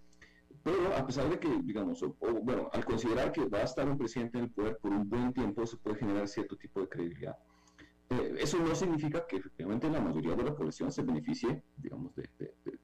pero 0.62 0.94
a 0.96 1.04
pesar 1.04 1.28
de 1.28 1.38
que, 1.38 1.48
digamos, 1.62 2.04
bueno, 2.42 2.68
al 2.72 2.84
considerar 2.84 3.32
que 3.32 3.46
va 3.46 3.58
a 3.58 3.64
estar 3.64 3.88
un 3.88 3.98
presidente 3.98 4.38
en 4.38 4.44
el 4.44 4.50
poder 4.50 4.78
por 4.78 4.92
un 4.92 5.08
buen 5.08 5.32
tiempo, 5.32 5.66
se 5.66 5.76
puede 5.76 5.96
generar 5.96 6.28
cierto 6.28 6.56
tipo 6.56 6.80
de 6.80 6.88
credibilidad. 6.88 7.36
Eh, 8.10 8.36
eso 8.38 8.58
no 8.58 8.74
significa 8.74 9.26
que 9.26 9.36
efectivamente 9.36 9.88
la 9.88 10.00
mayoría 10.00 10.36
de 10.36 10.44
la 10.44 10.54
población 10.54 10.92
se 10.92 11.02
beneficie, 11.02 11.64
digamos, 11.76 12.14
de, 12.14 12.28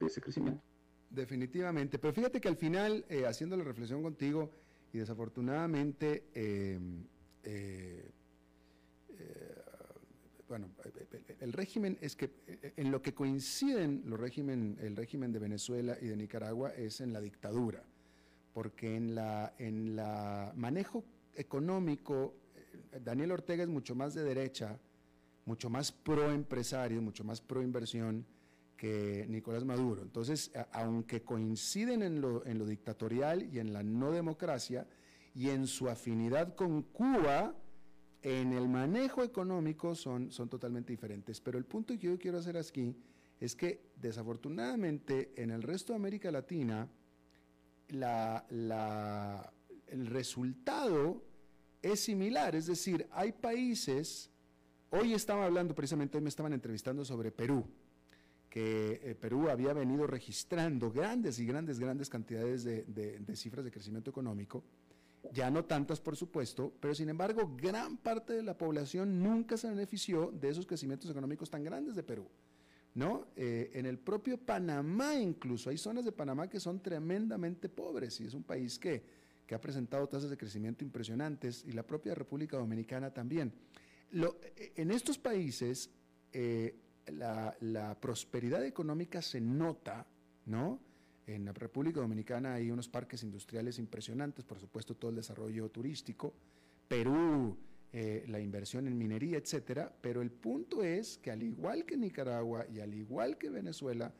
ese 0.00 0.20
crecimiento. 0.20 0.62
Definitivamente, 1.10 1.98
pero 1.98 2.12
fíjate 2.12 2.40
que 2.40 2.48
al 2.48 2.56
final, 2.56 3.04
eh, 3.08 3.24
haciendo 3.26 3.56
la 3.56 3.64
reflexión 3.64 4.02
contigo, 4.02 4.50
y 4.92 4.98
desafortunadamente, 4.98 6.24
eh, 6.34 6.78
eh 7.44 8.12
bueno, 10.46 10.70
el 11.40 11.52
régimen 11.52 11.98
es 12.00 12.16
que 12.16 12.30
en 12.76 12.90
lo 12.90 13.02
que 13.02 13.12
coinciden 13.12 14.02
los 14.06 14.18
régimen, 14.18 14.78
el 14.80 14.96
régimen 14.96 15.30
de 15.30 15.38
Venezuela 15.38 15.98
y 16.00 16.06
de 16.06 16.16
Nicaragua 16.16 16.70
es 16.70 17.02
en 17.02 17.12
la 17.12 17.20
dictadura, 17.20 17.82
porque 18.54 18.96
en 18.96 19.14
la, 19.14 19.52
en 19.58 19.94
la 19.94 20.54
manejo 20.56 21.04
económico, 21.34 22.34
Daniel 23.04 23.32
Ortega 23.32 23.62
es 23.62 23.68
mucho 23.68 23.94
más 23.94 24.14
de 24.14 24.24
derecha, 24.24 24.78
mucho 25.44 25.68
más 25.68 25.92
pro 25.92 26.32
empresario, 26.32 27.02
mucho 27.02 27.24
más 27.24 27.42
pro 27.42 27.62
inversión 27.62 28.24
que 28.78 29.26
Nicolás 29.28 29.64
Maduro. 29.64 30.00
Entonces, 30.00 30.50
aunque 30.72 31.22
coinciden 31.22 32.02
en 32.02 32.20
lo, 32.22 32.40
dictatorial 32.40 33.52
y 33.52 33.58
en 33.58 33.74
la 33.74 33.82
no 33.82 34.12
democracia 34.12 34.86
y 35.34 35.50
en 35.50 35.66
su 35.66 35.90
afinidad 35.90 36.54
con 36.54 36.82
Cuba, 36.82 37.54
en 38.22 38.52
el 38.52 38.68
manejo 38.68 39.22
económico 39.22 39.94
son, 39.94 40.30
totalmente 40.48 40.92
diferentes. 40.92 41.40
Pero 41.40 41.58
el 41.58 41.64
punto 41.64 41.92
que 41.94 42.06
yo 42.06 42.18
quiero 42.18 42.38
hacer 42.38 42.56
aquí 42.56 42.96
es 43.40 43.54
que 43.54 43.90
desafortunadamente 43.96 45.32
en 45.36 45.50
el 45.50 45.62
resto 45.62 45.92
de 45.92 45.96
América 45.96 46.30
Latina 46.30 46.88
la, 47.88 49.52
el 49.88 50.06
resultado 50.06 51.24
es 51.82 52.00
similar. 52.00 52.54
Es 52.54 52.66
decir, 52.66 53.08
hay 53.10 53.32
países, 53.32 54.30
hoy 54.90 55.14
estaba 55.14 55.46
hablando 55.46 55.74
precisamente, 55.74 56.16
hoy 56.16 56.22
me 56.22 56.28
estaban 56.28 56.52
entrevistando 56.52 57.04
sobre 57.04 57.32
Perú 57.32 57.66
que 58.48 59.00
eh, 59.02 59.14
Perú 59.14 59.48
había 59.48 59.72
venido 59.72 60.06
registrando 60.06 60.90
grandes 60.90 61.38
y 61.38 61.46
grandes, 61.46 61.78
grandes 61.78 62.08
cantidades 62.08 62.64
de 62.64 63.36
cifras 63.36 63.64
de 63.64 63.70
crecimiento 63.70 64.10
económico 64.10 64.64
ya 65.32 65.50
no 65.50 65.64
tantas 65.64 66.00
por 66.00 66.16
supuesto, 66.16 66.72
pero 66.80 66.94
sin 66.94 67.08
embargo 67.08 67.54
gran 67.60 67.96
parte 67.98 68.32
de 68.34 68.42
la 68.42 68.56
población 68.56 69.22
nunca 69.22 69.56
se 69.56 69.68
benefició 69.68 70.30
de 70.32 70.48
esos 70.48 70.66
crecimientos 70.66 71.10
económicos 71.10 71.50
tan 71.50 71.64
grandes 71.64 71.94
de 71.94 72.02
Perú. 72.02 72.26
¿No? 72.94 73.28
Eh, 73.36 73.70
en 73.74 73.86
el 73.86 73.98
propio 73.98 74.38
Panamá 74.38 75.14
incluso, 75.14 75.70
hay 75.70 75.78
zonas 75.78 76.04
de 76.04 76.10
Panamá 76.10 76.48
que 76.48 76.58
son 76.58 76.80
tremendamente 76.80 77.68
pobres 77.68 78.20
y 78.20 78.24
es 78.24 78.34
un 78.34 78.42
país 78.42 78.78
que, 78.78 79.04
que 79.46 79.54
ha 79.54 79.60
presentado 79.60 80.08
tasas 80.08 80.30
de 80.30 80.36
crecimiento 80.36 80.84
impresionantes 80.84 81.64
y 81.64 81.72
la 81.72 81.86
propia 81.86 82.14
República 82.14 82.56
Dominicana 82.56 83.12
también. 83.12 83.52
Eh, 84.10 84.72
en 84.76 84.90
estos 84.90 85.18
países 85.18 85.90
la, 87.12 87.96
prosperidad 88.00 88.64
económica 88.64 89.22
se 89.22 89.40
nota, 89.40 90.06
¿no? 90.46 90.80
En 91.26 91.44
la 91.44 91.52
República 91.52 92.00
Dominicana 92.00 92.54
hay 92.54 92.70
unos 92.70 92.88
parques 92.88 93.22
industriales 93.22 93.78
impresionantes, 93.78 94.44
por 94.44 94.58
supuesto 94.58 94.94
todo 94.94 95.10
el 95.10 95.16
desarrollo 95.16 95.68
turístico, 95.70 96.34
Perú, 96.88 97.56
eh, 97.92 98.24
la 98.28 98.40
inversión 98.40 98.86
en 98.86 98.96
minería, 98.96 99.38
etcétera, 99.38 99.92
pero 100.00 100.22
el 100.22 100.30
punto 100.30 100.82
es 100.82 101.18
que 101.18 101.30
al 101.30 101.42
igual 101.42 101.84
que 101.84 101.96
Nicaragua 101.96 102.66
y 102.66 102.80
al 102.80 102.94
igual 102.94 103.36
que 103.36 103.50
Venezuela, 103.50 104.12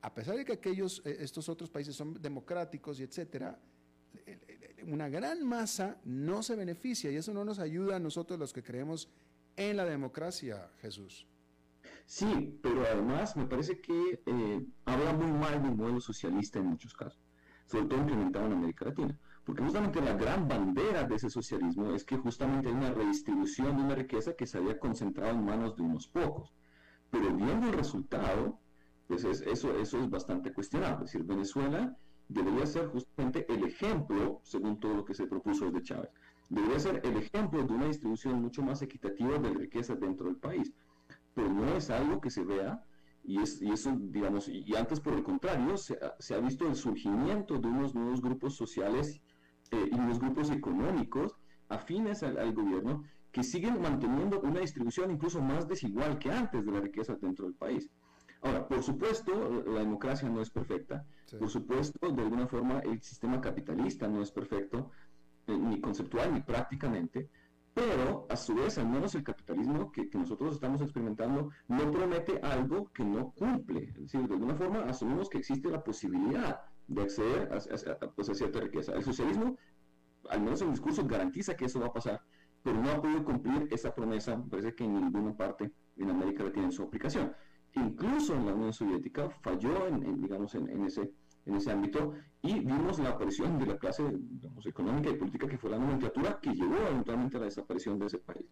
a 0.00 0.14
pesar 0.14 0.36
de 0.36 0.44
que 0.44 0.54
aquellos, 0.54 1.00
eh, 1.04 1.18
estos 1.20 1.48
otros 1.48 1.70
países 1.70 1.94
son 1.94 2.20
democráticos 2.20 2.98
y 2.98 3.04
etcétera, 3.04 3.60
una 4.86 5.08
gran 5.08 5.46
masa 5.46 6.00
no 6.04 6.42
se 6.42 6.56
beneficia 6.56 7.10
y 7.10 7.16
eso 7.16 7.32
no 7.32 7.44
nos 7.44 7.58
ayuda 7.58 7.96
a 7.96 8.00
nosotros 8.00 8.38
los 8.38 8.52
que 8.52 8.62
creemos 8.62 9.08
en 9.56 9.76
la 9.76 9.84
democracia, 9.84 10.70
Jesús. 10.80 11.26
Sí, 12.14 12.58
pero 12.62 12.82
además 12.82 13.38
me 13.38 13.46
parece 13.46 13.80
que 13.80 14.20
eh, 14.26 14.66
habla 14.84 15.14
muy 15.14 15.32
mal 15.32 15.62
del 15.62 15.74
modelo 15.74 15.98
socialista 15.98 16.58
en 16.58 16.66
muchos 16.66 16.92
casos, 16.92 17.18
sobre 17.64 17.86
todo 17.86 18.00
implementado 18.00 18.44
en 18.44 18.52
América 18.52 18.84
Latina, 18.84 19.18
porque 19.44 19.62
justamente 19.62 19.98
la 20.02 20.12
gran 20.12 20.46
bandera 20.46 21.04
de 21.04 21.14
ese 21.14 21.30
socialismo 21.30 21.94
es 21.94 22.04
que 22.04 22.18
justamente 22.18 22.68
hay 22.68 22.74
una 22.74 22.92
redistribución 22.92 23.78
de 23.78 23.84
una 23.84 23.94
riqueza 23.94 24.34
que 24.34 24.46
se 24.46 24.58
había 24.58 24.78
concentrado 24.78 25.32
en 25.32 25.42
manos 25.42 25.74
de 25.74 25.84
unos 25.84 26.06
pocos, 26.06 26.52
pero 27.10 27.34
viendo 27.34 27.68
el 27.68 27.72
resultado, 27.72 28.60
pues 29.08 29.24
eso, 29.24 29.78
eso 29.78 29.98
es 29.98 30.10
bastante 30.10 30.52
cuestionable, 30.52 31.06
es 31.06 31.12
decir, 31.12 31.26
Venezuela 31.26 31.96
debería 32.28 32.66
ser 32.66 32.88
justamente 32.88 33.50
el 33.50 33.64
ejemplo, 33.64 34.42
según 34.42 34.78
todo 34.78 34.96
lo 34.96 35.04
que 35.06 35.14
se 35.14 35.26
propuso 35.26 35.64
desde 35.64 35.82
Chávez, 35.82 36.10
debería 36.50 36.78
ser 36.78 37.00
el 37.04 37.16
ejemplo 37.16 37.62
de 37.62 37.72
una 37.72 37.86
distribución 37.86 38.42
mucho 38.42 38.62
más 38.62 38.82
equitativa 38.82 39.38
de 39.38 39.54
riqueza 39.54 39.94
dentro 39.94 40.26
del 40.26 40.36
país. 40.36 40.70
Pero 41.34 41.48
no 41.48 41.76
es 41.76 41.90
algo 41.90 42.20
que 42.20 42.30
se 42.30 42.44
vea, 42.44 42.82
y, 43.24 43.40
es, 43.40 43.62
y 43.62 43.70
eso, 43.70 43.96
digamos, 43.96 44.48
y, 44.48 44.74
antes 44.74 45.00
por 45.00 45.14
el 45.14 45.22
contrario, 45.22 45.76
se, 45.76 45.96
ha 46.34 46.38
visto 46.38 46.66
el 46.66 46.74
surgimiento 46.74 47.58
de 47.58 47.68
unos 47.68 47.94
nuevos 47.94 48.20
grupos 48.20 48.56
sociales 48.56 49.20
eh, 49.70 49.90
y 49.90 49.94
unos 49.94 50.18
grupos 50.18 50.50
económicos 50.50 51.36
afines 51.68 52.22
al, 52.22 52.52
gobierno 52.52 53.04
que 53.30 53.42
siguen 53.42 53.80
manteniendo 53.80 54.40
una 54.40 54.60
distribución 54.60 55.10
incluso 55.10 55.40
más 55.40 55.66
desigual 55.66 56.18
que 56.18 56.30
antes 56.30 56.66
de 56.66 56.72
la 56.72 56.80
riqueza 56.80 57.16
dentro 57.20 57.46
del 57.46 57.54
país. 57.54 57.88
Ahora, 58.42 58.66
por 58.66 58.82
supuesto, 58.82 59.64
la 59.66 59.80
democracia 59.80 60.28
no 60.28 60.42
es 60.42 60.50
perfecta, 60.50 61.06
por 61.38 61.48
supuesto, 61.48 62.10
de 62.10 62.22
alguna 62.22 62.48
forma 62.48 62.80
el 62.80 63.00
sistema 63.00 63.40
capitalista 63.40 64.08
no 64.08 64.20
es 64.20 64.32
perfecto, 64.32 64.90
eh, 65.46 65.56
ni 65.56 65.80
conceptual 65.80 66.34
ni 66.34 66.40
prácticamente, 66.40 67.30
pero 67.74 68.26
a 68.28 68.36
su 68.36 68.54
vez, 68.54 68.76
al 68.78 68.88
menos 68.88 69.14
el 69.14 69.24
capitalismo 69.24 69.90
que, 69.92 70.08
nosotros 70.14 70.54
estamos 70.54 70.80
experimentando 70.82 71.50
no 71.68 71.90
promete 71.90 72.38
algo 72.42 72.90
que 72.92 73.04
no 73.04 73.32
cumple. 73.32 73.84
Es 73.84 74.02
decir, 74.02 74.28
de 74.28 74.34
alguna 74.34 74.54
forma 74.54 74.80
asumimos 74.80 75.28
que 75.28 75.38
existe 75.38 75.70
la 75.70 75.82
posibilidad 75.82 76.60
de 76.86 77.02
acceder 77.02 77.50
a, 77.52 78.10
pues, 78.10 78.28
a 78.28 78.34
cierta 78.34 78.60
riqueza. 78.60 78.92
El 78.92 79.02
socialismo, 79.02 79.56
al 80.28 80.42
menos 80.42 80.60
en 80.60 80.68
el 80.68 80.74
discurso, 80.74 81.06
garantiza 81.06 81.56
que 81.56 81.64
eso 81.64 81.80
va 81.80 81.86
a 81.86 81.92
pasar, 81.92 82.22
pero 82.62 82.80
no 82.80 82.90
ha 82.90 83.00
podido 83.00 83.24
cumplir 83.24 83.68
esa 83.70 83.94
promesa, 83.94 84.36
me 84.36 84.48
parece 84.50 84.74
que 84.74 84.84
en 84.84 84.94
ninguna 84.94 85.36
parte 85.36 85.72
en 85.96 86.10
América 86.10 86.44
Latina 86.44 86.66
en 86.66 86.72
su 86.72 86.82
aplicación 86.82 87.34
incluso 87.74 88.34
en 88.34 88.46
la 88.46 88.54
Unión 88.54 88.72
Soviética 88.72 89.30
falló 89.40 89.86
en, 89.86 90.20
digamos, 90.20 90.54
en, 90.54 90.84
ese, 90.84 91.12
en 91.46 91.56
ese 91.56 91.70
ámbito 91.70 92.14
y 92.42 92.54
vimos 92.54 92.98
la 92.98 93.10
aparición 93.10 93.58
de 93.58 93.66
la 93.66 93.78
clase 93.78 94.02
económica 94.64 95.10
y 95.10 95.14
política 95.14 95.46
que 95.46 95.58
fue 95.58 95.70
la 95.70 95.78
nomenclatura 95.78 96.38
que 96.40 96.52
llevó 96.52 96.76
eventualmente 96.88 97.36
a 97.36 97.40
la 97.40 97.46
desaparición 97.46 97.98
de 97.98 98.06
ese 98.06 98.18
país. 98.18 98.46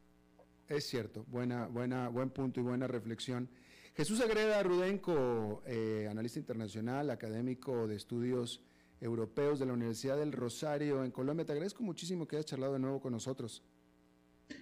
Es 0.68 0.86
cierto, 0.86 1.24
buena, 1.26 1.66
buena, 1.66 2.08
buen 2.08 2.30
punto 2.30 2.60
y 2.60 2.62
buena 2.62 2.86
reflexión. 2.86 3.48
Jesús 3.94 4.20
Agreda 4.20 4.62
Rudenco, 4.62 5.62
eh, 5.66 6.06
analista 6.08 6.38
internacional, 6.38 7.10
académico 7.10 7.88
de 7.88 7.96
estudios 7.96 8.62
europeos 9.00 9.58
de 9.58 9.66
la 9.66 9.72
Universidad 9.72 10.16
del 10.16 10.32
Rosario 10.32 11.04
en 11.04 11.10
Colombia. 11.10 11.44
Te 11.44 11.52
agradezco 11.52 11.82
muchísimo 11.82 12.28
que 12.28 12.36
hayas 12.36 12.46
charlado 12.46 12.74
de 12.74 12.78
nuevo 12.78 13.00
con 13.00 13.12
nosotros. 13.12 13.64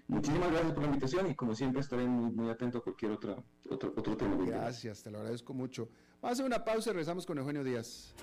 Muchísimas 0.06 0.50
gracias 0.50 0.72
por 0.72 0.82
la 0.82 0.88
invitación 0.88 1.30
y 1.30 1.34
como 1.34 1.54
siempre 1.54 1.80
estaré 1.80 2.06
muy, 2.06 2.48
atento 2.48 2.78
a 2.78 2.82
cualquier 2.82 3.12
otra, 3.12 3.36
otro, 3.68 3.92
otro 3.96 4.16
tema. 4.16 4.36
Gracias, 4.44 5.02
te 5.02 5.10
lo 5.10 5.18
agradezco 5.18 5.52
mucho. 5.54 5.88
Vamos 6.20 6.30
a 6.30 6.32
hacer 6.32 6.46
una 6.46 6.64
pausa 6.64 6.90
y 6.90 6.92
regresamos 6.94 7.26
con 7.26 7.38
Eugenio 7.38 7.62
Díaz. 7.62 8.14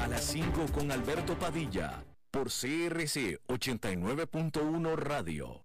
A 0.00 0.06
las 0.06 0.24
5 0.24 0.66
con 0.72 0.90
Alberto 0.90 1.38
Padilla, 1.38 2.04
por 2.30 2.46
CRC 2.48 3.40
89.1 3.48 4.96
Radio. 4.96 5.64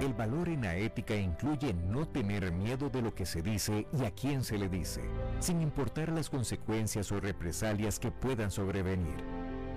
El 0.00 0.14
valor 0.14 0.48
en 0.48 0.62
la 0.62 0.76
ética 0.76 1.14
incluye 1.14 1.74
no 1.74 2.08
tener 2.08 2.50
miedo 2.52 2.88
de 2.88 3.02
lo 3.02 3.14
que 3.14 3.26
se 3.26 3.42
dice 3.42 3.86
y 3.92 4.04
a 4.06 4.10
quién 4.10 4.42
se 4.42 4.56
le 4.56 4.70
dice, 4.70 5.02
sin 5.40 5.60
importar 5.60 6.10
las 6.10 6.30
consecuencias 6.30 7.12
o 7.12 7.20
represalias 7.20 8.00
que 8.00 8.10
puedan 8.10 8.50
sobrevenir. 8.50 9.39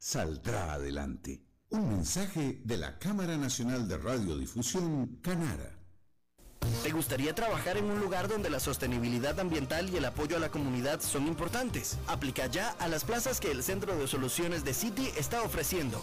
saldrá 0.00 0.72
adelante. 0.72 1.44
Un 1.68 1.88
mensaje 1.88 2.60
de 2.64 2.76
la 2.78 2.98
Cámara 2.98 3.36
Nacional 3.36 3.86
de 3.86 3.98
Radiodifusión, 3.98 5.20
Canara. 5.22 5.78
¿Te 6.82 6.90
gustaría 6.90 7.34
trabajar 7.34 7.76
en 7.76 7.84
un 7.84 8.00
lugar 8.00 8.26
donde 8.26 8.50
la 8.50 8.60
sostenibilidad 8.60 9.38
ambiental 9.38 9.88
y 9.90 9.96
el 9.96 10.04
apoyo 10.04 10.36
a 10.36 10.40
la 10.40 10.50
comunidad 10.50 11.00
son 11.00 11.26
importantes? 11.26 11.98
Aplica 12.06 12.46
ya 12.46 12.70
a 12.78 12.88
las 12.88 13.04
plazas 13.04 13.38
que 13.40 13.50
el 13.50 13.62
Centro 13.62 13.96
de 13.96 14.08
Soluciones 14.08 14.64
de 14.64 14.74
City 14.74 15.10
está 15.16 15.42
ofreciendo. 15.42 16.02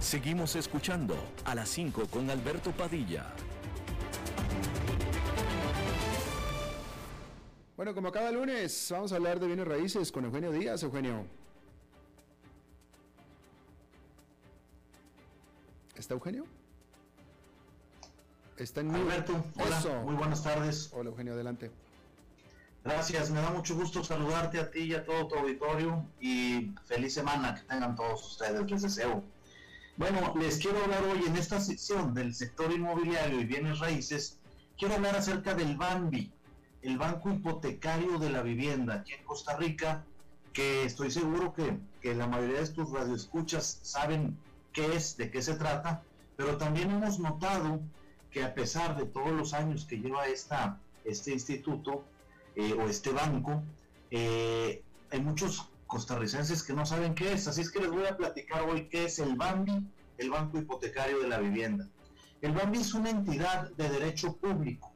Seguimos 0.00 0.56
escuchando 0.56 1.14
a 1.44 1.54
las 1.54 1.68
5 1.68 2.06
con 2.06 2.30
Alberto 2.30 2.72
Padilla. 2.72 3.26
Bueno, 7.76 7.94
como 7.94 8.10
cada 8.10 8.32
lunes, 8.32 8.88
vamos 8.90 9.12
a 9.12 9.16
hablar 9.16 9.38
de 9.38 9.48
bienes 9.48 9.68
raíces 9.68 10.10
con 10.10 10.24
Eugenio 10.24 10.50
Díaz. 10.50 10.82
Eugenio. 10.82 11.26
¿Está 15.98 16.14
Eugenio? 16.14 16.46
Está 18.56 18.82
en 18.82 18.94
Alberto, 18.94 19.44
hola, 19.56 20.02
muy 20.04 20.14
buenas 20.14 20.44
tardes. 20.44 20.90
Hola 20.92 21.10
Eugenio, 21.10 21.34
adelante. 21.34 21.72
Gracias, 22.84 23.30
me 23.30 23.40
da 23.40 23.50
mucho 23.50 23.74
gusto 23.74 24.04
saludarte 24.04 24.60
a 24.60 24.70
ti 24.70 24.82
y 24.82 24.94
a 24.94 25.04
todo 25.04 25.26
tu 25.26 25.34
auditorio 25.34 26.04
y 26.20 26.72
feliz 26.84 27.14
semana 27.14 27.56
que 27.56 27.62
tengan 27.62 27.96
todos 27.96 28.24
ustedes, 28.24 28.70
les 28.70 28.82
deseo. 28.82 29.24
Bueno, 29.96 30.34
les 30.38 30.58
quiero 30.58 30.82
hablar 30.84 31.02
hoy 31.02 31.24
en 31.26 31.36
esta 31.36 31.58
sección 31.58 32.14
del 32.14 32.32
sector 32.32 32.72
inmobiliario 32.72 33.40
y 33.40 33.44
bienes 33.44 33.80
raíces, 33.80 34.38
quiero 34.78 34.94
hablar 34.94 35.16
acerca 35.16 35.54
del 35.54 35.76
BANBI, 35.76 36.32
el 36.82 36.96
Banco 36.96 37.30
Hipotecario 37.30 38.20
de 38.20 38.30
la 38.30 38.42
Vivienda 38.42 38.94
aquí 38.94 39.14
en 39.14 39.24
Costa 39.24 39.56
Rica, 39.56 40.04
que 40.52 40.84
estoy 40.84 41.10
seguro 41.10 41.52
que, 41.52 41.76
que 42.00 42.14
la 42.14 42.28
mayoría 42.28 42.60
de 42.60 42.68
tus 42.68 42.88
radioescuchas 42.90 43.80
saben 43.82 44.38
qué 44.78 44.94
es, 44.94 45.16
de 45.16 45.28
qué 45.28 45.42
se 45.42 45.54
trata, 45.54 46.02
pero 46.36 46.56
también 46.56 46.92
hemos 46.92 47.18
notado 47.18 47.80
que 48.30 48.44
a 48.44 48.54
pesar 48.54 48.96
de 48.96 49.06
todos 49.06 49.32
los 49.32 49.52
años 49.52 49.84
que 49.84 49.96
lleva 49.96 50.28
esta, 50.28 50.78
este 51.04 51.32
instituto 51.32 52.04
eh, 52.54 52.74
o 52.74 52.88
este 52.88 53.10
banco, 53.10 53.64
eh, 54.12 54.84
hay 55.10 55.20
muchos 55.20 55.68
costarricenses 55.88 56.62
que 56.62 56.74
no 56.74 56.86
saben 56.86 57.16
qué 57.16 57.32
es, 57.32 57.48
así 57.48 57.62
es 57.62 57.72
que 57.72 57.80
les 57.80 57.90
voy 57.90 58.06
a 58.06 58.16
platicar 58.16 58.62
hoy 58.62 58.88
qué 58.88 59.06
es 59.06 59.18
el 59.18 59.34
BAMBI, 59.34 59.84
el 60.18 60.30
Banco 60.30 60.58
Hipotecario 60.58 61.18
de 61.22 61.28
la 61.28 61.38
Vivienda. 61.38 61.88
El 62.40 62.52
BAMBI 62.52 62.78
es 62.78 62.94
una 62.94 63.10
entidad 63.10 63.70
de 63.72 63.88
derecho 63.88 64.36
público 64.36 64.92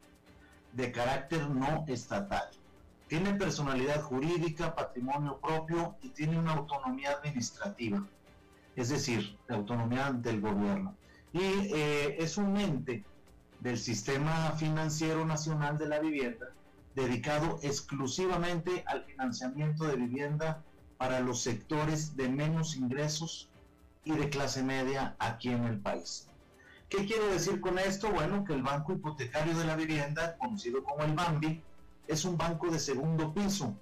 de 0.75 0.93
carácter 0.93 1.51
no 1.51 1.85
estatal. 1.89 2.51
Tiene 3.09 3.35
personalidad 3.35 4.01
jurídica, 4.01 4.77
patrimonio 4.77 5.41
propio 5.41 5.97
y 6.03 6.11
tiene 6.11 6.39
una 6.39 6.53
autonomía 6.53 7.11
administrativa, 7.13 8.07
es 8.77 8.89
decir, 8.89 9.37
la 9.49 9.57
autonomía 9.57 10.13
del 10.13 10.41
gobierno. 10.41 10.95
Y 11.33 11.41
eh, 11.41 12.17
es 12.19 12.37
un 12.37 12.57
ente 12.57 13.05
del 13.61 13.79
Sistema 13.79 14.53
Financiero 14.53 15.25
Nacional 15.25 15.79
de 15.79 15.89
la 15.89 16.01
Vivienda 16.01 16.49
dedicado 16.95 17.59
exclusivamente 17.63 18.85
al 18.87 19.05
financiamiento 19.05 19.85
de 19.85 19.97
vivienda 19.97 20.63
para 20.99 21.21
los 21.21 21.41
sectores 21.41 22.17
de 22.17 22.29
menos 22.29 22.77
ingresos 22.77 23.49
y 24.05 24.13
de 24.13 24.29
clase 24.29 24.63
media 24.63 25.17
aquí 25.19 25.49
en 25.49 25.65
el 25.65 25.79
país. 25.79 26.29
¿Qué 26.89 27.07
quiero 27.07 27.27
decir 27.29 27.61
con 27.61 27.79
esto? 27.79 28.13
Bueno, 28.13 28.45
que 28.45 28.53
el 28.53 28.63
Banco 28.63 28.93
Hipotecario 28.93 29.57
de 29.57 29.65
la 29.65 29.77
Vivienda, 29.77 30.37
conocido 30.37 30.85
como 30.85 31.03
el 31.05 31.15
BAMBI, 31.15 31.63
es 32.07 32.25
un 32.25 32.37
banco 32.37 32.71
de 32.71 32.79
segundo 32.79 33.33
piso. 33.33 33.75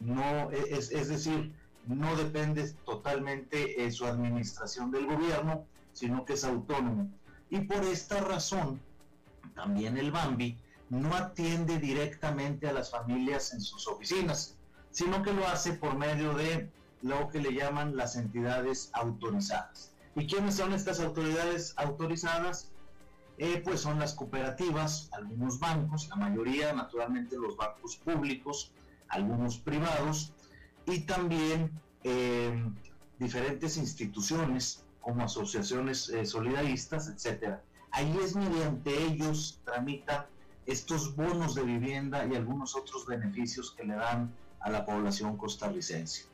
No, 0.00 0.50
es, 0.50 0.90
es 0.90 1.08
decir, 1.08 1.52
no 1.86 2.16
depende 2.16 2.72
totalmente 2.84 3.74
de 3.76 3.90
su 3.90 4.06
administración 4.06 4.90
del 4.90 5.06
gobierno, 5.06 5.66
sino 5.92 6.24
que 6.24 6.34
es 6.34 6.44
autónomo. 6.44 7.10
Y 7.50 7.60
por 7.60 7.84
esta 7.84 8.20
razón, 8.20 8.80
también 9.54 9.96
el 9.96 10.10
BAMBI 10.10 10.58
no 10.90 11.14
atiende 11.14 11.78
directamente 11.78 12.68
a 12.68 12.72
las 12.72 12.90
familias 12.90 13.52
en 13.52 13.60
sus 13.60 13.86
oficinas, 13.86 14.56
sino 14.90 15.22
que 15.22 15.32
lo 15.32 15.46
hace 15.46 15.72
por 15.74 15.96
medio 15.96 16.34
de 16.34 16.70
lo 17.02 17.28
que 17.28 17.40
le 17.40 17.52
llaman 17.52 17.96
las 17.96 18.16
entidades 18.16 18.90
autorizadas. 18.94 19.92
¿Y 20.16 20.26
quiénes 20.26 20.56
son 20.56 20.72
estas 20.72 21.00
autoridades 21.00 21.74
autorizadas? 21.76 22.70
Eh, 23.36 23.60
pues 23.64 23.80
son 23.80 23.98
las 23.98 24.14
cooperativas, 24.14 25.08
algunos 25.12 25.58
bancos, 25.58 26.08
la 26.08 26.16
mayoría 26.16 26.72
naturalmente 26.72 27.36
los 27.36 27.56
bancos 27.56 27.96
públicos, 27.96 28.70
algunos 29.08 29.58
privados 29.58 30.32
y 30.86 31.00
también 31.00 31.70
eh, 32.02 32.52
diferentes 33.18 33.76
instituciones 33.76 34.84
como 35.00 35.24
asociaciones 35.24 36.08
eh, 36.08 36.24
solidaristas, 36.24 37.08
etcétera. 37.08 37.62
Ahí 37.90 38.16
es 38.22 38.34
mediante 38.34 39.06
ellos 39.06 39.60
tramitan 39.64 40.26
estos 40.66 41.14
bonos 41.14 41.54
de 41.54 41.62
vivienda 41.62 42.26
y 42.26 42.34
algunos 42.34 42.74
otros 42.74 43.06
beneficios 43.06 43.70
que 43.72 43.84
le 43.84 43.94
dan 43.94 44.32
a 44.60 44.70
la 44.70 44.84
población 44.84 45.36
costarricense. 45.36 46.26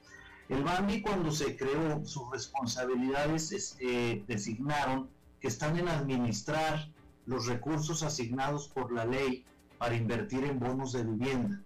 El 0.49 0.65
BAMBI 0.65 1.03
cuando 1.03 1.31
se 1.31 1.57
creó, 1.57 2.05
sus 2.05 2.31
responsabilidades 2.31 3.77
eh, 3.81 4.25
designaron 4.27 5.09
que 5.41 5.49
están 5.49 5.79
en 5.79 5.89
administrar 5.89 6.89
los 7.27 7.47
recursos 7.47 8.03
asignados 8.03 8.69
por 8.69 8.93
la 8.93 9.05
ley 9.05 9.45
para 9.79 9.95
invertir 9.95 10.45
en 10.45 10.59
bonos 10.59 10.93
de 10.93 11.05
vivienda. 11.05 11.61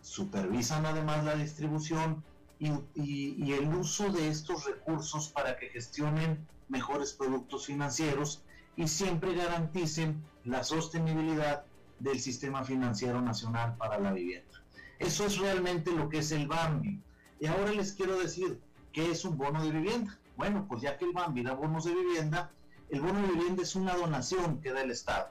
Supervisan 0.00 0.86
además 0.86 1.24
la 1.24 1.34
distribución 1.34 2.22
y, 2.58 2.72
y, 2.94 3.52
el 3.52 3.68
uso 3.74 4.10
de 4.10 4.28
estos 4.28 4.64
recursos 4.64 5.28
para 5.28 5.56
que 5.56 5.68
gestionen 5.68 6.46
mejores 6.68 7.12
productos 7.12 7.66
financieros 7.66 8.42
y 8.76 8.88
siempre 8.88 9.34
garanticen 9.34 10.22
la 10.44 10.64
sostenibilidad 10.64 11.64
del 12.00 12.20
sistema 12.20 12.64
financiero 12.64 13.20
nacional 13.20 13.76
para 13.76 13.98
la 13.98 14.12
vivienda. 14.12 14.62
Eso 14.98 15.26
es 15.26 15.38
realmente 15.38 15.92
lo 15.92 16.08
que 16.08 16.18
es 16.18 16.32
el 16.32 16.48
BAMBI. 16.48 17.00
Y 17.40 17.46
ahora 17.46 17.72
les 17.72 17.92
quiero 17.92 18.18
decir, 18.18 18.60
¿qué 18.92 19.10
es 19.10 19.24
un 19.24 19.38
bono 19.38 19.62
de 19.62 19.70
vivienda? 19.70 20.18
Bueno, 20.36 20.66
pues 20.68 20.82
ya 20.82 20.96
que 20.96 21.04
el 21.04 21.12
BAMBI 21.12 21.42
da 21.42 21.54
bonos 21.54 21.84
de 21.84 21.94
vivienda, 21.94 22.50
el 22.90 23.00
bono 23.00 23.20
de 23.20 23.32
vivienda 23.32 23.62
es 23.62 23.76
una 23.76 23.94
donación 23.94 24.60
que 24.60 24.72
da 24.72 24.82
el 24.82 24.90
Estado. 24.90 25.30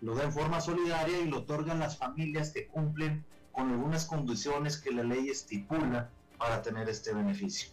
Lo 0.00 0.14
da 0.14 0.24
en 0.24 0.32
forma 0.32 0.60
solidaria 0.60 1.20
y 1.20 1.28
lo 1.28 1.38
otorgan 1.38 1.78
las 1.78 1.96
familias 1.96 2.50
que 2.50 2.66
cumplen 2.66 3.24
con 3.54 3.70
algunas 3.70 4.04
condiciones 4.04 4.76
que 4.76 4.92
la 4.92 5.04
ley 5.04 5.30
estipula 5.30 6.10
para 6.38 6.60
tener 6.60 6.88
este 6.88 7.14
beneficio. 7.14 7.70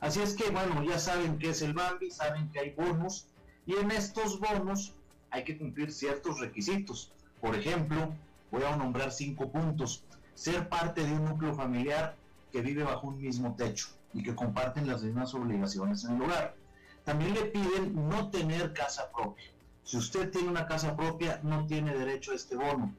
Así 0.00 0.20
es 0.20 0.34
que, 0.34 0.50
bueno, 0.50 0.82
ya 0.82 0.98
saben 0.98 1.38
qué 1.38 1.50
es 1.50 1.62
el 1.62 1.72
BAMBI, 1.72 2.10
saben 2.10 2.50
que 2.50 2.60
hay 2.60 2.70
bonos 2.70 3.28
y 3.66 3.74
en 3.76 3.90
estos 3.90 4.40
bonos 4.40 4.94
hay 5.30 5.44
que 5.44 5.56
cumplir 5.56 5.92
ciertos 5.92 6.40
requisitos. 6.40 7.12
Por 7.40 7.54
ejemplo, 7.54 8.12
voy 8.50 8.62
a 8.64 8.76
nombrar 8.76 9.12
cinco 9.12 9.50
puntos. 9.50 10.04
Ser 10.34 10.68
parte 10.68 11.04
de 11.04 11.12
un 11.12 11.24
núcleo 11.26 11.54
familiar 11.54 12.16
que 12.50 12.62
vive 12.62 12.82
bajo 12.82 13.08
un 13.08 13.20
mismo 13.20 13.54
techo 13.56 13.88
y 14.12 14.22
que 14.22 14.34
comparten 14.34 14.88
las 14.88 15.02
mismas 15.02 15.34
obligaciones 15.34 16.04
en 16.04 16.16
el 16.16 16.22
hogar. 16.22 16.56
También 17.04 17.34
le 17.34 17.44
piden 17.44 18.08
no 18.08 18.30
tener 18.30 18.72
casa 18.72 19.10
propia. 19.12 19.46
Si 19.84 19.96
usted 19.96 20.30
tiene 20.30 20.48
una 20.48 20.66
casa 20.66 20.96
propia, 20.96 21.40
no 21.42 21.66
tiene 21.66 21.94
derecho 21.94 22.32
a 22.32 22.36
este 22.36 22.56
bono, 22.56 22.94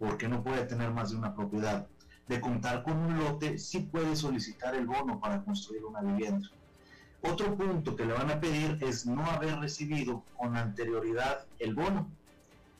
porque 0.00 0.28
no 0.28 0.42
puede 0.42 0.64
tener 0.64 0.90
más 0.90 1.10
de 1.10 1.18
una 1.18 1.32
propiedad. 1.34 1.86
De 2.26 2.40
contar 2.40 2.82
con 2.82 2.96
un 2.96 3.18
lote, 3.18 3.58
sí 3.58 3.80
puede 3.80 4.16
solicitar 4.16 4.74
el 4.74 4.86
bono 4.86 5.20
para 5.20 5.44
construir 5.44 5.84
una 5.84 6.00
vivienda. 6.00 6.48
Otro 7.20 7.54
punto 7.54 7.94
que 7.94 8.06
le 8.06 8.14
van 8.14 8.30
a 8.30 8.40
pedir 8.40 8.78
es 8.80 9.04
no 9.04 9.22
haber 9.26 9.58
recibido 9.58 10.24
con 10.38 10.56
anterioridad 10.56 11.44
el 11.58 11.74
bono, 11.74 12.08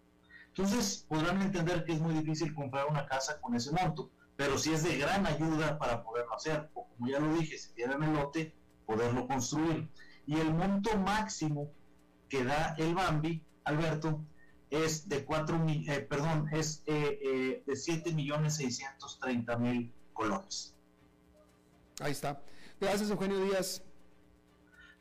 Entonces 0.48 1.06
podrán 1.08 1.40
entender 1.40 1.84
que 1.84 1.94
es 1.94 2.00
muy 2.00 2.14
difícil 2.14 2.54
comprar 2.54 2.86
una 2.86 3.06
casa 3.06 3.40
con 3.40 3.54
ese 3.54 3.72
monto, 3.72 4.10
pero 4.42 4.58
sí 4.58 4.72
es 4.72 4.82
de 4.82 4.98
gran 4.98 5.24
ayuda 5.24 5.78
para 5.78 6.02
poderlo 6.02 6.34
hacer, 6.34 6.68
o 6.74 6.88
como 6.88 7.08
ya 7.08 7.20
lo 7.20 7.32
dije, 7.32 7.56
si 7.56 7.72
tienen 7.74 8.02
el 8.02 8.12
lote, 8.12 8.52
poderlo 8.84 9.28
construir. 9.28 9.88
Y 10.26 10.36
el 10.36 10.52
monto 10.52 10.98
máximo 10.98 11.70
que 12.28 12.42
da 12.42 12.74
el 12.76 12.92
Bambi, 12.92 13.40
Alberto, 13.62 14.20
es 14.68 15.08
de 15.08 15.24
4 15.24 15.64
eh, 15.68 16.00
perdón, 16.10 16.48
es 16.50 16.82
eh, 16.86 17.20
eh, 17.22 17.62
de 17.64 17.76
7 17.76 18.12
millones 18.14 18.56
630 18.56 19.58
mil 19.58 19.94
colones. 20.12 20.74
Ahí 22.00 22.10
está. 22.10 22.42
Gracias, 22.80 23.10
Eugenio 23.10 23.44
Díaz. 23.44 23.84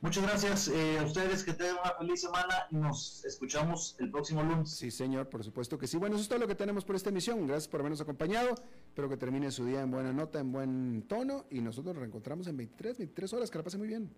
Muchas 0.02 0.24
gracias 0.24 0.68
eh, 0.68 0.98
a 0.98 1.04
ustedes, 1.04 1.44
que 1.44 1.54
tengan 1.54 1.78
una 1.84 1.94
feliz 1.94 2.22
semana 2.22 2.68
y 2.72 2.76
nos 2.76 3.24
escuchamos 3.24 3.96
el 4.00 4.10
próximo 4.10 4.42
lunes. 4.42 4.72
Sí, 4.72 4.90
señor, 4.90 5.30
por 5.30 5.44
supuesto 5.44 5.78
que 5.78 5.86
sí. 5.86 5.98
Bueno, 5.98 6.16
eso 6.16 6.24
es 6.24 6.28
todo 6.28 6.40
lo 6.40 6.48
que 6.48 6.56
tenemos 6.56 6.84
por 6.84 6.96
esta 6.96 7.10
emisión. 7.10 7.46
Gracias 7.46 7.68
por 7.68 7.82
habernos 7.82 8.02
acompañado. 8.02 8.56
Espero 8.88 9.08
que 9.10 9.18
termine 9.18 9.52
su 9.52 9.64
día 9.64 9.82
en 9.82 9.92
buena 9.92 10.12
nota, 10.12 10.40
en 10.40 10.52
buen 10.52 11.04
tono 11.08 11.46
y 11.52 11.62
nosotros 11.62 11.94
nos 11.94 12.02
reencontramos 12.02 12.48
en 12.48 12.58
23, 12.58 12.98
23 12.98 13.34
horas. 13.34 13.52
Que 13.52 13.60
la 13.60 13.64
pase 13.64 13.78
muy 13.78 13.88
bien. 13.88 14.12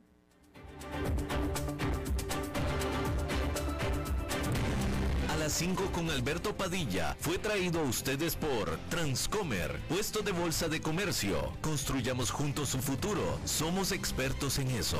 A 5.30 5.36
las 5.36 5.52
5 5.52 5.92
con 5.92 6.10
Alberto 6.10 6.56
Padilla 6.56 7.18
fue 7.20 7.38
traído 7.40 7.82
a 7.82 7.84
ustedes 7.84 8.38
por 8.38 8.78
Transcomer, 8.90 9.82
puesto 9.90 10.22
de 10.22 10.32
bolsa 10.32 10.70
de 10.70 10.80
comercio. 10.80 11.52
Construyamos 11.62 12.32
juntos 12.32 12.70
su 12.70 12.78
futuro. 12.78 13.38
Somos 13.44 13.92
expertos 13.92 14.60
en 14.60 14.72
eso. 14.72 15.00